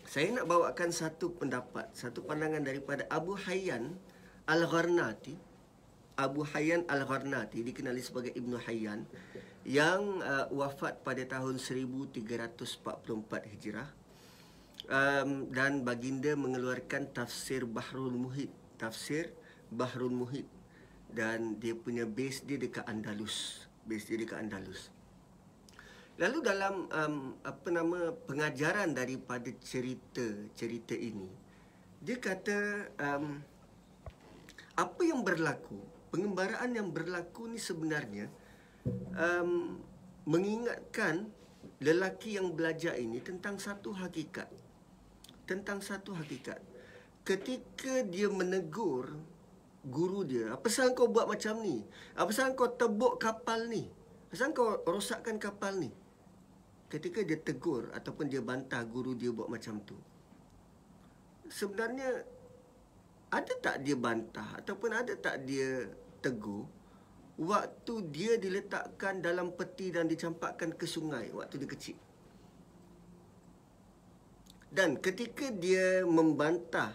saya 0.07 0.31
nak 0.39 0.47
bawakan 0.47 0.95
satu 0.95 1.35
pendapat, 1.35 1.91
satu 1.91 2.23
pandangan 2.23 2.63
daripada 2.63 3.11
Abu 3.11 3.35
Hayyan 3.35 3.99
Al-Gharnati 4.47 5.51
Abu 6.21 6.45
Hayyan 6.45 6.85
Al-Gharnati 6.85 7.65
dikenali 7.65 8.05
sebagai 8.05 8.37
Ibnu 8.37 8.61
Hayyan 8.69 9.09
yang 9.65 10.21
uh, 10.21 10.53
wafat 10.53 11.01
pada 11.01 11.25
tahun 11.25 11.57
1344 11.57 12.61
Hijrah 13.57 13.89
um, 14.91 15.49
dan 15.55 15.87
baginda 15.87 16.35
mengeluarkan 16.35 17.09
tafsir 17.15 17.65
Bahrul 17.65 18.13
Muhit. 18.13 18.51
Tafsir 18.77 19.31
Bahrul 19.71 20.13
Muhit. 20.13 20.47
Dan 21.11 21.57
dia 21.63 21.79
punya 21.79 22.05
base 22.05 22.43
dia 22.45 22.59
dekat 22.59 22.85
Andalus. 22.91 23.67
Base 23.87 24.11
dia 24.11 24.19
dekat 24.21 24.43
Andalus. 24.43 24.91
Lalu 26.21 26.39
dalam 26.45 26.85
um, 26.93 27.17
apa 27.41 27.69
nama 27.73 28.13
pengajaran 28.13 28.93
daripada 28.93 29.49
cerita 29.65 30.27
cerita 30.53 30.93
ini 30.93 31.49
dia 32.01 32.17
kata 32.17 32.89
um, 32.97 33.45
apa 34.73 35.03
yang 35.05 35.21
berlaku 35.21 35.77
pengembaraan 36.09 36.73
yang 36.73 36.89
berlaku 36.89 37.45
ni 37.45 37.61
sebenarnya 37.61 38.33
um, 39.13 39.77
mengingatkan 40.25 41.29
lelaki 41.81 42.41
yang 42.41 42.53
belajar 42.57 42.97
ini 42.97 43.21
tentang 43.21 43.57
satu 43.57 43.93
hakikat. 43.97 44.49
Tentang 45.51 45.83
satu 45.83 46.15
hakikat. 46.15 46.63
Ketika 47.27 48.07
dia 48.07 48.31
menegur 48.31 49.19
guru 49.83 50.23
dia, 50.23 50.55
apa 50.55 50.71
sahaja 50.71 50.95
kau 50.95 51.11
buat 51.11 51.27
macam 51.27 51.59
ni? 51.59 51.83
Apa 52.15 52.31
sahaja 52.31 52.55
kau 52.55 52.71
tebuk 52.71 53.19
kapal 53.19 53.67
ni? 53.67 53.91
Apa 54.31 54.35
sahaja 54.39 54.55
kau 54.55 54.79
rosakkan 54.87 55.43
kapal 55.43 55.75
ni? 55.83 55.91
Ketika 56.87 57.27
dia 57.27 57.35
tegur 57.35 57.91
ataupun 57.91 58.31
dia 58.31 58.39
bantah 58.39 58.79
guru 58.87 59.19
dia 59.19 59.35
buat 59.35 59.51
macam 59.51 59.83
tu. 59.83 59.99
Sebenarnya 61.51 62.23
ada 63.35 63.53
tak 63.59 63.83
dia 63.83 63.99
bantah 63.99 64.55
ataupun 64.63 64.95
ada 64.95 65.19
tak 65.19 65.51
dia 65.51 65.91
tegur 66.23 66.71
waktu 67.43 67.95
dia 68.15 68.39
diletakkan 68.39 69.19
dalam 69.19 69.51
peti 69.59 69.91
dan 69.91 70.07
dicampakkan 70.07 70.79
ke 70.79 70.87
sungai 70.87 71.35
waktu 71.35 71.59
dia 71.59 71.71
kecil. 71.75 71.99
Dan 74.71 75.03
ketika 75.03 75.51
dia 75.51 76.07
membantah 76.07 76.95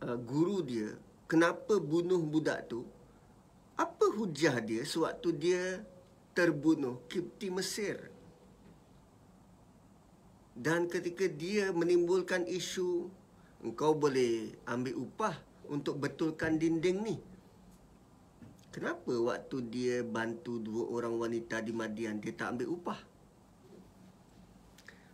uh, 0.00 0.16
guru 0.16 0.64
dia 0.64 0.96
kenapa 1.28 1.76
bunuh 1.76 2.24
budak 2.24 2.64
tu, 2.72 2.88
apa 3.76 4.08
hujah 4.16 4.56
dia 4.64 4.80
sewaktu 4.80 5.28
dia 5.36 5.62
terbunuh 6.32 7.04
Kipti 7.12 7.52
Mesir? 7.52 8.08
Dan 10.56 10.88
ketika 10.88 11.28
dia 11.28 11.76
menimbulkan 11.76 12.48
isu 12.48 13.12
engkau 13.60 13.92
boleh 13.92 14.56
ambil 14.64 14.96
upah 14.96 15.36
untuk 15.68 16.00
betulkan 16.00 16.56
dinding 16.56 16.98
ni. 17.04 17.16
Kenapa 18.72 19.12
waktu 19.12 19.56
dia 19.68 19.96
bantu 20.00 20.56
dua 20.56 20.88
orang 20.88 21.20
wanita 21.20 21.60
di 21.60 21.76
Madian 21.76 22.16
dia 22.16 22.32
tak 22.32 22.56
ambil 22.56 22.72
upah? 22.72 23.11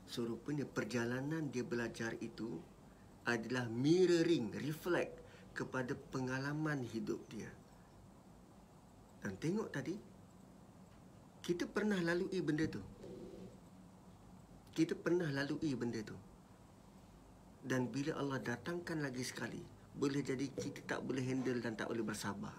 So 0.08 0.24
rupanya 0.24 0.64
perjalanan 0.64 1.52
dia 1.52 1.60
belajar 1.60 2.16
itu 2.24 2.56
adalah 3.28 3.68
mirroring, 3.68 4.56
reflect 4.56 5.20
kepada 5.52 5.92
pengalaman 5.92 6.80
hidup 6.80 7.20
dia. 7.28 7.52
Dan 9.20 9.36
tengok 9.36 9.68
tadi, 9.68 9.92
kita 11.44 11.68
pernah 11.68 12.00
lalui 12.00 12.40
benda 12.40 12.64
tu. 12.64 12.80
Kita 14.72 14.96
pernah 14.96 15.28
lalui 15.28 15.76
benda 15.76 16.00
tu. 16.00 16.16
Dan 17.60 17.92
bila 17.92 18.16
Allah 18.16 18.40
datangkan 18.40 19.04
lagi 19.04 19.20
sekali, 19.20 19.60
boleh 19.98 20.24
jadi 20.24 20.46
kita 20.48 20.88
tak 20.88 21.04
boleh 21.04 21.20
handle 21.20 21.60
dan 21.60 21.76
tak 21.76 21.90
boleh 21.92 22.06
bersabar. 22.06 22.54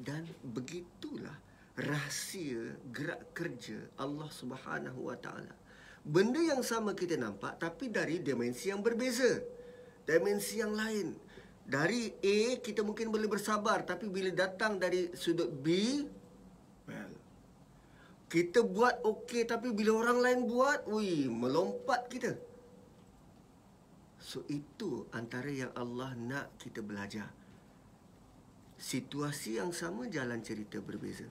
Dan 0.00 0.24
begitulah 0.40 1.45
rahsia 1.76 2.80
gerak 2.88 3.36
kerja 3.36 3.76
Allah 4.00 4.28
Subhanahu 4.32 5.12
Wa 5.12 5.16
Taala. 5.20 5.54
Benda 6.06 6.40
yang 6.40 6.64
sama 6.64 6.96
kita 6.96 7.20
nampak 7.20 7.60
tapi 7.60 7.92
dari 7.92 8.24
dimensi 8.24 8.72
yang 8.72 8.80
berbeza. 8.80 9.44
Dimensi 10.08 10.58
yang 10.58 10.72
lain. 10.72 11.12
Dari 11.66 12.14
A 12.14 12.38
kita 12.62 12.80
mungkin 12.86 13.10
boleh 13.10 13.26
bersabar 13.28 13.82
tapi 13.84 14.06
bila 14.08 14.30
datang 14.30 14.78
dari 14.78 15.10
sudut 15.18 15.50
B 15.50 15.66
well 16.86 17.16
kita 18.26 18.58
buat 18.66 19.06
okey 19.06 19.46
tapi 19.46 19.70
bila 19.70 20.02
orang 20.02 20.18
lain 20.18 20.40
buat, 20.50 20.82
wui, 20.90 21.30
melompat 21.30 22.10
kita. 22.10 22.34
So 24.18 24.42
itu 24.50 25.06
antara 25.14 25.46
yang 25.46 25.70
Allah 25.78 26.10
nak 26.18 26.50
kita 26.58 26.82
belajar. 26.82 27.30
Situasi 28.76 29.62
yang 29.62 29.70
sama 29.70 30.10
jalan 30.10 30.42
cerita 30.42 30.82
berbeza. 30.82 31.30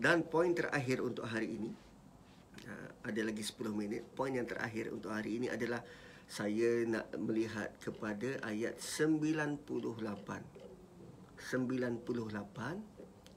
Dan 0.00 0.24
poin 0.24 0.56
terakhir 0.56 1.04
untuk 1.04 1.28
hari 1.28 1.60
ini 1.60 1.68
uh, 2.64 2.88
ada 3.04 3.20
lagi 3.20 3.44
10 3.44 3.60
minit. 3.76 4.00
Poin 4.16 4.32
yang 4.32 4.48
terakhir 4.48 4.88
untuk 4.88 5.12
hari 5.12 5.36
ini 5.36 5.52
adalah 5.52 5.84
saya 6.24 6.88
nak 6.88 7.12
melihat 7.20 7.68
kepada 7.84 8.40
ayat 8.48 8.80
98. 8.80 9.60
98 9.68 11.36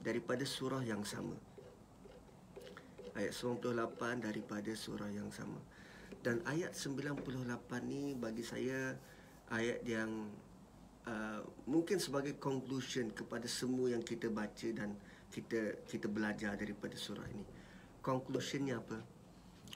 daripada 0.00 0.44
surah 0.48 0.80
yang 0.80 1.04
sama 1.04 1.36
ayat 3.14 3.30
98 3.30 4.26
daripada 4.26 4.70
surah 4.74 5.10
yang 5.10 5.30
sama. 5.30 5.58
Dan 6.20 6.42
ayat 6.48 6.74
98 6.74 7.22
ni 7.86 8.18
bagi 8.18 8.42
saya 8.42 8.96
ayat 9.52 9.84
yang 9.86 10.10
uh, 11.06 11.40
mungkin 11.68 12.02
sebagai 12.02 12.34
conclusion 12.40 13.14
kepada 13.14 13.46
semua 13.46 13.94
yang 13.94 14.02
kita 14.02 14.32
baca 14.32 14.68
dan 14.74 14.98
kita 15.34 15.82
kita 15.90 16.06
belajar 16.06 16.54
daripada 16.54 16.94
surah 16.94 17.26
ini. 17.26 17.42
Conclusionnya 17.98 18.78
apa? 18.78 19.02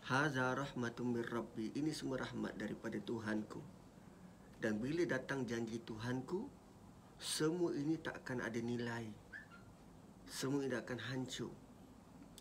Haza 0.06 0.54
rahmatun 0.54 1.18
mir 1.18 1.26
rabbi. 1.26 1.74
Ini 1.74 1.90
semua 1.90 2.22
rahmat 2.22 2.54
daripada 2.54 3.02
Tuhanku. 3.02 3.59
Dan 4.62 4.78
bila 4.78 5.02
datang 5.02 5.42
janji 5.42 5.82
Tuhanku, 5.82 6.46
semua 7.18 7.74
ini 7.74 7.98
tak 7.98 8.22
akan 8.22 8.46
ada 8.46 8.61
nilai. 8.62 9.11
Semua 10.30 10.62
ini 10.62 10.78
akan 10.78 10.98
hancur 11.11 11.50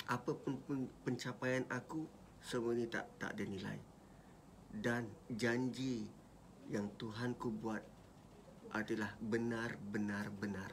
apa 0.07 0.31
pun 0.39 0.87
pencapaian 1.03 1.67
aku 1.67 2.07
semua 2.39 2.71
ni 2.71 2.87
tak 2.87 3.19
tak 3.19 3.35
ada 3.35 3.43
nilai 3.43 3.75
dan 4.71 5.03
janji 5.27 6.07
yang 6.71 6.87
Tuhan 6.95 7.35
ku 7.35 7.51
buat 7.51 7.83
adalah 8.71 9.11
benar-benar 9.19 10.31
benar 10.31 10.71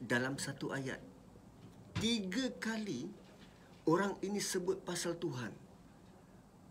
dalam 0.00 0.40
satu 0.40 0.72
ayat 0.72 0.98
tiga 2.00 2.48
kali 2.56 3.04
orang 3.84 4.16
ini 4.24 4.40
sebut 4.40 4.80
pasal 4.80 5.20
Tuhan 5.20 5.52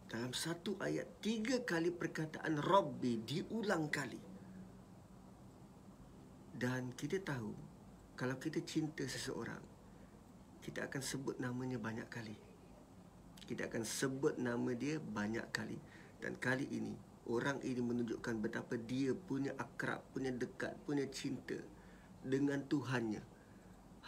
dalam 0.09 0.33
satu 0.33 0.81
ayat 0.81 1.21
tiga 1.21 1.61
kali 1.61 1.93
perkataan 1.93 2.57
Rabbi 2.57 3.21
diulang 3.21 3.93
kali 3.93 4.19
dan 6.57 6.91
kita 6.97 7.21
tahu 7.21 7.53
kalau 8.17 8.35
kita 8.41 8.65
cinta 8.65 9.05
seseorang 9.05 9.79
kita 10.69 10.85
akan 10.85 11.01
sebut 11.01 11.35
namanya 11.41 11.79
banyak 11.79 12.05
kali. 12.11 12.37
Kita 13.49 13.65
akan 13.65 13.81
sebut 13.81 14.37
nama 14.37 14.69
dia 14.77 15.01
banyak 15.01 15.49
kali. 15.49 15.81
Dan 16.21 16.37
kali 16.37 16.69
ini, 16.69 16.93
orang 17.31 17.57
ini 17.65 17.81
menunjukkan 17.81 18.37
betapa 18.37 18.77
dia 18.77 19.15
punya 19.17 19.55
akrab, 19.57 20.05
punya 20.13 20.29
dekat, 20.29 20.77
punya 20.85 21.09
cinta 21.09 21.57
dengan 22.23 22.63
Tuhannya. 22.65 23.21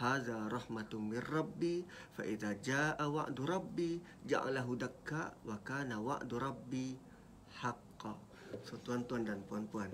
Haza 0.01 0.49
rahmatum 0.49 1.13
min 1.13 1.21
rabbi 1.21 1.85
fa 2.17 2.25
idza 2.25 2.57
jaa 2.57 3.05
wa'du 3.05 3.45
rabbi 3.45 4.01
ja'alahu 4.25 4.73
dakka 4.79 5.35
wa 5.45 5.61
kana 5.61 6.01
wa'du 6.01 6.41
rabbi 6.41 7.11
So 8.67 8.75
tuan-tuan 8.83 9.23
dan 9.23 9.39
puan-puan, 9.47 9.89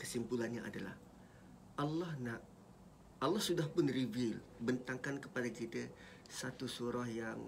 kesimpulannya 0.00 0.64
adalah 0.64 0.96
Allah 1.76 2.12
nak 2.22 2.40
Allah 3.20 3.40
sudah 3.40 3.68
pun 3.68 3.88
reveal 3.88 4.36
bentangkan 4.60 5.20
kepada 5.20 5.48
kita 5.48 5.88
satu 6.28 6.68
surah 6.68 7.08
yang 7.08 7.40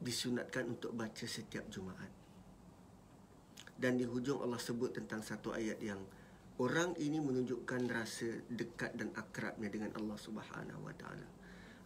disunatkan 0.00 0.76
untuk 0.76 0.92
baca 0.96 1.24
setiap 1.24 1.66
Jumaat. 1.68 2.08
Dan 3.76 4.00
di 4.00 4.08
hujung 4.08 4.40
Allah 4.40 4.60
sebut 4.60 4.96
tentang 4.96 5.20
satu 5.20 5.52
ayat 5.52 5.76
yang 5.84 6.00
orang 6.56 6.96
ini 6.96 7.20
menunjukkan 7.20 7.82
rasa 7.92 8.28
dekat 8.48 8.96
dan 8.96 9.12
akrabnya 9.12 9.68
dengan 9.68 9.92
Allah 10.00 10.16
Subhanahu 10.16 10.80
Wa 10.88 10.94
Taala. 10.96 11.28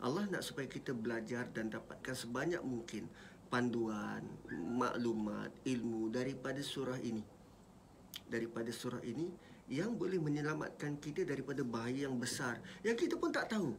Allah 0.01 0.25
nak 0.31 0.41
supaya 0.47 0.65
kita 0.71 0.97
belajar 0.97 1.51
dan 1.53 1.69
dapatkan 1.69 2.17
sebanyak 2.17 2.63
mungkin 2.65 3.11
panduan, 3.51 4.23
maklumat, 4.79 5.51
ilmu 5.67 6.09
daripada 6.09 6.63
surah 6.63 6.97
ini. 7.03 7.21
Daripada 8.31 8.71
surah 8.71 9.03
ini 9.03 9.29
yang 9.71 9.99
boleh 9.99 10.23
menyelamatkan 10.23 10.99
kita 11.03 11.27
daripada 11.27 11.67
bahaya 11.67 12.07
yang 12.07 12.17
besar 12.17 12.63
yang 12.87 12.95
kita 12.95 13.19
pun 13.19 13.35
tak 13.35 13.51
tahu. 13.51 13.75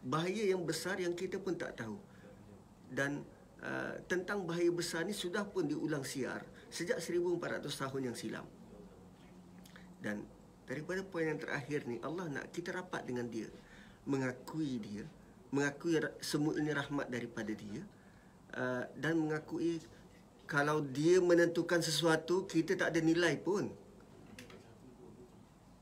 Bahaya 0.00 0.48
yang 0.48 0.64
besar 0.64 0.96
yang 0.96 1.12
kita 1.12 1.36
pun 1.36 1.54
tak 1.60 1.76
tahu. 1.76 2.00
Dan 2.88 3.20
uh, 3.62 4.00
tentang 4.08 4.48
bahaya 4.48 4.72
besar 4.72 5.04
ni 5.04 5.12
sudah 5.12 5.44
pun 5.44 5.68
diulang 5.68 6.02
siar 6.02 6.42
sejak 6.72 6.98
1400 6.98 7.68
tahun 7.68 8.02
yang 8.10 8.16
silam. 8.16 8.48
Dan 10.00 10.24
daripada 10.64 11.04
poin 11.04 11.28
yang 11.28 11.40
terakhir 11.40 11.84
ni 11.84 12.00
Allah 12.00 12.26
nak 12.28 12.48
kita 12.50 12.72
rapat 12.72 13.04
dengan 13.04 13.28
dia, 13.28 13.48
mengakui 14.08 14.80
dia 14.80 15.04
mengakui 15.50 15.98
semua 16.22 16.54
ini 16.56 16.70
rahmat 16.70 17.10
daripada 17.10 17.50
dia 17.50 17.82
uh, 18.54 18.86
dan 18.94 19.18
mengakui 19.18 19.82
kalau 20.46 20.82
dia 20.82 21.22
menentukan 21.22 21.78
sesuatu 21.78 22.46
kita 22.46 22.74
tak 22.74 22.90
ada 22.94 23.00
nilai 23.02 23.38
pun. 23.38 23.70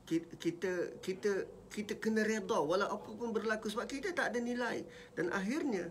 Kita 0.09 0.97
kita 1.01 1.31
kita 1.69 1.93
kena 2.01 2.25
redha 2.25 2.57
walau 2.61 2.85
apa 2.85 3.09
pun 3.13 3.29
berlaku 3.29 3.69
sebab 3.69 3.89
kita 3.89 4.13
tak 4.13 4.33
ada 4.33 4.39
nilai. 4.41 4.85
Dan 5.13 5.33
akhirnya 5.33 5.89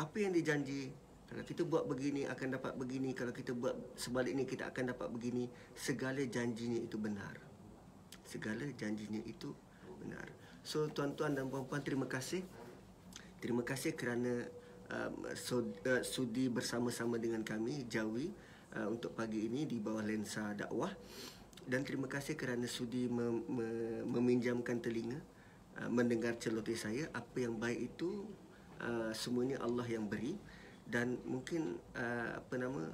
apa 0.00 0.16
yang 0.20 0.32
dijanji 0.32 0.92
kalau 1.28 1.44
kita 1.44 1.62
buat 1.68 1.84
begini 1.84 2.24
akan 2.24 2.56
dapat 2.56 2.72
begini. 2.80 3.12
Kalau 3.12 3.36
kita 3.36 3.52
buat 3.52 3.76
sebaliknya 4.00 4.48
kita 4.48 4.72
akan 4.72 4.96
dapat 4.96 5.12
begini. 5.12 5.44
Segala 5.76 6.24
janjinya 6.24 6.80
itu 6.80 6.96
benar. 6.96 7.36
Segala 8.24 8.64
janjinya 8.72 9.20
itu 9.28 9.52
benar. 10.00 10.24
So 10.64 10.88
tuan-tuan 10.88 11.36
dan 11.36 11.52
puan-puan 11.52 11.84
terima 11.84 12.08
kasih. 12.08 12.40
Terima 13.44 13.60
kasih 13.60 13.92
kerana 13.92 14.48
um, 14.88 15.28
so, 15.36 15.62
uh, 15.84 16.00
sudi 16.00 16.48
bersama-sama 16.48 17.20
dengan 17.20 17.44
kami 17.44 17.84
Jawi 17.86 18.32
uh, 18.80 18.88
untuk 18.88 19.12
pagi 19.12 19.46
ini 19.52 19.68
di 19.68 19.76
bawah 19.84 20.00
lensa 20.00 20.56
dakwah. 20.56 20.90
Dan 21.68 21.84
terima 21.84 22.08
kasih 22.08 22.40
kerana 22.40 22.64
sudi 22.64 23.04
mem- 23.04 23.44
mem- 23.44 24.08
meminjamkan 24.16 24.80
telinga 24.80 25.20
uh, 25.76 25.92
mendengar 25.92 26.40
celoteh 26.40 26.74
saya. 26.74 27.12
Apa 27.12 27.44
yang 27.44 27.60
baik 27.60 27.92
itu 27.94 28.24
uh, 28.80 29.12
semuanya 29.12 29.60
Allah 29.60 29.84
yang 29.84 30.08
beri 30.08 30.56
dan 30.88 31.20
mungkin 31.28 31.76
uh, 31.92 32.40
apa 32.40 32.54
nama 32.56 32.88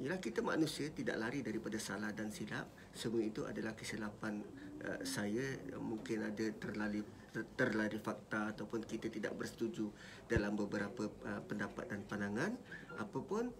ialah 0.00 0.16
kita 0.16 0.40
manusia 0.40 0.88
tidak 0.88 1.20
lari 1.20 1.44
daripada 1.44 1.76
salah 1.76 2.08
dan 2.16 2.32
silap. 2.32 2.64
Semua 2.96 3.20
itu 3.20 3.44
adalah 3.44 3.76
kesilapan 3.76 4.40
uh, 4.80 5.00
saya. 5.04 5.60
Mungkin 5.76 6.32
ada 6.32 6.46
terlali 6.56 7.04
terlari 7.32 7.96
fakta 8.00 8.52
ataupun 8.56 8.84
kita 8.84 9.08
tidak 9.08 9.36
bersetuju 9.36 9.88
dalam 10.24 10.56
beberapa 10.56 11.12
uh, 11.28 11.44
pendapat 11.44 11.84
dan 11.92 12.00
pandangan. 12.08 12.52
Apapun 12.96 13.52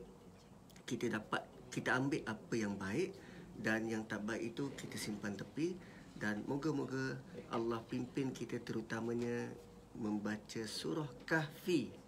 kita 0.89 1.13
dapat 1.13 1.45
kita 1.69 1.93
ambil 1.93 2.25
apa 2.25 2.55
yang 2.57 2.77
baik 2.81 3.13
dan 3.61 3.85
yang 3.85 4.09
tak 4.09 4.25
baik 4.25 4.57
itu 4.57 4.73
kita 4.81 4.97
simpan 4.97 5.37
tepi. 5.37 5.77
Dan 6.17 6.47
moga-moga 6.49 7.19
Allah 7.53 7.83
pimpin 7.85 8.33
kita 8.33 8.63
terutamanya 8.63 9.51
membaca 9.99 10.63
surah 10.65 11.09
kahfi 11.29 12.02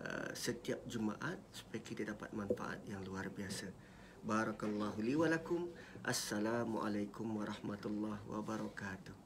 uh, 0.00 0.30
setiap 0.32 0.80
Jumaat 0.88 1.38
supaya 1.52 1.80
kita 1.84 2.02
dapat 2.08 2.32
manfaat 2.32 2.80
yang 2.88 3.04
luar 3.04 3.28
biasa. 3.28 3.68
Barakallahu 4.20 5.00
li. 5.00 5.16
Assalamualaikum 6.00 7.28
warahmatullahi 7.40 8.24
wabarakatuh. 8.28 9.19